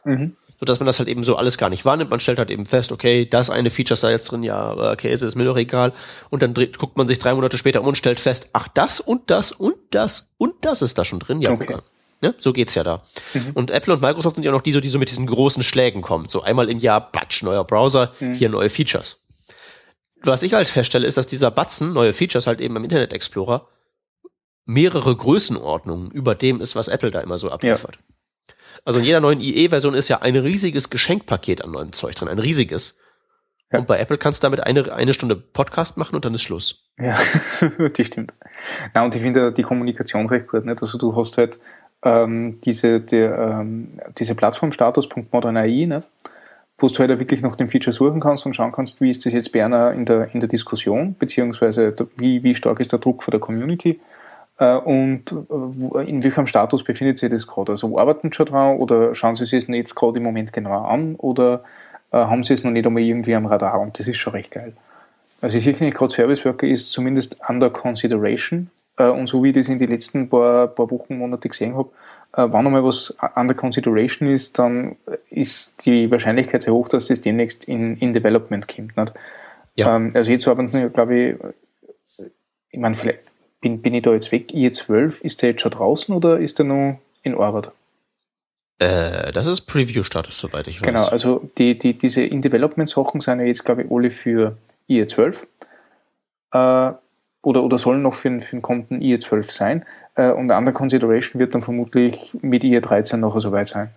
Mhm. 0.04 0.37
Sodass 0.62 0.79
man 0.79 0.87
das 0.87 1.01
halt 1.01 1.09
eben 1.09 1.25
so 1.25 1.35
alles 1.35 1.59
gar 1.59 1.70
nicht 1.70 1.85
wahrnimmt. 1.85 2.11
Man 2.11 2.20
stellt 2.20 2.38
halt 2.38 2.51
eben 2.51 2.66
fest, 2.66 2.92
okay, 2.92 3.27
das 3.27 3.51
eine 3.51 3.70
Feature 3.70 3.94
ist 3.94 4.05
da 4.05 4.11
jetzt 4.11 4.31
drin, 4.31 4.44
ja, 4.44 4.92
okay, 4.92 5.12
ist 5.12 5.22
es 5.22 5.35
mir 5.35 5.44
doch 5.44 5.57
egal. 5.57 5.92
Und 6.31 6.42
dann 6.42 6.55
dreht, 6.55 6.79
guckt 6.79 6.96
man 6.96 7.09
sich 7.09 7.18
drei 7.18 7.35
Monate 7.35 7.59
später 7.59 7.81
um 7.81 7.88
und 7.88 7.96
stellt 7.96 8.20
fest, 8.20 8.51
ach, 8.53 8.68
das 8.68 9.01
und 9.01 9.29
das 9.31 9.51
und 9.51 9.75
das 9.90 10.29
und 10.38 10.55
das 10.61 10.83
ist 10.83 10.98
da 10.98 11.05
schon 11.05 11.18
drin. 11.18 11.40
Ja, 11.40 11.51
okay. 11.51 11.79
Ja, 12.20 12.33
so 12.38 12.53
geht's 12.53 12.77
ja 12.77 12.85
da. 12.85 13.03
Mhm. 13.35 13.51
Und 13.55 13.72
Apple 13.72 13.94
und 13.94 14.01
Microsoft 14.01 14.37
sind 14.37 14.44
ja 14.44 14.53
noch 14.53 14.61
die, 14.61 14.70
so, 14.70 14.79
die 14.79 14.88
so 14.88 15.01
mit 15.01 15.11
diesen 15.11 15.27
großen 15.27 15.64
Schlägen 15.64 16.03
kommen. 16.03 16.29
So 16.29 16.42
einmal 16.42 16.70
im 16.70 16.79
Jahr, 16.79 17.11
batsch, 17.11 17.42
neuer 17.42 17.64
Browser, 17.64 18.12
mhm. 18.20 18.35
hier 18.35 18.48
neue 18.48 18.70
Features 18.70 19.18
was 20.27 20.42
ich 20.42 20.55
halt 20.55 20.68
feststelle, 20.68 21.07
ist, 21.07 21.16
dass 21.16 21.27
dieser 21.27 21.51
Batzen, 21.51 21.92
neue 21.92 22.12
Features 22.12 22.46
halt 22.46 22.61
eben 22.61 22.77
im 22.77 22.85
Internet 22.85 23.12
Explorer, 23.12 23.68
mehrere 24.64 25.14
Größenordnungen 25.14 26.11
über 26.11 26.35
dem 26.35 26.61
ist, 26.61 26.77
was 26.77 26.88
Apple 26.88 27.11
da 27.11 27.20
immer 27.20 27.38
so 27.38 27.51
abliefert. 27.51 27.96
Ja. 27.96 28.12
Also 28.85 28.98
in 28.98 29.04
jeder 29.04 29.20
neuen 29.20 29.40
IE-Version 29.40 29.94
ist 29.94 30.08
ja 30.08 30.22
ein 30.22 30.37
riesiges 30.37 30.90
Geschenkpaket 30.90 31.62
an 31.62 31.72
neuem 31.72 31.92
Zeug 31.92 32.14
drin, 32.14 32.28
ein 32.28 32.38
riesiges. 32.38 32.98
Ja. 33.70 33.78
Und 33.78 33.87
bei 33.87 33.98
Apple 33.98 34.18
kannst 34.18 34.42
du 34.42 34.46
damit 34.46 34.61
eine, 34.61 34.92
eine 34.92 35.14
Stunde 35.14 35.37
Podcast 35.37 35.96
machen 35.96 36.14
und 36.14 36.24
dann 36.24 36.35
ist 36.35 36.42
Schluss. 36.42 36.85
Ja, 36.98 37.16
das 37.96 38.06
stimmt. 38.06 38.32
Na, 38.94 39.04
und 39.04 39.14
ich 39.14 39.22
finde 39.22 39.52
die 39.52 39.62
Kommunikation 39.62 40.26
recht 40.28 40.48
gut. 40.48 40.64
Nicht? 40.64 40.82
Also 40.82 40.98
du 40.98 41.16
hast 41.16 41.38
halt 41.38 41.58
ähm, 42.04 42.61
diese, 42.64 43.00
der, 43.00 43.38
ähm, 43.38 43.88
diese 44.18 44.35
Plattformstatus.modern.ai, 44.35 45.87
nicht? 45.87 46.08
wo 46.78 46.88
du 46.88 46.98
halt 46.98 47.18
wirklich 47.18 47.42
nach 47.42 47.54
dem 47.54 47.68
Feature 47.68 47.92
suchen 47.92 48.20
kannst 48.20 48.44
und 48.44 48.54
schauen 48.54 48.72
kannst, 48.72 49.00
wie 49.00 49.11
ist 49.11 49.24
das 49.24 49.32
jetzt 49.32 49.52
bei 49.52 49.64
einer 49.64 49.92
in 49.92 50.04
der, 50.04 50.35
in 50.35 50.40
der 50.40 50.48
Diskussion, 50.48 51.14
beziehungsweise 51.16 51.94
wie, 52.16 52.42
wie 52.42 52.54
stark 52.54 52.80
ist 52.80 52.92
der 52.92 52.98
Druck 52.98 53.22
von 53.22 53.30
der 53.30 53.40
Community 53.40 54.00
und 54.58 55.24
äh, 55.32 56.08
in 56.08 56.22
welchem 56.22 56.46
Status 56.46 56.84
befindet 56.84 57.18
sich 57.18 57.30
das 57.30 57.46
gerade. 57.46 57.72
Also 57.72 57.98
arbeiten 57.98 58.28
Sie 58.28 58.34
schon 58.34 58.46
dran 58.46 58.76
oder 58.76 59.14
schauen 59.14 59.36
Sie 59.36 59.44
sich 59.44 59.64
es 59.64 59.68
jetzt 59.68 59.94
gerade 59.94 60.18
im 60.18 60.24
Moment 60.24 60.52
genauer 60.52 60.88
an 60.88 61.16
oder 61.16 61.64
äh, 62.12 62.18
haben 62.18 62.44
Sie 62.44 62.54
es 62.54 62.64
noch 62.64 62.70
nicht 62.70 62.86
einmal 62.86 63.02
irgendwie 63.02 63.34
am 63.34 63.46
Radar 63.46 63.80
und 63.80 63.98
das 63.98 64.08
ist 64.08 64.18
schon 64.18 64.34
recht 64.34 64.50
geil. 64.50 64.74
Also 65.40 65.58
ich 65.58 65.64
sehe 65.64 65.74
gerade 65.74 66.14
Service 66.14 66.44
Worker 66.44 66.66
ist 66.66 66.92
zumindest 66.92 67.38
under 67.48 67.70
consideration 67.70 68.70
und 68.96 69.26
so 69.26 69.42
wie 69.42 69.48
ich 69.48 69.54
das 69.54 69.68
in 69.68 69.78
den 69.78 69.88
letzten 69.88 70.28
paar, 70.28 70.68
paar 70.68 70.90
Wochen, 70.90 71.16
Monate 71.16 71.48
gesehen 71.48 71.74
habe, 71.74 71.88
äh, 72.34 72.42
wenn 72.50 72.66
einmal 72.66 72.84
was 72.84 73.14
under 73.34 73.54
consideration 73.54 74.28
ist, 74.28 74.58
dann 74.58 74.96
ist 75.30 75.84
die 75.86 76.10
Wahrscheinlichkeit 76.10 76.62
sehr 76.62 76.72
hoch, 76.72 76.88
dass 76.88 77.08
das 77.08 77.20
demnächst 77.20 77.64
in, 77.64 77.96
in 77.96 78.12
Development 78.12 78.66
kommt. 78.68 78.96
Nicht? 78.96 79.12
Ja. 79.74 79.96
Ähm, 79.96 80.10
also 80.14 80.30
jetzt 80.30 80.48
arbeiten 80.48 80.70
sie, 80.70 80.88
glaube 80.88 81.14
ich, 81.16 81.36
ich 82.70 82.80
meine, 82.80 82.94
vielleicht 82.94 83.31
bin, 83.62 83.81
bin 83.81 83.94
ich 83.94 84.03
da 84.03 84.12
jetzt 84.12 84.31
weg. 84.31 84.51
IE12, 84.51 85.22
ist 85.22 85.40
der 85.40 85.51
jetzt 85.51 85.62
schon 85.62 85.70
draußen 85.70 86.14
oder 86.14 86.38
ist 86.38 86.59
der 86.59 86.66
noch 86.66 86.98
in 87.22 87.35
Arbeit? 87.35 87.70
Äh, 88.79 89.33
das 89.33 89.46
ist 89.46 89.62
Preview-Status, 89.62 90.38
soweit 90.38 90.66
ich 90.66 90.83
weiß. 90.83 90.87
Genau, 90.87 91.05
also 91.07 91.48
die, 91.57 91.79
die, 91.79 91.96
diese 91.96 92.25
In-Development-Sachen 92.25 93.20
sind 93.20 93.40
ja 93.40 93.46
jetzt, 93.46 93.64
glaube 93.64 93.85
ich, 93.85 93.90
alle 93.90 94.11
für 94.11 94.59
IE12. 94.90 95.44
Äh, 96.53 96.92
oder, 97.44 97.64
oder 97.64 97.79
sollen 97.79 98.03
noch 98.03 98.14
für, 98.14 98.40
für 98.40 98.57
den 98.57 98.62
kommenden 98.62 99.01
IE12 99.01 99.51
sein. 99.51 99.85
Äh, 100.16 100.31
und 100.31 100.51
Under 100.51 100.72
Consideration 100.72 101.40
wird 101.40 101.55
dann 101.55 101.62
vermutlich 101.62 102.37
mit 102.42 102.64
IE13 102.64 103.16
nachher 103.16 103.40
soweit 103.40 103.68
sein. 103.68 103.90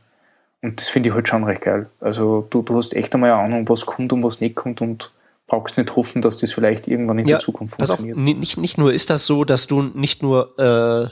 Und 0.62 0.80
das 0.80 0.90
finde 0.90 1.10
ich 1.10 1.16
halt 1.16 1.28
schon 1.28 1.44
recht 1.44 1.62
geil. 1.62 1.88
Also 2.00 2.48
du, 2.50 2.62
du 2.62 2.78
hast 2.78 2.96
echt 2.96 3.14
einmal 3.14 3.32
eine 3.32 3.42
Ahnung, 3.42 3.70
was 3.70 3.86
kommt 3.86 4.14
und 4.14 4.24
was 4.24 4.42
nicht 4.42 4.56
kommt 4.56 4.82
und 4.82 5.12
brauchst 5.48 5.78
nicht 5.78 5.96
hoffen, 5.96 6.22
dass 6.22 6.38
das 6.38 6.52
vielleicht 6.52 6.88
irgendwann 6.88 7.20
in 7.20 7.28
ja, 7.28 7.38
der 7.38 7.40
Zukunft 7.40 7.76
funktioniert. 7.76 8.18
Auf, 8.18 8.24
nicht, 8.24 8.58
nicht 8.58 8.78
nur 8.78 8.94
ist 8.94 9.10
das 9.10 9.26
so, 9.26 9.44
dass 9.44 9.68
du 9.68 9.82
nicht 9.82 10.24
nur 10.24 10.58
äh, 10.60 11.10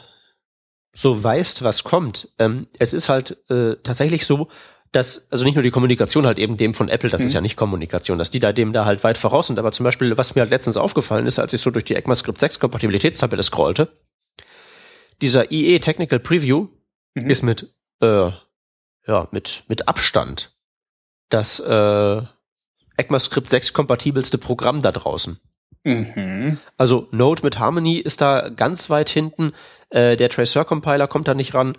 so 0.96 1.24
weißt, 1.24 1.63
was 1.63 1.84
kommt. 1.84 2.30
Ähm, 2.39 2.67
es 2.80 2.93
ist 2.93 3.10
halt 3.10 3.38
äh, 3.50 3.76
tatsächlich 3.84 4.26
so, 4.26 4.48
dass, 4.91 5.28
also 5.32 5.43
nicht 5.43 5.56
nur 5.56 5.63
die 5.63 5.72
Kommunikation 5.72 6.26
halt 6.26 6.38
eben 6.38 6.58
dem 6.58 6.74
von 6.74 6.89
Apple, 6.89 7.10
das 7.10 7.22
mhm. 7.22 7.28
ist 7.28 7.34
ja 7.34 7.41
nicht 7.41 7.58
Kommunikation, 7.58 8.19
dass 8.19 8.32
die 8.32 8.39
da 8.39 8.54
dem 8.54 8.74
da 8.74 8.86
halt 8.86 9.04
weit 9.04 9.17
voraus 9.17 9.48
sind, 9.48 9.58
aber 9.58 9.72
zum 9.72 9.84
Beispiel, 9.84 10.17
was 10.17 10.36
mir 10.36 10.41
halt 10.41 10.52
letztens 10.52 10.78
aufgefallen 10.78 11.26
ist, 11.26 11.39
als 11.39 11.54
ich 11.54 11.62
so 11.62 11.72
durch 11.72 11.86
die 11.86 11.96
ECMAScript 11.96 12.39
6 12.39 12.60
Kompatibilitätstabelle 12.60 13.43
scrollte, 13.43 13.89
dieser 15.22 15.52
IE 15.52 15.80
Technical 15.80 16.19
Preview 16.19 16.67
mhm. 17.15 17.30
ist 17.30 17.41
mit, 17.41 17.74
äh, 18.02 18.32
ja, 19.08 19.28
mit, 19.32 19.63
mit 19.67 19.88
Abstand 19.88 20.54
das 21.30 21.60
äh, 21.60 22.22
ECMAScript 22.97 23.49
6 23.49 23.73
kompatibelste 23.73 24.38
Programm 24.38 24.82
da 24.82 24.91
draußen. 24.91 25.39
Mhm. 25.84 26.58
Also 26.77 27.08
Node 27.12 27.43
mit 27.43 27.60
Harmony 27.60 27.97
ist 27.97 28.21
da 28.21 28.49
ganz 28.49 28.89
weit 28.89 29.10
hinten. 29.10 29.53
Äh, 29.89 30.15
der 30.17 30.29
Tracer 30.29 30.63
Compiler 30.65 31.08
kommt 31.08 31.27
da 31.27 31.34
nicht 31.34 31.53
ran. 31.53 31.77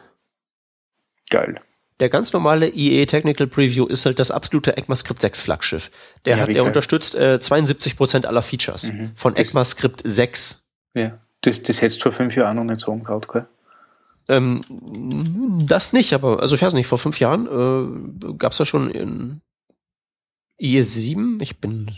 Geil. 1.30 1.54
Der 2.00 2.08
ganz 2.08 2.32
normale 2.32 2.68
IE 2.68 3.06
Technical 3.06 3.46
Preview 3.46 3.86
ist 3.86 4.04
halt 4.04 4.18
das 4.18 4.30
absolute 4.30 4.76
ECMAScript 4.76 5.20
6 5.22 5.40
Flaggschiff. 5.40 5.90
Der 6.24 6.36
Ja, 6.36 6.42
hat, 6.42 6.48
der 6.48 6.64
unterstützt 6.64 7.14
äh, 7.14 7.38
72% 7.40 8.26
aller 8.26 8.42
Features 8.42 8.84
Mhm. 8.92 9.12
von 9.14 9.32
Das- 9.34 9.48
ECMAScript 9.50 10.02
6. 10.04 10.62
Ja. 10.94 11.18
Das, 11.42 11.62
das 11.62 11.80
hättest 11.82 12.00
du 12.00 12.02
vor 12.04 12.12
fünf 12.12 12.34
Jahren 12.36 12.56
noch 12.56 12.64
nicht 12.64 12.80
sagen 12.80 13.04
traut, 13.04 13.28
gell? 13.28 13.46
Ähm, 14.28 14.64
das 15.66 15.92
nicht, 15.92 16.14
aber 16.14 16.40
also 16.40 16.54
ich 16.54 16.62
weiß 16.62 16.72
nicht, 16.72 16.86
vor 16.86 16.98
fünf 16.98 17.20
Jahren 17.20 17.46
äh, 17.46 18.32
gab 18.38 18.52
es 18.52 18.58
da 18.58 18.64
schon 18.64 18.90
in 18.90 19.42
IE 20.58 20.82
7, 20.82 21.38
ich 21.40 21.60
bin, 21.60 21.90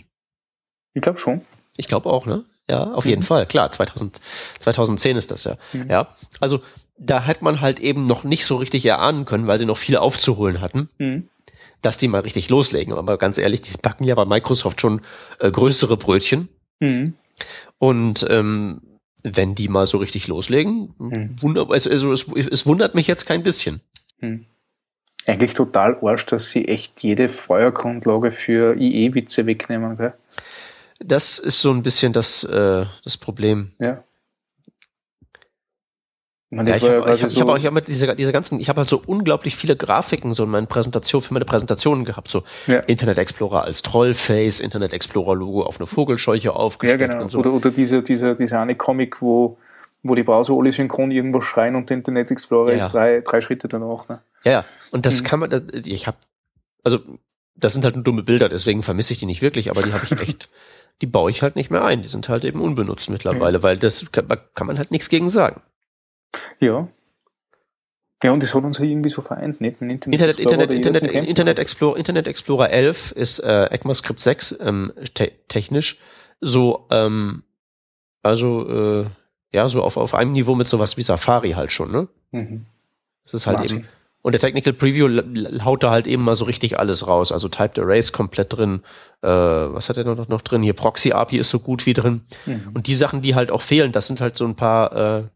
Ich 0.95 1.03
glaube 1.03 1.19
schon. 1.19 1.43
ich 1.77 1.87
glaube 1.87 2.09
auch, 2.11 2.27
ne? 2.27 2.45
Ja, 2.69 2.93
auf 2.95 3.05
jeden 3.07 3.21
Mhm. 3.21 3.27
Fall, 3.27 3.47
klar, 3.47 3.71
2000, 3.71 4.21
2010 4.59 5.17
ist 5.17 5.31
das 5.31 5.45
ja. 5.45 5.57
Mhm. 5.73 5.89
Ja, 5.91 6.17
also 6.41 6.61
da 6.99 7.25
hat 7.27 7.43
man 7.43 7.61
halt 7.61 7.79
eben 7.79 8.07
noch 8.07 8.25
nicht 8.25 8.45
so 8.47 8.57
richtig 8.57 8.85
erahnen 8.87 9.25
können, 9.27 9.47
weil 9.47 9.59
sie 9.59 9.67
noch 9.67 9.77
viel 9.79 9.97
aufzuholen 9.99 10.61
hatten, 10.61 10.89
Mhm. 10.99 11.29
dass 11.83 11.99
die 11.99 12.09
mal 12.09 12.21
richtig 12.23 12.49
loslegen. 12.49 12.95
Aber 12.95 13.19
ganz 13.19 13.39
ehrlich, 13.39 13.61
die 13.61 13.71
backen 13.81 14.05
ja 14.05 14.15
bei 14.15 14.25
Microsoft 14.25 14.81
schon 14.81 15.03
äh, 15.39 15.51
größere 15.51 15.97
Brötchen. 15.97 16.49
Mhm. 16.81 17.15
Und 17.79 18.27
ähm, 18.31 18.81
wenn 19.23 19.55
die 19.55 19.69
mal 19.69 19.87
so 19.87 19.99
richtig 19.99 20.27
loslegen, 20.27 20.95
Mhm. 20.99 21.37
wunder, 21.43 21.69
also, 21.71 21.91
also 21.91 22.13
es, 22.13 22.27
es 22.29 22.65
wundert 22.67 22.95
mich 22.95 23.07
jetzt 23.07 23.27
kein 23.27 23.43
bisschen. 23.43 23.81
Eigentlich 25.27 25.55
total 25.55 25.99
arsch, 26.03 26.25
dass 26.27 26.51
sie 26.51 26.69
echt 26.69 27.03
jede 27.03 27.29
Feuergrundlage 27.29 28.31
für 28.31 28.77
IE-Witze 28.77 29.47
wegnehmen, 29.47 29.97
gell? 29.97 30.13
Das 31.01 31.39
ist 31.39 31.61
so 31.61 31.71
ein 31.73 31.83
bisschen 31.83 32.13
das, 32.13 32.45
äh, 32.45 32.87
das 33.05 33.17
Problem. 33.17 33.73
Ja. 33.79 34.03
Ich 36.49 36.57
meine, 36.57 36.71
Ja, 36.71 36.77
ich 36.77 36.83
ja 36.85 36.89
habe 36.91 37.03
quasi 37.03 37.23
hab, 37.23 37.31
ich 37.31 37.37
hab 37.41 37.47
so- 37.49 37.53
auch, 37.53 37.59
ich 37.59 37.67
hab 37.67 37.73
mit 37.75 37.89
diese, 37.89 38.15
diese 38.15 38.33
ganzen, 38.33 38.61
ich 38.61 38.69
habe 38.69 38.79
halt 38.81 38.89
so 38.89 39.03
unglaublich 39.05 39.57
viele 39.57 39.77
Grafiken 39.77 40.33
so 40.33 40.45
in 40.45 40.51
meinen 40.51 40.69
Präsentationen, 40.69 41.27
für 41.27 41.35
meine 41.35 41.45
Präsentationen 41.45 42.05
gehabt, 42.05 42.31
so 42.31 42.45
Ja. 42.69 42.79
Internet 42.81 43.19
Explorer 43.19 43.65
als 43.65 43.83
Trollface, 43.83 44.61
Internet 44.61 44.93
Explorer 44.93 45.35
Logo 45.35 45.63
auf 45.65 45.79
eine 45.81 45.89
Vogelscheuche 45.89 46.45
Ja, 46.47 46.51
aufgestellt 46.53 47.11
genau. 47.11 47.25
und 47.25 47.31
so. 47.33 47.41
Oder, 47.41 47.53
oder 47.53 47.71
dieser, 47.73 48.01
dieser, 48.03 48.37
dieser 48.37 48.61
eine 48.61 48.77
Comic, 48.77 49.21
wo, 49.21 49.59
wo 50.05 50.15
die 50.15 50.23
Browser 50.23 50.55
alle 50.55 50.71
synchron 50.71 51.11
irgendwas 51.11 51.45
schreien 51.45 51.75
und 51.75 51.91
der 51.91 51.97
Internet 51.97 52.31
Explorer 52.31 52.71
Ja, 52.71 52.79
ist 52.79 52.85
ja. 52.85 52.91
drei, 52.93 53.21
drei 53.23 53.41
Schritte 53.41 53.67
danach. 53.67 54.09
Ne? 54.09 54.21
Ja, 54.45 54.53
ja. 54.53 54.65
Und 54.93 55.07
das 55.07 55.21
Mhm. 55.21 55.25
kann 55.27 55.41
man, 55.41 55.51
das, 55.51 55.63
ich 55.85 56.07
habe, 56.07 56.17
also 56.85 57.01
das 57.55 57.73
sind 57.73 57.85
halt 57.85 57.95
nur 57.97 58.05
dumme 58.05 58.23
Bilder, 58.23 58.49
deswegen 58.49 58.83
vermisse 58.83 59.13
ich 59.13 59.19
die 59.19 59.27
nicht 59.27 59.43
wirklich, 59.43 59.71
aber 59.71 59.83
die 59.83 59.93
habe 59.93 60.05
ich 60.05 60.13
echt, 60.23 60.49
die 61.03 61.07
baue 61.07 61.31
ich 61.31 61.43
halt 61.43 61.57
nicht 61.57 61.71
mehr 61.71 61.85
ein. 61.85 62.03
Die 62.03 62.09
sind 62.09 62.29
halt 62.29 62.45
eben 62.45 62.61
unbenutzt 62.61 63.11
mittlerweile, 63.11 63.63
weil 63.63 63.77
das 63.79 64.11
kann, 64.13 64.29
kann 64.55 64.67
man 64.67 64.79
halt 64.79 64.91
nichts 64.91 65.09
gegen 65.09 65.29
sagen. 65.29 65.63
Ja. 66.61 66.89
Ja, 68.23 68.33
und 68.33 68.43
das 68.43 68.55
hat 68.55 68.65
uns 68.65 68.79
ja 68.79 68.85
irgendwie 68.85 69.11
so 69.11 69.21
vereint, 69.21 69.61
nicht? 69.61 69.81
Ein 69.83 69.91
Internet, 69.91 70.21
Explorer, 70.39 70.53
Internet, 70.53 70.71
Internet, 70.71 71.01
Kämpfen 71.13 71.29
Internet. 71.29 71.59
Explorer, 71.59 71.97
Internet 71.99 72.27
Explorer 72.27 72.71
11 72.71 73.13
ist 73.13 73.39
äh, 73.41 73.65
ECMAScript 73.67 74.21
6 74.21 74.57
ähm, 74.61 74.93
te 75.15 75.33
technisch 75.49 75.99
so, 76.41 76.87
ähm, 76.91 77.43
also 78.23 79.03
äh, 79.03 79.07
ja, 79.53 79.69
so 79.69 79.83
auf, 79.83 79.97
auf 79.99 80.15
einem 80.15 80.33
Niveau 80.33 80.55
mit 80.55 80.67
sowas 80.67 80.97
wie 80.97 81.03
Safari 81.03 81.53
halt 81.53 81.73
schon, 81.73 81.93
ne? 81.93 82.09
Mhm. 82.33 82.65
Das 83.25 83.35
ist 83.35 83.47
halt 83.47 83.59
Wahnsinn. 83.59 83.79
eben. 83.81 83.89
Und 84.27 84.33
der 84.33 84.41
Technical 84.41 84.73
Preview 84.73 85.07
haut 85.65 85.85
da 85.85 85.93
halt 85.93 86.09
eben 86.09 86.25
mal 86.25 86.35
so 86.35 86.47
richtig 86.47 86.81
alles 86.81 87.07
raus. 87.07 87.31
Also 87.31 87.47
Typed 87.47 87.79
Arrays 87.79 88.11
komplett 88.11 88.53
drin. 88.53 88.83
Äh, 89.23 89.29
was 89.29 89.89
hat 89.89 89.99
er 89.99 90.05
noch, 90.05 90.27
noch 90.27 90.41
drin? 90.41 90.65
Hier 90.65 90.73
Proxy 90.73 91.13
API 91.13 91.39
ist 91.39 91.51
so 91.51 91.61
gut 91.61 91.87
wie 91.87 91.93
drin. 91.93 92.23
Mhm. 92.45 92.73
Und 92.75 92.89
die 92.89 92.97
Sachen, 92.97 93.23
die 93.23 93.37
halt 93.37 93.53
auch 93.53 93.63
fehlen, 93.63 93.93
das 93.93 94.09
sind 94.09 94.21
halt 94.21 94.37
so 94.37 94.45
ein 94.45 94.57
paar, 94.57 95.21
äh, 95.21 95.29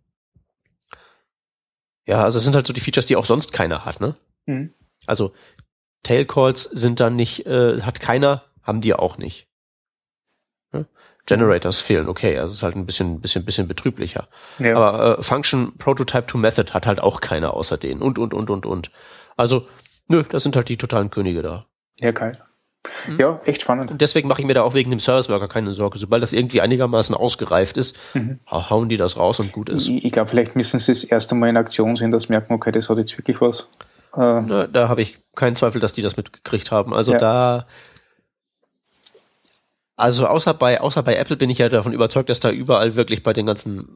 ja, 2.09 2.25
also 2.25 2.39
das 2.39 2.45
sind 2.45 2.57
halt 2.57 2.67
so 2.67 2.73
die 2.73 2.81
Features, 2.81 3.07
die 3.07 3.15
auch 3.15 3.27
sonst 3.27 3.53
keiner 3.53 3.85
hat, 3.85 4.01
ne? 4.01 4.17
Mhm. 4.47 4.75
Also 5.07 5.35
Tailcalls 6.03 6.65
sind 6.65 6.99
dann 6.99 7.15
nicht, 7.15 7.47
äh, 7.47 7.83
hat 7.83 8.01
keiner, 8.01 8.43
haben 8.61 8.81
die 8.81 8.93
auch 8.93 9.19
nicht. 9.19 9.47
Ne? 11.29 11.37
Generators 11.37 11.81
fehlen, 11.81 12.09
okay, 12.09 12.37
also 12.39 12.51
es 12.51 12.57
ist 12.59 12.63
halt 12.63 12.77
ein 12.77 12.87
bisschen, 12.87 13.21
bisschen, 13.21 13.45
bisschen 13.45 13.69
betrüblicher. 13.69 14.29
Ja. 14.59 14.77
Aber 14.77 15.19
äh, 15.19 15.23
Function 15.23 15.77
Prototype 15.79 16.27
to 16.27 16.39
Method 16.39 16.73
hat 16.73 16.87
halt 16.87 17.01
auch 17.01 17.21
keiner 17.21 17.55
außer 17.55 17.77
denen 17.77 18.03
und, 18.03 18.19
und, 18.19 18.35
und, 18.35 18.51
und, 18.51 18.67
und. 18.67 18.91
Also, 19.37 19.67
nö, 20.09 20.23
das 20.29 20.43
sind 20.43 20.57
halt 20.57 20.69
die 20.69 20.77
totalen 20.77 21.11
Könige 21.11 21.43
da. 21.43 21.67
ja, 22.01 22.11
geil. 22.13 22.39
Mhm. 23.07 23.19
Ja, 23.21 23.39
echt 23.45 23.61
spannend. 23.61 23.93
Und 23.93 24.01
deswegen 24.01 24.27
mache 24.27 24.41
ich 24.41 24.47
mir 24.47 24.55
da 24.55 24.63
auch 24.63 24.73
wegen 24.73 24.89
dem 24.91 25.01
Service 25.01 25.29
Worker 25.29 25.49
keine 25.49 25.73
Sorge. 25.73 25.99
Sobald 25.99 26.23
das 26.23 26.33
irgendwie 26.33 26.63
einigermaßen 26.63 27.15
ausgereift 27.15 27.77
ist, 27.77 27.95
Mhm. 28.15 28.41
hau- 28.51 28.71
hauen 28.71 28.89
die 28.89 28.97
das 28.97 29.19
raus 29.19 29.39
und 29.39 29.53
gut 29.53 29.69
ist. 29.69 29.87
Ich, 29.87 30.07
ich 30.07 30.13
glaube, 30.13 30.31
vielleicht 30.31 30.57
müssen 30.57 30.79
sie 30.79 30.91
es 30.93 31.05
erst 31.05 31.31
einmal 31.31 31.51
in 31.51 31.59
Aktion 31.59 31.95
sehen, 31.97 32.11
dass 32.11 32.23
sie 32.25 32.33
merken, 32.33 32.55
okay, 32.55 32.73
das 32.73 32.89
hat 32.89 32.97
jetzt 32.97 33.17
wirklich 33.19 33.41
was. 33.43 33.69
Äh, 34.17 34.41
Na, 34.41 34.67
da 34.67 34.89
habe 34.89 35.03
ich 35.03 35.19
keinen 35.37 35.57
Zweifel, 35.57 35.79
dass 35.81 35.93
die 35.93 36.01
das 36.01 36.17
mitgekriegt 36.17 36.71
haben. 36.71 36.95
Also 36.95 37.13
Ja. 37.13 37.19
da. 37.19 37.67
Also 40.01 40.27
außer 40.27 40.55
bei, 40.55 40.81
außer 40.81 41.03
bei 41.03 41.15
Apple 41.17 41.37
bin 41.37 41.51
ich 41.51 41.59
ja 41.59 41.69
davon 41.69 41.93
überzeugt, 41.93 42.29
dass 42.29 42.41
da 42.41 42.51
überall 42.51 42.97
wirklich 42.97 43.23
bei 43.23 43.33
den 43.33 43.47
ganzen 43.47 43.89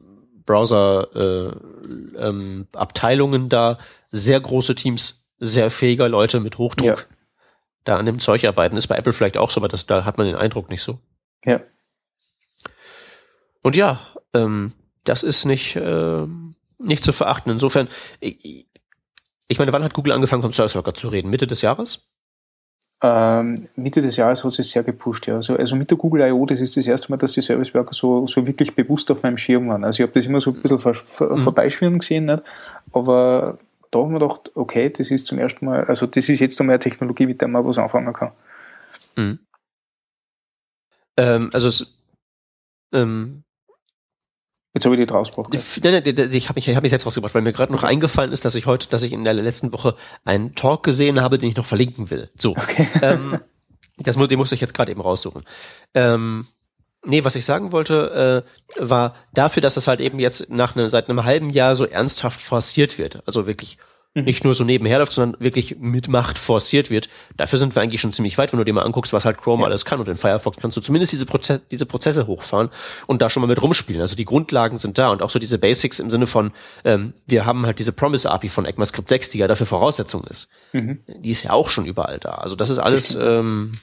Browser 0.45 1.07
äh, 1.15 2.17
ähm, 2.19 2.67
Abteilungen 2.73 3.49
da 3.49 3.79
sehr 4.11 4.39
große 4.39 4.75
Teams 4.75 5.31
sehr 5.39 5.69
fähiger 5.71 6.07
Leute 6.07 6.39
mit 6.39 6.57
Hochdruck 6.57 6.85
Ja. 6.87 6.95
da 7.83 7.97
an 7.97 8.05
dem 8.05 8.19
Zeug 8.19 8.45
arbeiten. 8.45 8.77
Ist 8.77 8.87
bei 8.87 8.95
Apple 8.97 9.13
vielleicht 9.13 9.37
auch 9.37 9.49
so, 9.49 9.59
aber 9.59 9.67
das, 9.67 9.85
da 9.85 10.05
hat 10.05 10.17
man 10.17 10.27
den 10.27 10.35
Eindruck 10.35 10.69
nicht 10.69 10.81
so. 10.83 10.99
Ja. 11.43 11.61
Und 13.61 13.75
ja, 13.75 13.99
ähm, 14.33 14.73
das 15.03 15.23
ist 15.23 15.45
nicht, 15.45 15.75
ähm, 15.75 16.55
nicht 16.77 17.03
zu 17.03 17.11
verachten. 17.11 17.51
Insofern, 17.51 17.87
ich, 18.19 18.67
ich 19.47 19.59
meine, 19.59 19.73
wann 19.73 19.83
hat 19.83 19.93
Google 19.93 20.13
angefangen 20.13 20.41
vom 20.43 20.53
Service 20.53 20.75
Worker 20.75 20.93
zu 20.93 21.07
reden? 21.07 21.29
Mitte 21.29 21.47
des 21.47 21.61
Jahres? 21.61 22.14
Ähm, 23.07 23.53
Mitte 23.75 24.01
des 24.01 24.15
Jahres 24.15 24.43
hat 24.43 24.57
es 24.57 24.71
sehr 24.71 24.81
gepusht, 24.81 25.27
ja. 25.27 25.35
Also, 25.35 25.55
also 25.55 25.75
mit 25.75 25.91
der 25.91 25.97
Google 25.97 26.27
I.O., 26.27 26.43
das 26.47 26.59
ist 26.59 26.75
das 26.75 26.87
erste 26.87 27.11
Mal, 27.11 27.17
dass 27.17 27.33
die 27.33 27.41
Service 27.43 27.71
Worker 27.75 27.93
so, 27.93 28.25
so 28.25 28.47
wirklich 28.47 28.73
bewusst 28.73 29.11
auf 29.11 29.21
meinem 29.21 29.37
Schirm 29.37 29.69
waren. 29.69 29.83
Also 29.83 30.01
ich 30.01 30.07
habe 30.07 30.13
das 30.19 30.25
immer 30.25 30.41
so 30.41 30.51
ein 30.51 30.59
bisschen 30.59 30.79
vor, 30.79 30.95
vor, 30.95 31.37
Mhm. 31.37 31.43
vorbeischwirren 31.43 31.99
gesehen, 31.99 32.25
nicht? 32.25 32.41
aber 32.93 33.59
da 33.91 33.99
haben 33.99 34.11
wir 34.13 34.19
gedacht, 34.19 34.49
okay, 34.55 34.89
das 34.89 35.11
ist 35.11 35.27
zum 35.27 35.37
ersten 35.37 35.65
Mal, 35.65 35.83
also 35.85 36.07
das 36.07 36.27
ist 36.29 36.39
jetzt 36.39 36.59
einmal 36.59 36.75
eine 36.75 36.79
Technologie, 36.79 37.27
mit 37.27 37.41
der 37.41 37.47
man 37.47 37.63
was 37.63 37.77
anfangen 37.77 38.11
kann. 38.11 38.31
Mhm. 39.15 39.39
Ähm, 41.17 41.49
also 41.53 41.85
ähm, 42.91 43.43
Jetzt 44.75 44.85
habe 44.85 44.95
ich 44.95 45.07
die 45.07 45.11
rausgebracht. 45.11 45.53
nein, 45.83 46.03
nein, 46.05 46.31
ich 46.33 46.49
habe 46.49 46.57
mich, 46.57 46.67
ich 46.67 46.75
hab 46.75 46.83
mich 46.83 46.89
selbst 46.89 47.05
rausgebracht, 47.05 47.33
weil 47.33 47.41
mir 47.41 47.53
gerade 47.53 47.71
noch 47.71 47.83
eingefallen 47.83 48.33
ist, 48.33 48.43
dass 48.43 48.55
ich 48.55 48.65
heute, 48.65 48.89
dass 48.89 49.03
ich 49.03 49.13
in 49.13 49.23
der 49.23 49.33
letzten 49.33 49.71
Woche 49.71 49.95
einen 50.25 50.53
Talk 50.53 50.83
gesehen 50.83 51.21
habe, 51.21 51.37
den 51.37 51.49
ich 51.49 51.55
noch 51.55 51.65
verlinken 51.65 52.09
will. 52.09 52.29
So. 52.37 52.51
Okay. 52.51 52.85
ähm, 53.01 53.39
das 53.97 54.17
den 54.17 54.37
musste 54.37 54.53
ich 54.53 54.61
jetzt 54.61 54.73
gerade 54.73 54.91
eben 54.91 54.99
raussuchen. 54.99 55.45
Ähm, 55.93 56.47
nee, 57.05 57.23
was 57.23 57.37
ich 57.37 57.45
sagen 57.45 57.71
wollte, 57.71 58.43
äh, 58.75 58.85
war 58.85 59.15
dafür, 59.33 59.61
dass 59.61 59.75
das 59.75 59.87
halt 59.87 60.01
eben 60.01 60.19
jetzt 60.19 60.49
nach 60.49 60.75
ne, 60.75 60.89
seit 60.89 61.09
einem 61.09 61.23
halben 61.23 61.51
Jahr 61.51 61.73
so 61.73 61.85
ernsthaft 61.85 62.41
forciert 62.41 62.97
wird, 62.97 63.23
also 63.25 63.47
wirklich 63.47 63.77
Mhm. 64.17 64.23
nicht 64.23 64.45
nur 64.45 64.55
so 64.55 64.63
nebenher 64.63 64.99
läuft, 64.99 65.11
sondern 65.11 65.39
wirklich 65.41 65.75
mit 65.79 66.07
Macht 66.07 66.39
forciert 66.39 66.89
wird. 66.89 67.09
Dafür 67.35 67.59
sind 67.59 67.75
wir 67.75 67.81
eigentlich 67.81 67.99
schon 67.99 68.13
ziemlich 68.13 68.37
weit, 68.37 68.53
wenn 68.53 68.59
du 68.59 68.63
dir 68.63 68.73
mal 68.73 68.83
anguckst, 68.83 69.11
was 69.11 69.25
halt 69.25 69.37
Chrome 69.39 69.63
Ja. 69.63 69.67
alles 69.67 69.83
kann. 69.83 69.99
Und 69.99 70.07
in 70.07 70.15
Firefox 70.15 70.55
kannst 70.57 70.77
du 70.77 70.81
zumindest 70.81 71.11
diese, 71.11 71.25
Proze 71.25 71.61
diese 71.69 71.85
Prozesse 71.85 72.25
hochfahren 72.25 72.69
und 73.07 73.21
da 73.21 73.29
schon 73.29 73.41
mal 73.41 73.47
mit 73.47 73.61
rumspielen. 73.61 74.01
Also 74.01 74.15
die 74.15 74.23
Grundlagen 74.23 74.79
sind 74.79 74.97
da 74.97 75.09
und 75.09 75.21
auch 75.21 75.29
so 75.29 75.37
diese 75.37 75.57
Basics 75.59 75.99
im 75.99 76.09
Sinne 76.09 76.27
von, 76.27 76.53
ähm, 76.85 77.13
wir 77.27 77.45
haben 77.45 77.65
halt 77.65 77.77
diese 77.79 77.91
Promise 77.91 78.31
API 78.31 78.47
von 78.47 78.63
ECMAScript 78.65 79.09
6, 79.09 79.29
die 79.31 79.39
ja 79.39 79.47
dafür 79.47 79.65
Voraussetzung 79.67 80.23
ist 80.25 80.47
Mhm. 80.71 80.99
die 81.07 81.29
ist 81.31 81.43
ja 81.43 81.51
auch 81.51 81.69
schon 81.69 81.85
überall 81.85 82.17
da. 82.19 82.31
Also 82.35 82.55
das 82.55 82.69
ist 82.69 82.79
alles, 82.79 83.13
ähm, 83.15 83.73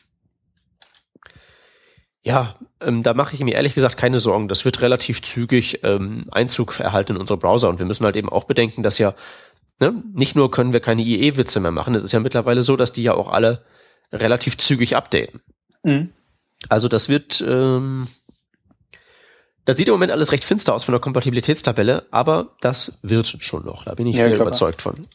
ja, 2.25 2.55
ähm, 2.81 3.03
da 3.03 3.15
mache 3.15 3.35
ich 3.35 3.41
mir 3.41 3.55
ehrlich 3.55 3.75
gesagt 3.75 3.97
keine 3.97 4.21
Sorgen. 4.21 4.47
Das 4.49 4.65
wird 4.65 4.81
relativ 4.81 5.23
zügig 5.23 5.81
ähm, 5.83 6.27
Einzug 6.31 6.79
erhalten 6.79 7.13
in 7.17 7.19
unsere 7.21 7.37
Browser 7.39 7.69
und 7.69 7.79
wir 7.81 7.87
müssen 7.87 8.05
halt 8.05 8.17
eben 8.17 8.29
auch 8.29 8.45
bedenken, 8.45 8.83
dass 8.83 8.99
ja 8.99 9.15
ne, 9.81 10.03
nicht 10.13 10.37
nur 10.37 10.51
können 10.51 10.73
wir 10.73 10.81
keine 10.81 11.03
IE-Witze 11.03 11.61
mehr 11.61 11.71
machen, 11.71 11.95
es 11.95 12.03
ist 12.03 12.13
ja 12.13 12.21
mittlerweile 12.21 12.63
so, 12.63 12.77
dass 12.77 12.93
die 12.93 13.03
ja 13.03 13.15
auch 13.15 13.29
alle 13.29 13.65
relativ 14.13 14.59
zügig 14.59 14.97
updaten. 14.97 15.41
Mhm. 15.83 16.13
Also 16.69 16.89
das 16.89 17.09
wird, 17.09 17.43
ähm, 17.47 18.09
das 19.65 19.77
sieht 19.77 19.89
im 19.89 19.95
Moment 19.95 20.13
alles 20.13 20.33
recht 20.33 20.45
finster 20.45 20.75
aus 20.75 20.85
von 20.85 20.93
der 20.93 21.01
Kompatibilitätstabelle, 21.01 22.07
aber 22.11 22.57
das 22.61 22.99
wird 23.03 23.27
schon 23.27 23.65
noch. 23.65 23.85
Da 23.85 23.95
bin 23.95 24.07
ich 24.07 24.17
Ja, 24.17 24.25
sehr 24.25 24.35
klar. 24.35 24.47
überzeugt 24.47 24.83
von. 24.83 25.09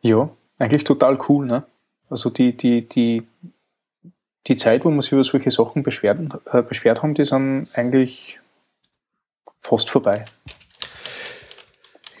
Ja, 0.00 0.30
eigentlich 0.58 0.84
total 0.84 1.18
cool, 1.28 1.46
ne? 1.46 1.64
Also 2.10 2.30
die, 2.30 2.56
die, 2.56 2.88
die, 2.88 3.26
die 4.46 4.56
Zeit, 4.56 4.84
wo 4.84 4.90
wir 4.90 5.02
sich 5.02 5.12
über 5.12 5.24
solche 5.24 5.50
Sachen 5.50 5.82
beschwert, 5.82 6.18
äh, 6.52 6.62
beschwert 6.62 7.02
haben, 7.02 7.14
die 7.14 7.24
sind 7.24 7.68
eigentlich 7.72 8.38
fast 9.60 9.88
vorbei. 9.88 10.26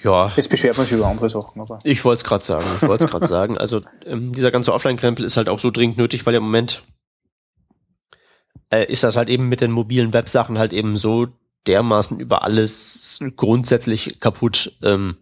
Ja. 0.04 0.30
Jetzt 0.36 0.50
beschwert 0.50 0.76
man 0.76 0.86
sich 0.86 0.96
über 0.96 1.06
andere 1.06 1.30
Sachen, 1.30 1.60
aber. 1.60 1.78
Ich 1.82 2.04
wollte 2.04 2.18
es 2.20 2.24
gerade 2.24 2.44
sagen. 2.44 2.66
Ich 2.76 2.86
wollte 2.88 3.06
es 3.06 3.10
gerade 3.10 3.26
sagen. 3.36 3.56
Also 3.58 3.80
ähm, 4.04 4.32
dieser 4.34 4.50
ganze 4.50 4.72
Offline-Krempel 4.72 5.24
ist 5.24 5.36
halt 5.36 5.48
auch 5.48 5.58
so 5.58 5.70
dringend 5.70 5.96
nötig, 5.96 6.26
weil 6.26 6.34
im 6.34 6.42
Moment 6.42 6.82
äh, 8.70 8.84
ist 8.90 9.02
das 9.02 9.16
halt 9.16 9.28
eben 9.30 9.48
mit 9.48 9.60
den 9.62 9.70
mobilen 9.70 10.12
Websachen 10.12 10.58
halt 10.58 10.72
eben 10.74 10.96
so 10.96 11.26
dermaßen 11.66 12.20
über 12.20 12.42
alles 12.42 13.18
grundsätzlich 13.36 14.20
kaputt. 14.20 14.76
Ähm, 14.82 15.16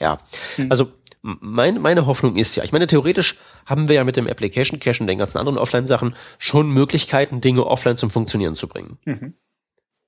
ja, 0.00 0.20
Hm. 0.54 0.70
also 0.70 0.92
mein, 1.22 1.80
meine 1.80 2.06
Hoffnung 2.06 2.36
ist 2.36 2.54
ja, 2.54 2.62
ich 2.62 2.70
meine, 2.70 2.86
theoretisch 2.86 3.36
haben 3.66 3.88
wir 3.88 3.96
ja 3.96 4.04
mit 4.04 4.16
dem 4.16 4.28
Application 4.28 4.78
Cache 4.78 5.00
und 5.02 5.08
den 5.08 5.18
ganzen 5.18 5.38
anderen 5.38 5.58
Offline-Sachen 5.58 6.14
schon 6.38 6.70
Möglichkeiten, 6.70 7.40
Dinge 7.40 7.66
offline 7.66 7.96
zum 7.96 8.10
Funktionieren 8.10 8.54
zu 8.54 8.68
bringen. 8.68 8.98
Mhm. 9.04 9.34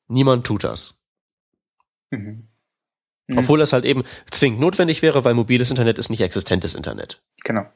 Niemand 0.06 0.46
tut 0.46 0.62
das. 0.62 1.02
Mhm. 2.11 2.46
Mhm. 3.31 3.39
Obwohl 3.39 3.59
das 3.59 3.72
halt 3.72 3.85
eben 3.85 4.05
zwingend 4.31 4.61
notwendig 4.61 5.03
wäre, 5.03 5.24
weil 5.24 5.35
mobiles 5.35 5.70
Internet 5.70 5.99
ist 5.99 6.11
nicht 6.11 6.20
existentes 6.20 6.74
Internet. 6.74 7.22
Genau. 7.45 7.66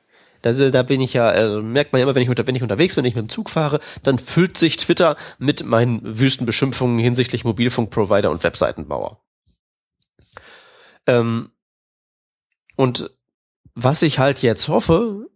Da, 0.42 0.52
da 0.52 0.82
bin 0.82 1.00
ich 1.00 1.14
ja, 1.14 1.26
also 1.26 1.62
merkt 1.62 1.92
man 1.92 2.00
ja 2.00 2.02
immer, 2.02 2.14
wenn 2.14 2.22
ich, 2.22 2.28
unter, 2.28 2.46
wenn 2.46 2.54
ich 2.54 2.62
unterwegs 2.62 2.94
bin, 2.94 3.04
wenn 3.04 3.08
ich 3.08 3.14
mit 3.14 3.26
dem 3.26 3.30
Zug 3.30 3.48
fahre, 3.48 3.80
dann 4.02 4.18
füllt 4.18 4.58
sich 4.58 4.76
Twitter 4.76 5.16
mit 5.38 5.64
meinen 5.64 6.18
wüsten 6.18 6.44
Beschimpfungen 6.44 6.98
hinsichtlich 6.98 7.44
Mobilfunkprovider 7.44 8.30
und 8.30 8.44
Webseitenbauer. 8.44 9.20
Ähm, 11.06 11.50
und 12.76 13.10
was 13.74 14.02
ich 14.02 14.18
halt 14.18 14.42
jetzt 14.42 14.68
hoffe 14.68 15.28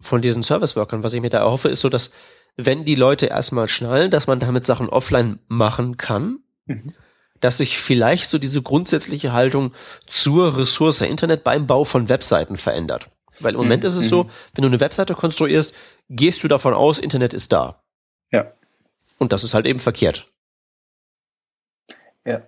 von 0.00 0.20
diesen 0.20 0.42
Service-Workern, 0.42 1.02
was 1.02 1.12
ich 1.12 1.20
mir 1.20 1.30
da 1.30 1.38
erhoffe, 1.38 1.68
ist 1.68 1.80
so, 1.80 1.88
dass 1.88 2.10
wenn 2.56 2.84
die 2.84 2.94
Leute 2.94 3.26
erstmal 3.26 3.68
schnallen, 3.68 4.10
dass 4.10 4.26
man 4.26 4.40
damit 4.40 4.64
Sachen 4.64 4.88
offline 4.88 5.38
machen 5.46 5.96
kann, 5.96 6.40
Mhm. 6.66 6.94
Dass 7.40 7.58
sich 7.58 7.78
vielleicht 7.78 8.30
so 8.30 8.38
diese 8.38 8.62
grundsätzliche 8.62 9.32
Haltung 9.32 9.72
zur 10.06 10.56
Ressource 10.56 11.00
Internet 11.00 11.44
beim 11.44 11.66
Bau 11.66 11.84
von 11.84 12.08
Webseiten 12.08 12.56
verändert. 12.56 13.08
Weil 13.40 13.54
im 13.54 13.60
Moment 13.60 13.82
Mhm. 13.82 13.88
ist 13.88 13.94
es 13.96 14.08
so, 14.08 14.30
wenn 14.54 14.62
du 14.62 14.68
eine 14.68 14.80
Webseite 14.80 15.14
konstruierst, 15.14 15.74
gehst 16.08 16.42
du 16.42 16.48
davon 16.48 16.72
aus, 16.74 16.98
Internet 16.98 17.34
ist 17.34 17.52
da. 17.52 17.82
Ja. 18.32 18.52
Und 19.18 19.32
das 19.32 19.44
ist 19.44 19.54
halt 19.54 19.66
eben 19.66 19.80
verkehrt. 19.80 20.30
Ja. 22.24 22.42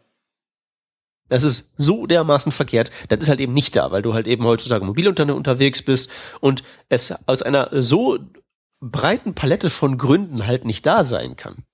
Das 1.28 1.42
ist 1.42 1.70
so 1.76 2.06
dermaßen 2.06 2.52
verkehrt. 2.52 2.90
Das 3.08 3.20
ist 3.20 3.28
halt 3.28 3.40
eben 3.40 3.52
nicht 3.52 3.76
da, 3.76 3.90
weil 3.90 4.00
du 4.02 4.14
halt 4.14 4.26
eben 4.26 4.44
heutzutage 4.44 4.84
mobil 4.84 5.08
unter, 5.08 5.34
unterwegs 5.34 5.82
bist 5.82 6.10
und 6.40 6.62
es 6.88 7.12
aus 7.26 7.42
einer 7.42 7.68
so 7.82 8.18
breiten 8.80 9.34
Palette 9.34 9.68
von 9.70 9.98
Gründen 9.98 10.46
halt 10.46 10.64
nicht 10.64 10.86
da 10.86 11.04
sein 11.04 11.36
kann. 11.36 11.64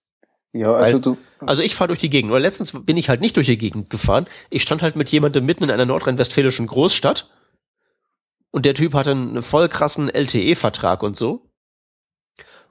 Ja, 0.55 0.73
also 0.73 0.95
Weil- 0.95 1.01
du. 1.03 1.19
Also 1.41 1.63
ich 1.63 1.75
fahre 1.75 1.89
durch 1.89 2.01
die 2.01 2.09
Gegend. 2.09 2.31
Oder 2.31 2.41
letztens 2.41 2.73
bin 2.87 2.97
ich 2.97 3.09
halt 3.11 3.21
nicht 3.21 3.37
durch 3.37 3.47
die 3.49 3.59
Gegend 3.59 3.91
gefahren. 3.91 4.27
Ich 4.49 4.63
stand 4.63 4.81
halt 4.81 4.97
mit 4.97 5.11
jemandem 5.11 5.45
mitten 5.45 5.65
in 5.65 5.71
einer 5.71 5.85
nordrhein-westfälischen 5.85 6.67
Großstadt 6.69 7.29
und 8.51 8.65
der 8.65 8.75
Typ 8.75 8.95
hatte 8.95 9.11
einen 9.11 9.43
voll 9.43 9.69
krassen 9.69 10.09
LTE-Vertrag 10.09 11.03
und 11.03 11.17
so. 11.17 11.51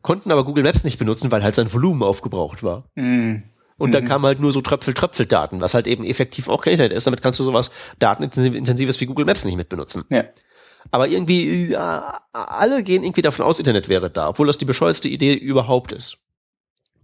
Konnten 0.02 0.32
aber 0.32 0.44
Google 0.44 0.64
Maps 0.64 0.84
nicht 0.84 0.98
benutzen, 0.98 1.32
weil 1.32 1.44
halt 1.44 1.56
sein 1.56 1.72
Volumen 1.72 2.04
aufgebraucht 2.04 2.64
war. 2.64 2.90
Mhm. 2.96 3.44
Und 3.78 3.92
da 3.92 4.02
Mhm. 4.02 4.06
kamen 4.08 4.26
halt 4.26 4.40
nur 4.40 4.52
so 4.52 4.62
Tröpfel-Tröpfel-Daten, 4.62 5.62
was 5.62 5.74
halt 5.74 5.88
eben 5.88 6.04
effektiv 6.04 6.48
auch 6.48 6.62
kein 6.62 6.74
Internet 6.74 6.94
ist. 6.94 7.06
Damit 7.06 7.22
kannst 7.22 7.40
du 7.40 7.44
sowas 7.44 7.70
Datenintensives 8.00 9.00
wie 9.02 9.06
Google 9.06 9.26
Maps 9.26 9.46
nicht 9.46 9.56
mit 9.56 9.70
benutzen. 9.70 10.04
Ja. 10.10 10.24
Aber 10.92 11.08
irgendwie, 11.08 11.72
ja, 11.72 12.22
alle 12.34 12.84
gehen 12.84 13.04
irgendwie 13.04 13.22
davon 13.22 13.46
aus, 13.46 13.60
Internet 13.60 13.88
wäre 13.88 14.10
da, 14.10 14.30
obwohl 14.30 14.48
das 14.48 14.58
die 14.58 14.66
bescheuerste 14.66 15.08
Idee 15.10 15.34
überhaupt 15.34 15.92
ist. 15.92 16.18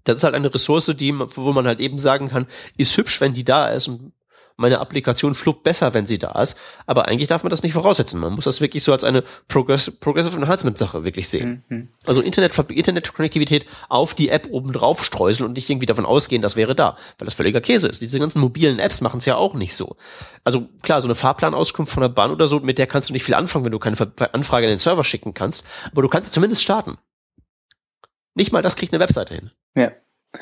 Das 0.04 0.18
ist 0.18 0.24
halt 0.24 0.36
eine 0.36 0.54
Ressource, 0.54 0.93
die, 0.95 1.14
wo 1.18 1.52
man 1.54 1.68
halt 1.68 1.80
eben 1.80 1.97
sagen 1.97 2.30
kann, 2.30 2.47
ist 2.78 2.95
hübsch, 2.97 3.22
wenn 3.22 3.34
die 3.34 3.43
da 3.43 3.70
ist 3.70 3.88
und 3.88 4.14
meine 4.60 4.80
Applikation 4.80 5.36
fluppt 5.36 5.64
besser, 5.64 5.93
wenn 5.93 6.06
sie 6.06 6.20
da 6.20 6.39
ist. 6.41 6.60
Aber 6.86 7.08
eigentlich 7.08 7.30
darf 7.30 7.43
man 7.43 7.50
das 7.50 7.64
nicht 7.64 7.74
voraussetzen. 7.74 8.20
Man 8.20 8.34
muss 8.34 8.43
das 8.43 8.60
wirklich 8.60 8.84
so 8.84 8.91
als 8.91 9.06
eine 9.06 9.24
Progress 9.47 9.89
Progressive 9.89 10.36
Enhancement 10.36 10.78
Sache 10.78 11.06
wirklich 11.06 11.30
sehen. 11.30 11.64
Mhm. 11.70 11.88
Also 12.06 12.22
Internet, 12.22 12.58
Internetkonnektivität 12.70 13.66
auf 13.88 14.14
die 14.14 14.30
App 14.30 14.50
oben 14.52 14.74
drauf 14.74 15.04
streuseln 15.06 15.47
und 15.47 15.54
nicht 15.54 15.70
irgendwie 15.70 15.86
davon 15.86 16.06
ausgehen, 16.06 16.41
das 16.41 16.58
wäre 16.58 16.76
da, 16.76 16.97
weil 17.18 17.26
das 17.26 17.36
völliger 17.36 17.62
Käse 17.62 17.88
ist. 17.88 18.02
Diese 18.02 18.20
ganzen 18.20 18.41
mobilen 18.41 18.80
Apps 18.80 19.00
machen 19.00 19.20
es 19.20 19.26
ja 19.26 19.38
auch 19.38 19.54
nicht 19.54 19.76
so. 19.76 19.95
Also 20.43 20.68
klar, 20.82 21.00
so 21.00 21.08
eine 21.08 21.16
Fahrplanauskunft 21.16 21.93
von 21.93 22.02
der 22.02 22.10
Bahn 22.10 22.32
oder 22.32 22.47
so, 22.47 22.60
mit 22.60 22.78
der 22.78 22.88
kannst 22.88 23.10
du 23.10 23.14
nicht 23.14 23.24
viel 23.24 23.36
anfangen, 23.36 23.64
wenn 23.64 23.72
du 23.72 23.80
keine 23.80 23.95
Anfrage 24.34 24.66
in 24.66 24.72
den 24.72 24.80
Server 24.80 25.06
schicken 25.06 25.34
kannst, 25.34 25.66
aber 25.89 26.02
du 26.02 26.10
kannst 26.10 26.28
sie 26.28 26.34
zumindest 26.34 26.62
starten. 26.62 26.97
Nicht 28.40 28.54
mal 28.54 28.62
das 28.62 28.78
kriegt 28.78 28.94
eine 28.94 29.04
Webseite 29.04 29.36
hin. 29.36 29.52
Ja. 29.78 29.92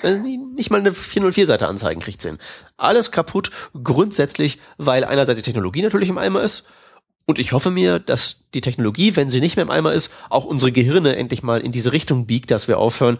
Äh, 0.04 0.20
Nicht 0.20 0.70
mal 0.70 0.78
eine 0.78 0.92
404-Seite 0.92 1.68
anzeigen 1.68 2.00
kriegt 2.00 2.22
sie 2.22 2.30
hin. 2.30 2.38
Alles 2.78 3.12
kaputt, 3.12 3.50
grundsätzlich, 3.84 4.60
weil 4.78 5.04
einerseits 5.04 5.40
die 5.40 5.44
Technologie 5.44 5.82
natürlich 5.82 6.10
im 6.10 6.20
Eimer 6.20 6.44
ist 6.44 6.68
und 7.26 7.40
ich 7.40 7.54
hoffe 7.54 7.72
mir, 7.72 7.98
dass 7.98 8.46
die 8.54 8.62
Technologie, 8.62 9.16
wenn 9.16 9.32
sie 9.32 9.40
nicht 9.40 9.56
mehr 9.56 9.66
im 9.66 9.72
Eimer 9.72 9.94
ist, 9.94 10.14
auch 10.30 10.46
unsere 10.46 10.72
Gehirne 10.72 11.16
endlich 11.16 11.42
mal 11.42 11.60
in 11.60 11.72
diese 11.72 11.92
Richtung 11.92 12.28
biegt, 12.28 12.52
dass 12.52 12.68
wir 12.68 12.78
aufhören, 12.78 13.18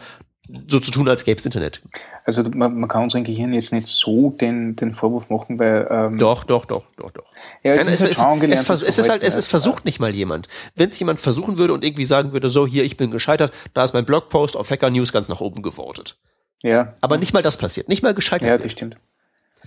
so 0.70 0.80
zu 0.80 0.92
tun, 0.92 1.08
als 1.10 1.24
gäbe 1.26 1.38
es 1.40 1.46
Internet. 1.46 1.82
Also 2.24 2.44
man, 2.44 2.80
man 2.80 2.88
kann 2.90 3.04
unseren 3.04 3.24
Gehirn 3.24 3.54
jetzt 3.54 3.74
nicht 3.74 3.88
so 3.88 4.30
den, 4.30 4.76
den 4.76 4.94
Vorwurf 4.94 5.30
machen, 5.30 5.60
weil 5.60 5.88
ähm, 5.90 6.18
Doch, 6.18 6.44
doch, 6.46 6.66
doch, 6.66 6.84
doch, 6.98 7.12
doch. 7.12 7.26
ja, 7.64 7.74
es 7.74 7.86
Nein, 7.86 7.94
ist 7.94 8.02
halt 8.02 8.16
schon 8.16 8.52
es, 8.52 8.64
vers- 8.64 8.82
es 8.82 8.98
ist 8.98 9.10
halt, 9.10 9.24
es 9.24 9.36
ist 9.36 9.48
versucht 9.48 9.84
nicht 9.86 10.00
mal 10.00 10.14
jemand. 10.16 10.48
Wenn 10.76 10.90
es 10.90 11.00
jemand 11.00 11.20
versuchen 11.22 11.58
würde 11.58 11.74
und 11.74 11.84
irgendwie 11.84 12.06
sagen 12.06 12.32
würde, 12.34 12.50
so 12.50 12.66
hier, 12.66 12.84
ich 12.84 12.96
bin 12.98 13.12
gescheitert, 13.12 13.52
da 13.74 13.84
ist 13.84 13.94
mein 13.94 14.06
Blogpost 14.06 14.56
auf 14.56 14.70
Hacker 14.70 14.90
News 14.90 15.12
ganz 15.12 15.28
nach 15.30 15.42
oben 15.42 15.62
gewotet. 15.62 16.18
Ja, 16.64 16.96
Aber 17.02 17.18
nicht 17.18 17.34
mal 17.34 17.44
das 17.44 17.58
passiert, 17.58 17.88
nicht 17.90 18.02
mal 18.04 18.14
gescheitert. 18.14 18.48
ja, 18.48 18.58
das 18.58 18.72
stimmt. 18.72 18.98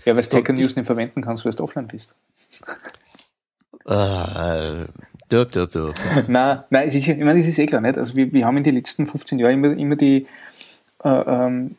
Ja, 0.04 0.16
weil 0.16 0.22
du 0.22 0.36
Hacker 0.36 0.54
ich- 0.54 0.60
News 0.60 0.76
nicht 0.76 0.86
verwenden 0.86 1.20
kannst, 1.22 1.44
weil 1.44 1.52
du 1.52 1.62
offline 1.64 1.86
bist. 1.88 2.16
Äh, 3.86 4.86
döp, 5.30 5.52
döp, 5.52 5.72
döp. 5.72 5.94
nein, 6.28 6.64
nein, 6.70 6.88
es 6.88 6.94
ist, 6.94 7.08
ich 7.08 7.18
meine, 7.18 7.38
das 7.38 7.48
ist 7.48 7.58
eh 7.58 7.66
klar, 7.66 7.80
nicht? 7.80 7.96
Also 7.98 8.14
wir, 8.14 8.32
wir 8.32 8.44
haben 8.44 8.56
in 8.56 8.64
den 8.64 8.74
letzten 8.74 9.06
15 9.06 9.38
Jahren 9.38 9.54
immer, 9.54 9.72
immer 9.76 9.96
die 9.96 10.26
ähm, 11.04 11.70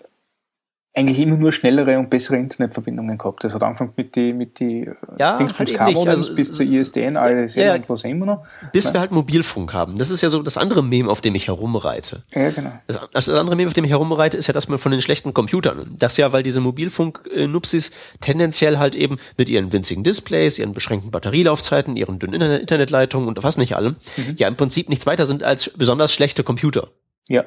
eigentlich 0.94 1.20
immer 1.20 1.38
nur 1.38 1.54
schnellere 1.54 1.98
und 1.98 2.10
bessere 2.10 2.36
Internetverbindungen 2.36 3.18
gehabt. 3.18 3.46
Das 3.46 3.54
hat 3.54 3.64
angefangen 3.64 3.94
mit 3.96 4.16
die 4.16 4.34
mit 4.34 4.60
die 4.60 4.82
äh, 4.82 4.96
Ja, 5.18 5.40
halt 5.40 5.70
eben 5.70 5.86
nicht. 5.86 5.96
Modems 5.96 6.18
Also, 6.18 6.36
bis 6.36 6.52
zur 6.52 6.66
ISDN, 6.66 7.16
ADSL 7.16 7.62
Ja, 7.62 7.68
ja. 7.68 7.76
und 7.76 7.90
was 7.90 8.04
immer 8.04 8.26
noch. 8.26 8.44
Bis 8.74 8.94
wir 8.94 9.00
halt 9.00 9.12
Mobilfunk 9.12 9.74
haben. 9.74 9.96
Das 9.96 10.10
ist 10.10 10.22
ja 10.22 10.30
so 10.30 10.44
das 10.44 10.58
andere 10.58 10.84
Meme, 10.84 11.10
auf 11.10 11.22
dem 11.22 11.34
ich 11.36 11.48
herumreite. 11.48 12.24
Ja, 12.36 12.50
genau. 12.50 12.72
Das, 12.88 13.00
das 13.14 13.30
andere 13.30 13.56
Meme, 13.56 13.68
auf 13.70 13.74
dem 13.74 13.86
ich 13.86 13.92
herumreite, 13.92 14.36
ist 14.36 14.48
ja 14.48 14.54
das 14.54 14.68
mal 14.68 14.78
von 14.78 14.92
den 14.92 15.02
schlechten 15.02 15.34
Computern. 15.34 15.96
Das 15.98 16.18
ja, 16.18 16.34
weil 16.34 16.44
diese 16.44 16.60
Mobilfunk-Nupsis 16.60 17.92
tendenziell 18.20 18.78
halt 18.78 18.96
eben 18.96 19.18
mit 19.38 19.48
ihren 19.50 19.72
winzigen 19.72 20.04
Displays, 20.04 20.60
ihren 20.60 20.74
beschränkten 20.74 21.10
Batterielaufzeiten, 21.12 21.96
ihren 21.96 22.20
dünnen 22.20 22.34
Internet 22.34 22.62
Internetleitungen 22.62 23.30
und 23.30 23.42
was 23.44 23.56
nicht 23.56 23.78
allem, 23.78 23.96
ja 24.36 24.48
im 24.48 24.58
Prinzip 24.58 24.90
nichts 24.90 25.06
weiter 25.06 25.26
sind 25.26 25.42
als 25.42 25.70
besonders 25.70 26.12
schlechte 26.12 26.44
Computer. 26.44 26.90
Ja, 27.30 27.46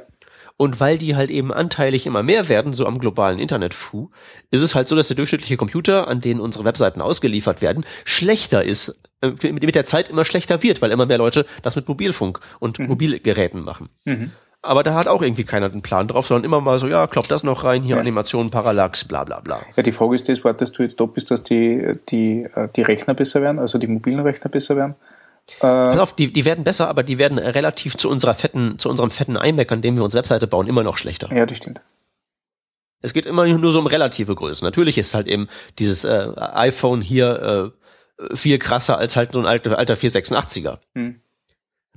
Und 0.57 0.78
weil 0.78 0.98
die 0.98 1.16
halt 1.16 1.30
eben 1.30 1.52
anteilig 1.52 2.07
immer 2.07 2.22
mehr 2.22 2.48
werden, 2.48 2.74
so 2.74 2.86
am 2.86 2.98
globalen 2.98 3.40
Internetfu, 3.40 4.11
ist 4.52 4.61
es 4.61 4.74
halt 4.74 4.86
so, 4.86 4.94
dass 4.94 5.09
der 5.09 5.16
durchschnittliche 5.16 5.57
Computer, 5.57 6.07
an 6.07 6.20
den 6.20 6.38
unsere 6.38 6.64
Webseiten 6.64 7.00
ausgeliefert 7.00 7.61
werden, 7.61 7.84
schlechter 8.05 8.62
ist, 8.62 9.00
äh, 9.20 9.32
mit 9.50 9.74
der 9.74 9.84
Zeit 9.84 10.09
immer 10.09 10.24
schlechter 10.24 10.62
wird, 10.62 10.80
weil 10.80 10.92
immer 10.92 11.07
mehr 11.07 11.18
Leute 11.18 11.44
das 11.62 11.74
mit 11.74 11.88
Mobilfunk 11.88 12.38
und 12.61 12.78
Mobilgeräten 12.78 13.64
machen. 13.64 13.88
mhm. 14.05 14.30
Aber 14.62 14.82
da 14.82 14.94
hat 14.94 15.09
auch 15.09 15.20
irgendwie 15.20 15.44
keiner 15.44 15.68
den 15.68 15.82
Plan 15.82 16.09
drauf, 16.09 16.26
sondern 16.26 16.44
immer 16.44 16.59
mal 16.62 16.78
so, 16.78 16.86
ja, 16.86 17.07
kloppt 17.07 17.30
das 17.30 17.44
noch 17.44 17.64
rein, 17.64 17.82
hier 17.82 17.96
Ja. 17.96 18.00
Animation, 18.00 18.50
Parallax, 18.50 19.05
bla 19.05 19.24
bla 19.24 19.40
bla. 19.40 19.61
ja, 19.76 19.82
die 19.82 19.92
Frage 19.92 20.14
ist 20.14 20.26
das, 20.28 20.42
wartest 20.42 20.78
du 20.78 20.82
jetzt 20.82 20.98
da, 20.98 21.05
bis 21.05 21.26
dass 21.26 21.42
die, 21.42 21.98
die, 22.09 22.44
äh, 22.55 22.68
die 22.74 22.80
Rechner 22.80 23.12
besser 23.12 23.42
werden, 23.42 23.59
also 23.59 23.76
die 23.76 23.86
mobilen 23.86 24.20
Rechner 24.20 24.50
besser 24.50 24.74
werden? 24.74 24.94
Pass 25.59 25.99
auf, 25.99 26.14
die, 26.14 26.32
die 26.32 26.45
werden 26.45 26.64
besser, 26.64 26.88
aber 26.88 27.03
die 27.03 27.18
werden 27.18 27.38
relativ 27.38 27.97
zu 27.97 28.09
unserer 28.09 28.34
fetten, 28.34 28.78
zu 28.78 28.88
unserem 28.88 29.11
fetten 29.11 29.36
iMac, 29.36 29.70
an 29.72 29.82
dem 29.82 29.97
wir 29.97 30.05
unsere 30.05 30.20
Webseite 30.20 30.47
bauen, 30.47 30.66
immer 30.66 30.82
noch 30.82 30.97
schlechter. 30.97 31.34
Ja, 31.34 31.45
das 31.47 31.59
stimmt. 31.59 31.80
Es 33.03 33.12
geht 33.12 33.26
immer 33.26 33.47
nur 33.47 33.72
so 33.72 33.78
um 33.78 33.86
relative 33.86 34.34
Größen. 34.34 34.64
Natürlich 34.64 34.97
ist 34.97 35.14
halt 35.14 35.26
eben 35.26 35.49
dieses 35.78 36.05
äh, 36.05 36.30
iPhone 36.36 37.03
hier 37.03 37.72
äh, 38.18 38.36
viel 38.36 38.59
krasser 38.59 38.97
als 38.97 39.16
halt 39.16 39.32
so 39.32 39.40
ein 39.40 39.47
alter, 39.47 39.78
alter 39.78 39.95
486er. 39.95 40.78
Hm. 40.95 41.20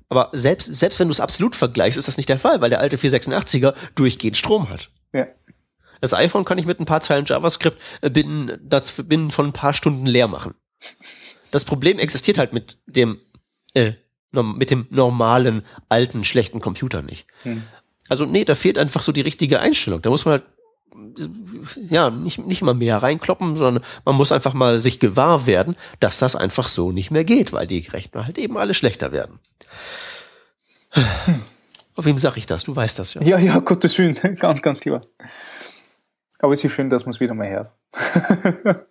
Aber 0.09 0.29
selbst, 0.33 0.73
selbst 0.73 0.99
wenn 0.99 1.07
du 1.07 1.13
es 1.13 1.19
absolut 1.19 1.55
vergleichst, 1.55 1.97
ist 1.97 2.07
das 2.07 2.17
nicht 2.17 2.29
der 2.29 2.39
Fall, 2.39 2.59
weil 2.59 2.69
der 2.69 2.79
alte 2.79 2.97
486er 2.97 3.73
durchgehend 3.95 4.37
Strom 4.37 4.69
hat. 4.69 4.89
Ja. 5.13 5.27
Das 6.01 6.13
iPhone 6.13 6.45
kann 6.45 6.57
ich 6.57 6.65
mit 6.65 6.79
ein 6.79 6.85
paar 6.85 7.01
Zeilen 7.01 7.25
JavaScript 7.25 7.81
äh, 8.01 8.09
binnen, 8.09 8.59
das, 8.61 8.91
binnen 8.91 9.31
von 9.31 9.47
ein 9.47 9.53
paar 9.53 9.73
Stunden 9.73 10.05
leer 10.05 10.27
machen. 10.27 10.55
Das 11.51 11.65
Problem 11.65 11.97
existiert 11.99 12.37
halt 12.37 12.53
mit 12.53 12.77
dem, 12.85 13.19
äh, 13.73 13.93
mit 14.31 14.69
dem 14.71 14.87
normalen, 14.89 15.63
alten, 15.89 16.23
schlechten 16.23 16.59
Computer 16.59 17.01
nicht. 17.01 17.27
Hm. 17.43 17.63
Also 18.09 18.25
nee, 18.25 18.45
da 18.45 18.55
fehlt 18.55 18.77
einfach 18.77 19.01
so 19.01 19.11
die 19.11 19.21
richtige 19.21 19.59
Einstellung. 19.59 20.01
Da 20.01 20.09
muss 20.09 20.25
man 20.25 20.33
halt 20.33 20.43
ja, 21.89 22.09
nicht, 22.09 22.39
nicht 22.39 22.61
mal 22.61 22.73
mehr 22.73 22.97
reinkloppen, 22.97 23.55
sondern 23.55 23.83
man 24.05 24.15
muss 24.15 24.31
einfach 24.31 24.53
mal 24.53 24.79
sich 24.79 24.99
gewahr 24.99 25.45
werden, 25.45 25.75
dass 25.99 26.17
das 26.17 26.35
einfach 26.35 26.67
so 26.67 26.91
nicht 26.91 27.11
mehr 27.11 27.23
geht, 27.23 27.53
weil 27.53 27.67
die 27.67 27.79
Rechner 27.79 28.25
halt 28.25 28.37
eben 28.37 28.57
alle 28.57 28.73
schlechter 28.73 29.11
werden. 29.11 29.39
Auf 31.95 32.05
wem 32.05 32.17
sag 32.17 32.37
ich 32.37 32.45
das? 32.45 32.63
Du 32.63 32.75
weißt 32.75 32.97
das 32.99 33.13
ja. 33.13 33.21
Ja, 33.21 33.37
ja, 33.37 33.59
Gottes 33.59 33.97
Willen, 33.97 34.13
ganz, 34.39 34.61
ganz 34.61 34.79
klar. 34.79 35.01
Aber 36.39 36.53
es 36.53 36.63
ist 36.63 36.71
schön, 36.71 36.89
dass 36.89 37.05
man 37.05 37.13
es 37.13 37.19
wieder 37.19 37.33
mal 37.33 37.49
hört. 37.49 37.71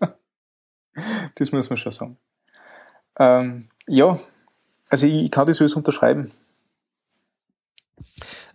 das 1.36 1.52
muss 1.52 1.70
man 1.70 1.76
schon 1.76 1.92
sagen. 1.92 2.18
Ähm, 3.18 3.68
ja, 3.86 4.18
also 4.88 5.06
ich, 5.06 5.24
ich 5.24 5.30
kann 5.30 5.46
das 5.46 5.60
alles 5.60 5.74
unterschreiben. 5.74 6.30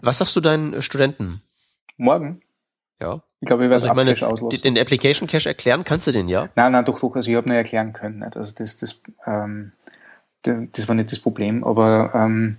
Was 0.02 0.18
sagst 0.18 0.36
du 0.36 0.42
deinen 0.42 0.82
Studenten? 0.82 1.42
Morgen? 1.98 2.42
Ja. 3.00 3.22
Ich 3.40 3.48
glaube, 3.48 3.64
ich 3.64 3.70
werde 3.70 3.88
also 3.88 3.88
ich 3.88 3.94
meine, 3.94 4.12
auslassen. 4.12 4.62
Den 4.62 4.78
Application 4.78 5.28
Cache 5.28 5.50
erklären 5.50 5.84
kannst 5.84 6.08
du 6.08 6.12
den, 6.12 6.30
ja? 6.30 6.50
Nein, 6.56 6.72
nein, 6.72 6.86
doch, 6.86 7.00
doch. 7.00 7.16
Also 7.16 7.30
ich 7.30 7.36
habe 7.36 7.50
nicht 7.50 7.58
erklären 7.58 7.94
können. 7.94 8.20
Nicht. 8.20 8.38
Also 8.38 8.54
das, 8.56 8.78
das, 8.78 9.00
ähm, 9.26 9.72
das 10.44 10.88
war 10.88 10.96
nicht 10.96 11.12
das 11.12 11.20
Problem. 11.20 11.64
Aber 11.64 12.12
ähm, 12.14 12.58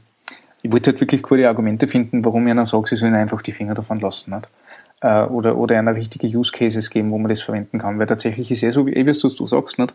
ich 0.63 0.73
wollte 0.73 0.91
halt 0.91 1.01
wirklich 1.01 1.23
gute 1.23 1.49
Argumente 1.49 1.87
finden, 1.87 2.25
warum 2.25 2.47
ich 2.47 2.51
einer 2.51 2.67
sage, 2.67 2.89
sie 2.89 2.97
sollen 2.97 3.15
einfach 3.15 3.43
die 3.43 3.53
Finger 3.53 3.75
davon 3.75 4.01
lassen. 4.01 4.35
Nicht? 4.35 4.49
Äh, 5.01 5.25
oder, 5.25 5.57
oder 5.57 5.79
einer 5.79 5.95
richtige 5.95 6.27
Use 6.27 6.51
Cases 6.51 6.91
geben, 6.91 7.11
wo 7.13 7.19
man 7.19 7.29
das 7.29 7.43
verwenden 7.43 7.79
kann. 7.79 8.01
Weil 8.01 8.07
tatsächlich 8.07 8.51
ist 8.51 8.65
es 8.65 8.75
so, 8.75 8.87
wie, 8.87 9.07
was 9.07 9.19
du 9.19 9.47
sagst, 9.47 9.79
nicht? 9.79 9.95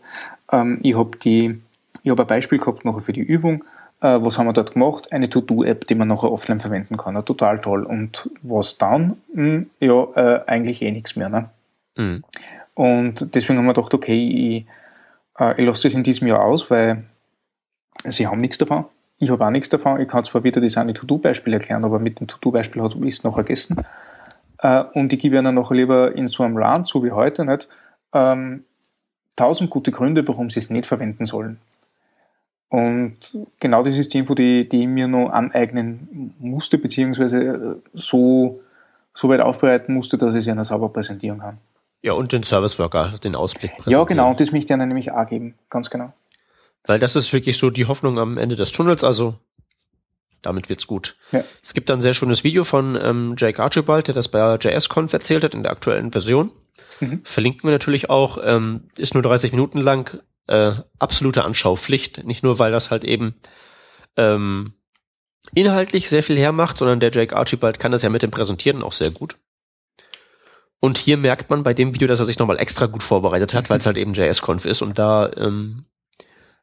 Ähm, 0.52 0.80
ich 0.84 0.96
habe 0.96 1.18
die, 1.18 1.62
ich 2.04 2.12
habe 2.12 2.24
ein 2.24 2.28
Beispiel 2.28 2.60
gehabt 2.60 2.86
nachher 2.86 3.02
für 3.02 3.14
die 3.14 3.22
Übung 3.22 3.64
äh, 4.02 4.20
was 4.22 4.38
haben 4.38 4.46
wir 4.46 4.54
dort 4.54 4.74
gemacht? 4.74 5.12
Eine 5.12 5.30
To-Do-App, 5.30 5.88
die 5.88 5.96
man 5.96 6.08
nachher 6.08 6.32
offline 6.32 6.60
verwenden 6.60 6.98
kann. 6.98 7.16
Ja, 7.16 7.24
total 7.24 7.60
toll. 7.60 7.84
Und 7.84 8.30
was 8.42 8.78
dann? 8.78 9.18
Hm, 9.34 9.70
ja, 9.80 10.04
äh, 10.16 10.44
eigentlich 10.46 10.82
eh 10.82 10.92
nichts 10.92 11.16
mehr. 11.16 11.30
Ne? 11.30 11.50
Mhm. 11.96 12.24
Und 12.76 13.34
deswegen 13.34 13.58
haben 13.58 13.66
wir 13.66 13.74
gedacht, 13.74 13.94
okay, 13.94 14.28
ich, 14.28 14.66
äh, 15.44 15.60
ich 15.60 15.68
lasse 15.68 15.84
das 15.84 15.96
in 15.96 16.04
diesem 16.04 16.28
Jahr 16.28 16.42
aus, 16.42 16.70
weil 16.70 17.04
sie 18.04 18.28
haben 18.28 18.40
nichts 18.40 18.60
davon. 18.60 18.86
Ich 19.20 19.32
habe 19.32 19.44
auch 19.44 19.50
nichts 19.50 19.70
davon. 19.70 20.00
Ich 20.00 20.08
kann 20.08 20.24
zwar 20.24 20.44
wieder 20.44 20.62
das 20.62 20.78
eine 20.78 20.94
To-Do-Beispiel 20.94 21.54
erklären, 21.54 21.84
aber 21.84 21.98
mit 21.98 22.20
dem 22.20 22.28
To-Do-Beispiel 22.28 22.84
hat 22.84 22.96
es 22.96 23.24
noch 23.24 23.34
vergessen. 23.34 23.84
Äh, 24.60 24.84
und 24.94 25.12
ich 25.12 25.20
gebe 25.20 25.38
ihnen 25.38 25.56
nachher 25.56 25.76
lieber 25.76 26.16
in 26.16 26.28
so 26.28 26.44
einem 26.44 26.58
Run, 26.58 26.86
so 26.86 27.04
wie 27.04 27.12
heute, 27.12 27.46
nicht, 27.46 27.68
ähm, 28.14 28.64
tausend 29.36 29.72
gute 29.72 29.92
Gründe, 29.92 30.28
warum 30.28 30.52
sie 30.52 30.60
es 30.60 30.70
nicht 30.70 30.86
verwenden 30.86 31.26
sollen. 31.26 31.60
Und 32.70 33.18
genau 33.60 33.82
das 33.84 33.98
ist 33.98 34.14
die 34.14 34.20
Info, 34.20 34.36
die, 34.36 34.68
die 34.68 34.82
ich 34.82 34.88
mir 34.88 35.08
noch 35.08 35.30
aneignen 35.30 36.34
musste, 36.40 36.78
beziehungsweise 36.78 37.44
äh, 37.44 37.76
so, 37.94 38.62
so 39.14 39.30
weit 39.30 39.40
aufbereiten 39.40 39.94
musste, 39.94 40.18
dass 40.18 40.36
ich 40.36 40.44
sie 40.44 40.52
einer 40.52 40.66
sauber 40.66 40.90
präsentieren 40.90 41.40
kann. 41.40 41.60
Ja, 42.02 42.14
und 42.14 42.32
den 42.32 42.44
Service 42.44 42.78
Worker, 42.78 43.14
den 43.24 43.36
Ausblick 43.36 43.72
präsentieren. 43.72 44.02
Ja, 44.02 44.04
genau, 44.06 44.30
und 44.30 44.40
das 44.40 44.52
möchte 44.52 44.68
ich 44.68 44.74
einer 44.74 44.86
nämlich 44.86 45.12
auch 45.12 45.28
geben, 45.28 45.56
ganz 45.70 45.90
genau. 45.90 46.14
Weil 46.86 47.00
das 47.00 47.16
ist 47.16 47.34
wirklich 47.34 47.58
so 47.58 47.70
die 47.70 47.86
Hoffnung 47.86 48.20
am 48.20 48.38
Ende 48.38 48.56
des 48.56 48.72
Tunnels, 48.72 49.04
also 49.04 49.36
damit 50.42 50.70
wird's 50.70 50.88
gut. 50.88 51.16
Ja. 51.32 51.44
Es 51.62 51.74
gibt 51.74 51.90
ein 51.90 52.02
sehr 52.02 52.14
schönes 52.14 52.44
Video 52.44 52.64
von 52.64 52.98
ähm, 53.02 53.36
Jake 53.38 53.62
Archibald, 53.62 54.08
der 54.08 54.16
das 54.16 54.30
bei 54.30 54.56
JSConf 54.56 55.12
erzählt 55.12 55.44
hat 55.44 55.56
in 55.56 55.64
der 55.64 55.72
aktuellen 55.72 56.12
Version. 56.12 56.52
Mhm. 57.00 57.22
Verlinken 57.24 57.64
wir 57.64 57.72
natürlich 57.72 58.10
auch, 58.10 58.38
ähm, 58.44 58.90
ist 58.98 59.14
nur 59.14 59.24
30 59.24 59.52
Minuten 59.52 59.80
lang, 59.80 60.22
äh, 60.48 60.74
absolute 61.00 61.44
Anschaupflicht. 61.44 62.24
Nicht 62.26 62.44
nur, 62.44 62.60
weil 62.60 62.72
das 62.72 62.92
halt 62.92 63.04
eben 63.04 63.36
ähm, 64.16 64.74
inhaltlich 65.54 66.10
sehr 66.10 66.24
viel 66.24 66.38
hermacht, 66.38 66.78
sondern 66.78 67.00
der 67.00 67.12
Jake 67.12 67.36
Archibald 67.36 67.80
kann 67.80 67.92
das 67.92 68.02
ja 68.02 68.10
mit 68.10 68.22
dem 68.22 68.32
Präsentieren 68.32 68.82
auch 68.82 68.94
sehr 68.94 69.12
gut. 69.12 69.38
Und 70.80 70.98
hier 70.98 71.18
merkt 71.18 71.50
man 71.50 71.64
bei 71.64 71.74
dem 71.74 71.94
Video, 71.96 72.08
dass 72.08 72.20
er 72.20 72.26
sich 72.26 72.38
nochmal 72.38 72.60
extra 72.60 72.86
gut 72.86 73.02
vorbereitet 73.02 73.54
hat, 73.54 73.70
weil 73.70 73.80
es 73.80 73.86
halt 73.86 73.98
eben 73.98 74.14
JS-Conf 74.14 74.66
ist 74.66 74.82
und 74.82 75.00
da 75.00 75.32
ähm, 75.34 75.86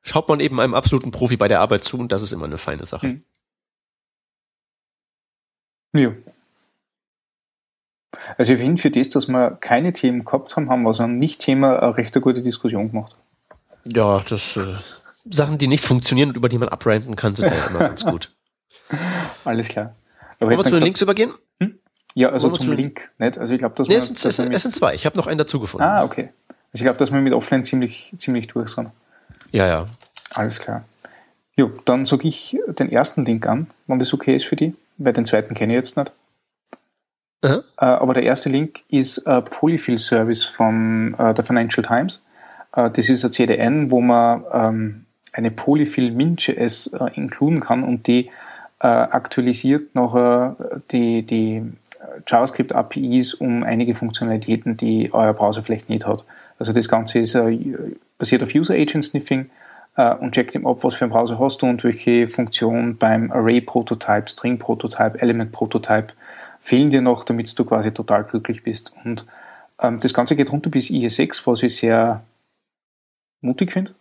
schaut 0.02 0.28
man 0.28 0.38
eben 0.38 0.60
einem 0.60 0.74
absoluten 0.74 1.10
Profi 1.10 1.36
bei 1.36 1.48
der 1.48 1.60
Arbeit 1.60 1.84
zu 1.84 1.98
und 1.98 2.12
das 2.12 2.22
ist 2.22 2.32
immer 2.32 2.44
eine 2.44 2.58
feine 2.58 2.86
Sache. 2.86 3.06
Hm. 3.08 3.24
Ja. 5.94 6.12
Also 8.38 8.54
ich 8.54 8.60
finde 8.60 8.80
für 8.80 8.90
das, 8.90 9.10
dass 9.10 9.28
wir 9.28 9.52
keine 9.60 9.92
Themen 9.92 10.24
gehabt 10.24 10.56
haben, 10.56 10.70
haben 10.70 10.82
wir 10.82 10.94
so 10.94 11.02
ein 11.02 11.18
Nicht-Thema 11.18 11.82
eine 11.82 11.96
recht 11.96 12.20
gute 12.20 12.42
Diskussion 12.42 12.90
gemacht. 12.90 13.16
Ja, 13.84 14.20
das 14.28 14.56
äh, 14.56 14.76
Sachen, 15.30 15.58
die 15.58 15.66
nicht 15.66 15.84
funktionieren 15.84 16.30
und 16.30 16.36
über 16.36 16.48
die 16.48 16.58
man 16.58 16.68
abranten 16.68 17.16
kann, 17.16 17.34
sind 17.34 17.50
ja 17.50 17.66
immer 17.68 17.80
ganz 17.80 18.04
gut. 18.06 18.34
Alles 19.44 19.68
klar. 19.68 19.94
Aber 20.38 20.50
Wollen 20.50 20.58
wir 20.58 20.64
zu 20.64 20.76
den 20.76 20.84
Links 20.84 21.02
übergehen? 21.02 21.34
Hm? 21.60 21.78
Ja, 22.14 22.30
also 22.30 22.50
zum 22.50 22.72
Link, 22.72 23.10
nicht? 23.18 23.38
Also 23.38 23.54
ich 23.54 23.58
glaube, 23.58 23.74
dass 23.74 23.88
nee, 23.88 23.96
es, 23.96 24.06
sind, 24.06 24.24
es, 24.24 24.38
es 24.38 24.62
sind 24.62 24.74
zwei. 24.74 24.94
Ich 24.94 25.06
habe 25.06 25.16
noch 25.16 25.26
einen 25.26 25.38
dazu 25.38 25.60
gefunden. 25.60 25.84
Ah, 25.84 26.04
okay. 26.04 26.30
Also 26.48 26.82
ich 26.82 26.82
glaube, 26.82 26.98
dass 26.98 27.12
wir 27.12 27.20
mit 27.20 27.32
Offline 27.32 27.64
ziemlich, 27.64 28.12
ziemlich 28.18 28.46
durch 28.48 28.70
sind. 28.70 28.90
Ja, 29.50 29.66
ja. 29.66 29.86
Alles 30.30 30.58
klar. 30.58 30.84
Jo, 31.56 31.70
dann 31.84 32.04
sage 32.04 32.26
ich 32.26 32.58
den 32.66 32.90
ersten 32.90 33.24
Link 33.24 33.46
an, 33.46 33.68
wenn 33.86 33.98
das 33.98 34.12
okay 34.12 34.34
ist 34.34 34.44
für 34.44 34.56
die, 34.56 34.74
weil 34.98 35.12
den 35.12 35.24
zweiten 35.24 35.54
kenne 35.54 35.72
ich 35.72 35.76
jetzt 35.76 35.96
nicht. 35.96 36.12
Uh 37.44 37.62
aber 37.76 38.14
der 38.14 38.22
erste 38.22 38.48
Link 38.48 38.82
ist 38.88 39.26
ein 39.26 39.44
Polyfill 39.44 39.98
Service 39.98 40.44
von 40.44 41.14
uh, 41.18 41.32
der 41.32 41.44
Financial 41.44 41.84
Times. 41.84 42.23
Uh, 42.76 42.88
das 42.88 43.08
ist 43.08 43.24
ein 43.24 43.32
CDN, 43.32 43.90
wo 43.90 44.00
man 44.00 44.44
ähm, 44.52 45.04
eine 45.32 45.50
Polyfill 45.50 46.10
Min.js 46.10 46.88
äh, 46.88 47.10
inkluden 47.14 47.60
kann 47.60 47.84
und 47.84 48.06
die 48.06 48.30
äh, 48.80 48.86
aktualisiert 48.86 49.94
nachher 49.94 50.56
die, 50.90 51.22
die 51.22 51.62
JavaScript 52.26 52.74
APIs 52.74 53.34
um 53.34 53.62
einige 53.62 53.94
Funktionalitäten, 53.94 54.76
die 54.76 55.12
euer 55.12 55.32
Browser 55.32 55.62
vielleicht 55.62 55.88
nicht 55.88 56.06
hat. 56.06 56.24
Also 56.58 56.72
das 56.72 56.88
Ganze 56.88 57.20
ist 57.20 57.34
äh, 57.34 57.58
basiert 58.18 58.42
auf 58.42 58.54
User 58.54 58.74
Agent 58.74 59.04
Sniffing 59.04 59.50
äh, 59.96 60.14
und 60.14 60.32
checkt 60.32 60.54
ihm 60.54 60.66
ab, 60.66 60.78
was 60.82 60.94
für 60.94 61.04
einen 61.04 61.12
Browser 61.12 61.38
hast 61.38 61.62
du 61.62 61.66
und 61.66 61.82
welche 61.84 62.28
Funktion 62.28 62.96
beim 62.96 63.30
Array 63.32 63.60
Prototype, 63.60 64.28
String 64.28 64.58
Prototype, 64.58 65.20
Element 65.20 65.52
Prototype 65.52 66.08
fehlen 66.60 66.90
dir 66.90 67.02
noch, 67.02 67.24
damit 67.24 67.58
du 67.58 67.64
quasi 67.64 67.92
total 67.92 68.24
glücklich 68.24 68.62
bist. 68.62 68.94
Und 69.04 69.26
ähm, 69.80 69.98
das 69.98 70.14
Ganze 70.14 70.36
geht 70.36 70.52
runter 70.52 70.70
bis 70.70 70.90
IE6, 70.90 71.42
was 71.46 71.62
ich 71.62 71.76
sehr 71.76 72.22
mutig 73.44 73.72
finde, 73.72 73.92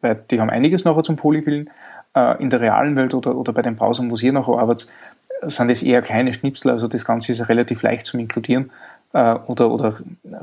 weil 0.00 0.22
die 0.30 0.40
haben 0.40 0.50
einiges 0.50 0.84
nachher 0.84 1.02
zum 1.02 1.16
Polyfillen. 1.16 1.70
Äh, 2.14 2.42
in 2.42 2.50
der 2.50 2.60
realen 2.60 2.96
Welt 2.96 3.14
oder, 3.14 3.36
oder 3.36 3.52
bei 3.52 3.62
den 3.62 3.76
Browsern, 3.76 4.10
wo 4.10 4.16
ihr 4.16 4.32
nachher 4.32 4.58
arbeitet, 4.58 4.90
sind 5.42 5.68
das 5.68 5.82
eher 5.82 6.00
kleine 6.00 6.32
Schnipsel, 6.32 6.70
also 6.70 6.88
das 6.88 7.04
Ganze 7.04 7.32
ist 7.32 7.48
relativ 7.48 7.82
leicht 7.82 8.06
zum 8.06 8.20
Inkludieren 8.20 8.70
äh, 9.12 9.34
oder, 9.46 9.70
oder 9.70 9.94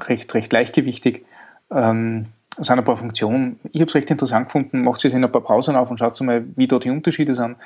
recht, 0.07 0.33
recht 0.35 0.53
leichtgewichtig. 0.53 1.25
Ähm, 1.71 2.27
es 2.59 2.67
sind 2.67 2.77
ein 2.77 2.83
paar 2.83 2.97
Funktionen. 2.97 3.59
Ich 3.71 3.81
habe 3.81 3.89
es 3.89 3.95
recht 3.95 4.11
interessant 4.11 4.47
gefunden. 4.47 4.83
Macht 4.83 5.03
es 5.03 5.13
in 5.13 5.23
ein 5.23 5.31
paar 5.31 5.41
Browsern 5.41 5.75
auf 5.75 5.89
und 5.89 5.97
schaut 5.97 6.19
mal, 6.21 6.45
wie 6.55 6.67
da 6.67 6.77
die 6.77 6.91
Unterschiede 6.91 7.33
sind. 7.33 7.57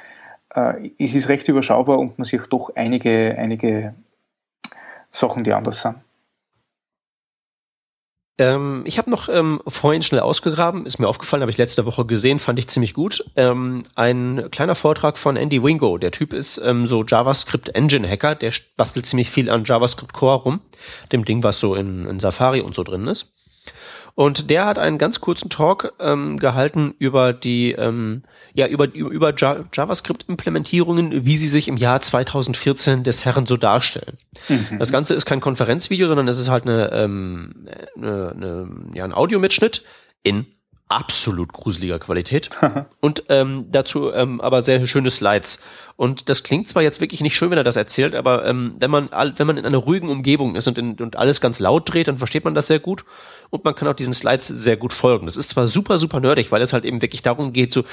Äh, 0.55 0.91
es 0.97 1.13
ist 1.13 1.27
recht 1.27 1.47
überschaubar 1.49 1.99
und 1.99 2.17
man 2.17 2.25
sieht 2.25 2.41
doch 2.49 2.71
einige, 2.75 3.35
einige 3.37 3.93
Sachen, 5.11 5.43
die 5.43 5.51
anders 5.51 5.81
sind. 5.81 5.95
Ähm, 8.39 8.83
ich 8.85 8.97
habe 8.97 9.09
noch 9.09 9.29
ähm, 9.29 9.61
vorhin 9.67 10.03
schnell 10.03 10.21
ausgegraben, 10.21 10.85
ist 10.85 10.99
mir 10.99 11.07
aufgefallen, 11.07 11.41
habe 11.41 11.51
ich 11.51 11.57
letzte 11.57 11.85
Woche 11.85 12.05
gesehen, 12.05 12.37
fand 12.37 12.59
ich 12.59 12.67
ziemlich 12.67 12.93
gut. 12.93 13.25
Ähm, 13.35 13.85
ein 13.95 14.49
kleiner 14.51 14.75
Vortrag 14.75 15.17
von 15.17 15.35
Andy 15.37 15.63
Wingo. 15.63 15.97
Der 15.97 16.11
Typ 16.11 16.33
ist 16.33 16.59
ähm, 16.63 16.85
so 16.85 17.03
JavaScript 17.03 17.69
Engine 17.69 18.07
Hacker, 18.07 18.35
der 18.35 18.53
bastelt 18.75 19.07
ziemlich 19.07 19.31
viel 19.31 19.49
an 19.49 19.63
JavaScript 19.65 20.13
Core 20.13 20.43
rum, 20.43 20.61
dem 21.11 21.25
Ding, 21.25 21.41
was 21.43 21.59
so 21.59 21.73
in, 21.73 22.05
in 22.05 22.19
Safari 22.19 22.61
und 22.61 22.75
so 22.75 22.83
drin 22.83 23.07
ist. 23.07 23.33
Und 24.17 24.49
der 24.49 24.65
hat 24.65 24.79
einen 24.79 24.97
ganz 24.97 25.21
kurzen 25.21 25.51
Talk 25.51 25.93
ähm, 25.99 26.37
gehalten 26.37 26.95
über 26.97 27.33
die, 27.33 27.73
ähm, 27.73 28.23
ja, 28.51 28.65
über, 28.65 28.91
über 28.91 29.31
JavaScript-Implementierungen, 29.35 31.23
wie 31.23 31.37
sie 31.37 31.47
sich 31.47 31.67
im 31.67 31.77
Jahr 31.77 32.01
2014 32.01 33.03
des 33.03 33.25
Herren 33.25 33.45
so 33.45 33.57
darstellen. 33.57 34.17
Mhm. 34.49 34.79
Das 34.79 34.91
Ganze 34.91 35.13
ist 35.13 35.27
kein 35.27 35.39
Konferenzvideo, 35.39 36.07
sondern 36.07 36.27
es 36.27 36.39
ist 36.39 36.49
halt 36.49 36.63
eine, 36.63 36.91
ähm, 36.93 37.67
eine, 37.95 38.31
eine 38.31 38.69
ja, 38.95 39.03
ein 39.03 39.13
Audiomitschnitt 39.13 39.83
in 40.23 40.47
absolut 40.89 41.51
gruseliger 41.51 41.99
Qualität 41.99 42.49
und 43.01 43.23
ähm, 43.29 43.65
dazu 43.71 44.11
ähm, 44.11 44.39
aber 44.41 44.61
sehr 44.61 44.85
schöne 44.87 45.11
Slides. 45.11 45.59
Und 45.95 46.29
das 46.29 46.43
klingt 46.43 46.67
zwar 46.67 46.83
jetzt 46.83 47.01
wirklich 47.01 47.21
nicht 47.21 47.35
schön, 47.35 47.49
wenn 47.49 47.57
er 47.57 47.63
das 47.63 47.75
erzählt, 47.75 48.15
aber 48.15 48.45
ähm, 48.45 48.75
wenn 48.79 48.91
man 48.91 49.09
wenn 49.11 49.47
man 49.47 49.57
in 49.57 49.65
einer 49.65 49.77
ruhigen 49.77 50.09
Umgebung 50.09 50.55
ist 50.55 50.67
und, 50.67 50.77
in, 50.77 50.95
und 50.95 51.15
alles 51.15 51.41
ganz 51.41 51.59
laut 51.59 51.91
dreht, 51.91 52.07
dann 52.07 52.19
versteht 52.19 52.45
man 52.45 52.55
das 52.55 52.67
sehr 52.67 52.79
gut 52.79 53.03
und 53.49 53.65
man 53.65 53.75
kann 53.75 53.87
auch 53.87 53.95
diesen 53.95 54.13
Slides 54.13 54.47
sehr 54.47 54.77
gut 54.77 54.93
folgen. 54.93 55.25
Das 55.25 55.37
ist 55.37 55.49
zwar 55.49 55.67
super 55.67 55.97
super 55.97 56.19
nerdig, 56.19 56.51
weil 56.51 56.61
es 56.61 56.73
halt 56.73 56.85
eben 56.85 57.01
wirklich 57.01 57.21
darum 57.21 57.51
geht, 57.51 57.73
so 57.73 57.83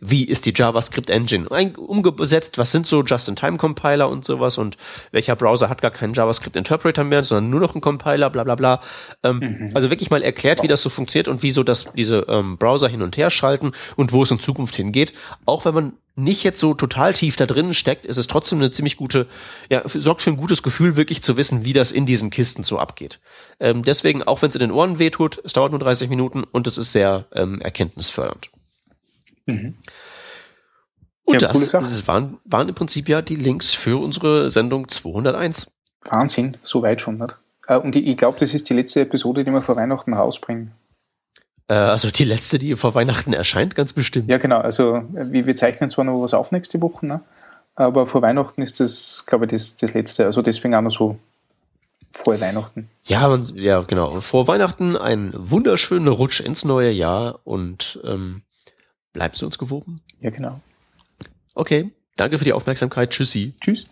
wie 0.00 0.24
ist 0.24 0.46
die 0.46 0.52
JavaScript 0.54 1.10
Engine 1.10 1.48
umgesetzt, 1.48 2.56
was 2.56 2.70
sind 2.70 2.86
so 2.86 3.02
Just-in-Time-Compiler 3.02 4.08
und 4.08 4.24
sowas 4.24 4.56
und 4.56 4.76
welcher 5.10 5.34
Browser 5.34 5.68
hat 5.68 5.82
gar 5.82 5.90
keinen 5.90 6.14
JavaScript-Interpreter 6.14 7.02
mehr, 7.04 7.24
sondern 7.24 7.50
nur 7.50 7.60
noch 7.60 7.74
einen 7.74 7.80
Compiler, 7.80 8.30
bla 8.30 8.44
bla 8.44 8.54
bla. 8.54 8.80
Ähm, 9.24 9.38
mhm. 9.38 9.70
Also 9.74 9.90
wirklich 9.90 10.10
mal 10.10 10.22
erklärt, 10.22 10.62
wie 10.62 10.68
das 10.68 10.82
so 10.82 10.90
funktioniert 10.90 11.26
und 11.26 11.42
wie 11.42 11.50
so 11.50 11.64
das, 11.64 11.86
diese 11.94 12.26
ähm, 12.28 12.58
Browser 12.58 12.88
hin 12.88 13.02
und 13.02 13.16
her 13.16 13.30
schalten 13.30 13.72
und 13.96 14.12
wo 14.12 14.22
es 14.22 14.30
in 14.30 14.38
Zukunft 14.38 14.76
hingeht. 14.76 15.12
Auch 15.46 15.64
wenn 15.64 15.74
man 15.74 15.92
nicht 16.14 16.42
jetzt 16.42 16.60
so 16.60 16.74
total 16.74 17.14
tief 17.14 17.36
da 17.36 17.46
drinnen 17.46 17.74
steckt, 17.74 18.04
ist 18.04 18.16
es 18.16 18.26
trotzdem 18.26 18.58
eine 18.58 18.70
ziemlich 18.70 18.96
gute, 18.96 19.26
ja, 19.70 19.82
sorgt 19.86 20.22
für 20.22 20.30
ein 20.30 20.36
gutes 20.36 20.62
Gefühl, 20.62 20.96
wirklich 20.96 21.22
zu 21.22 21.36
wissen, 21.36 21.64
wie 21.64 21.72
das 21.72 21.92
in 21.92 22.06
diesen 22.06 22.30
Kisten 22.30 22.64
so 22.64 22.78
abgeht. 22.78 23.20
Ähm, 23.60 23.82
deswegen, 23.84 24.22
auch 24.22 24.42
wenn 24.42 24.48
es 24.48 24.54
in 24.56 24.60
den 24.60 24.72
Ohren 24.72 24.98
wehtut, 24.98 25.40
es 25.44 25.52
dauert 25.52 25.70
nur 25.70 25.80
30 25.80 26.08
Minuten 26.08 26.44
und 26.44 26.66
es 26.66 26.76
ist 26.76 26.92
sehr 26.92 27.26
ähm, 27.32 27.60
erkenntnisfördernd. 27.60 28.50
Mhm. 29.48 29.74
Und 31.24 31.42
ja, 31.42 31.48
das, 31.48 31.68
das 31.68 32.06
waren, 32.08 32.38
waren 32.44 32.68
im 32.68 32.74
Prinzip 32.74 33.08
ja 33.08 33.20
die 33.20 33.36
Links 33.36 33.74
für 33.74 34.00
unsere 34.02 34.50
Sendung 34.50 34.88
201. 34.88 35.70
Wahnsinn, 36.04 36.56
so 36.62 36.82
weit 36.82 37.00
schon 37.00 37.18
nicht. 37.18 37.36
Äh, 37.66 37.76
und 37.76 37.94
ich, 37.96 38.08
ich 38.08 38.16
glaube, 38.16 38.38
das 38.38 38.54
ist 38.54 38.70
die 38.70 38.74
letzte 38.74 39.02
Episode, 39.02 39.44
die 39.44 39.50
wir 39.50 39.60
vor 39.60 39.76
Weihnachten 39.76 40.14
rausbringen. 40.14 40.72
Äh, 41.68 41.74
also 41.74 42.10
die 42.10 42.24
letzte, 42.24 42.58
die 42.58 42.74
vor 42.76 42.94
Weihnachten 42.94 43.32
erscheint, 43.32 43.74
ganz 43.74 43.92
bestimmt. 43.92 44.30
Ja, 44.30 44.38
genau. 44.38 44.58
Also 44.58 45.02
wir, 45.12 45.46
wir 45.46 45.56
zeichnen 45.56 45.90
zwar 45.90 46.04
noch 46.04 46.22
was 46.22 46.32
auf 46.32 46.50
nächste 46.50 46.80
Woche, 46.80 47.06
ne? 47.06 47.20
aber 47.74 48.06
vor 48.06 48.22
Weihnachten 48.22 48.60
ist 48.60 48.80
das, 48.80 49.24
glaube 49.26 49.44
ich, 49.44 49.52
das, 49.52 49.76
das 49.76 49.94
letzte. 49.94 50.24
Also 50.24 50.42
deswegen 50.42 50.74
auch 50.74 50.80
noch 50.80 50.90
so 50.90 51.18
frohe 52.12 52.40
Weihnachten. 52.40 52.88
Ja, 53.04 53.28
man, 53.28 53.44
ja, 53.54 53.82
genau. 53.82 54.20
Frohe 54.20 54.48
Weihnachten, 54.48 54.96
ein 54.96 55.32
wunderschöner 55.36 56.10
Rutsch 56.10 56.40
ins 56.40 56.64
neue 56.64 56.90
Jahr 56.90 57.38
und 57.44 58.00
ähm, 58.04 58.42
bleiben 59.12 59.34
Sie 59.36 59.44
uns 59.44 59.58
gewogen. 59.58 60.00
Ja, 60.20 60.30
genau. 60.30 60.60
Okay, 61.54 61.90
danke 62.16 62.38
für 62.38 62.44
die 62.44 62.52
Aufmerksamkeit. 62.52 63.10
Tschüssi. 63.10 63.54
Tschüss. 63.60 63.88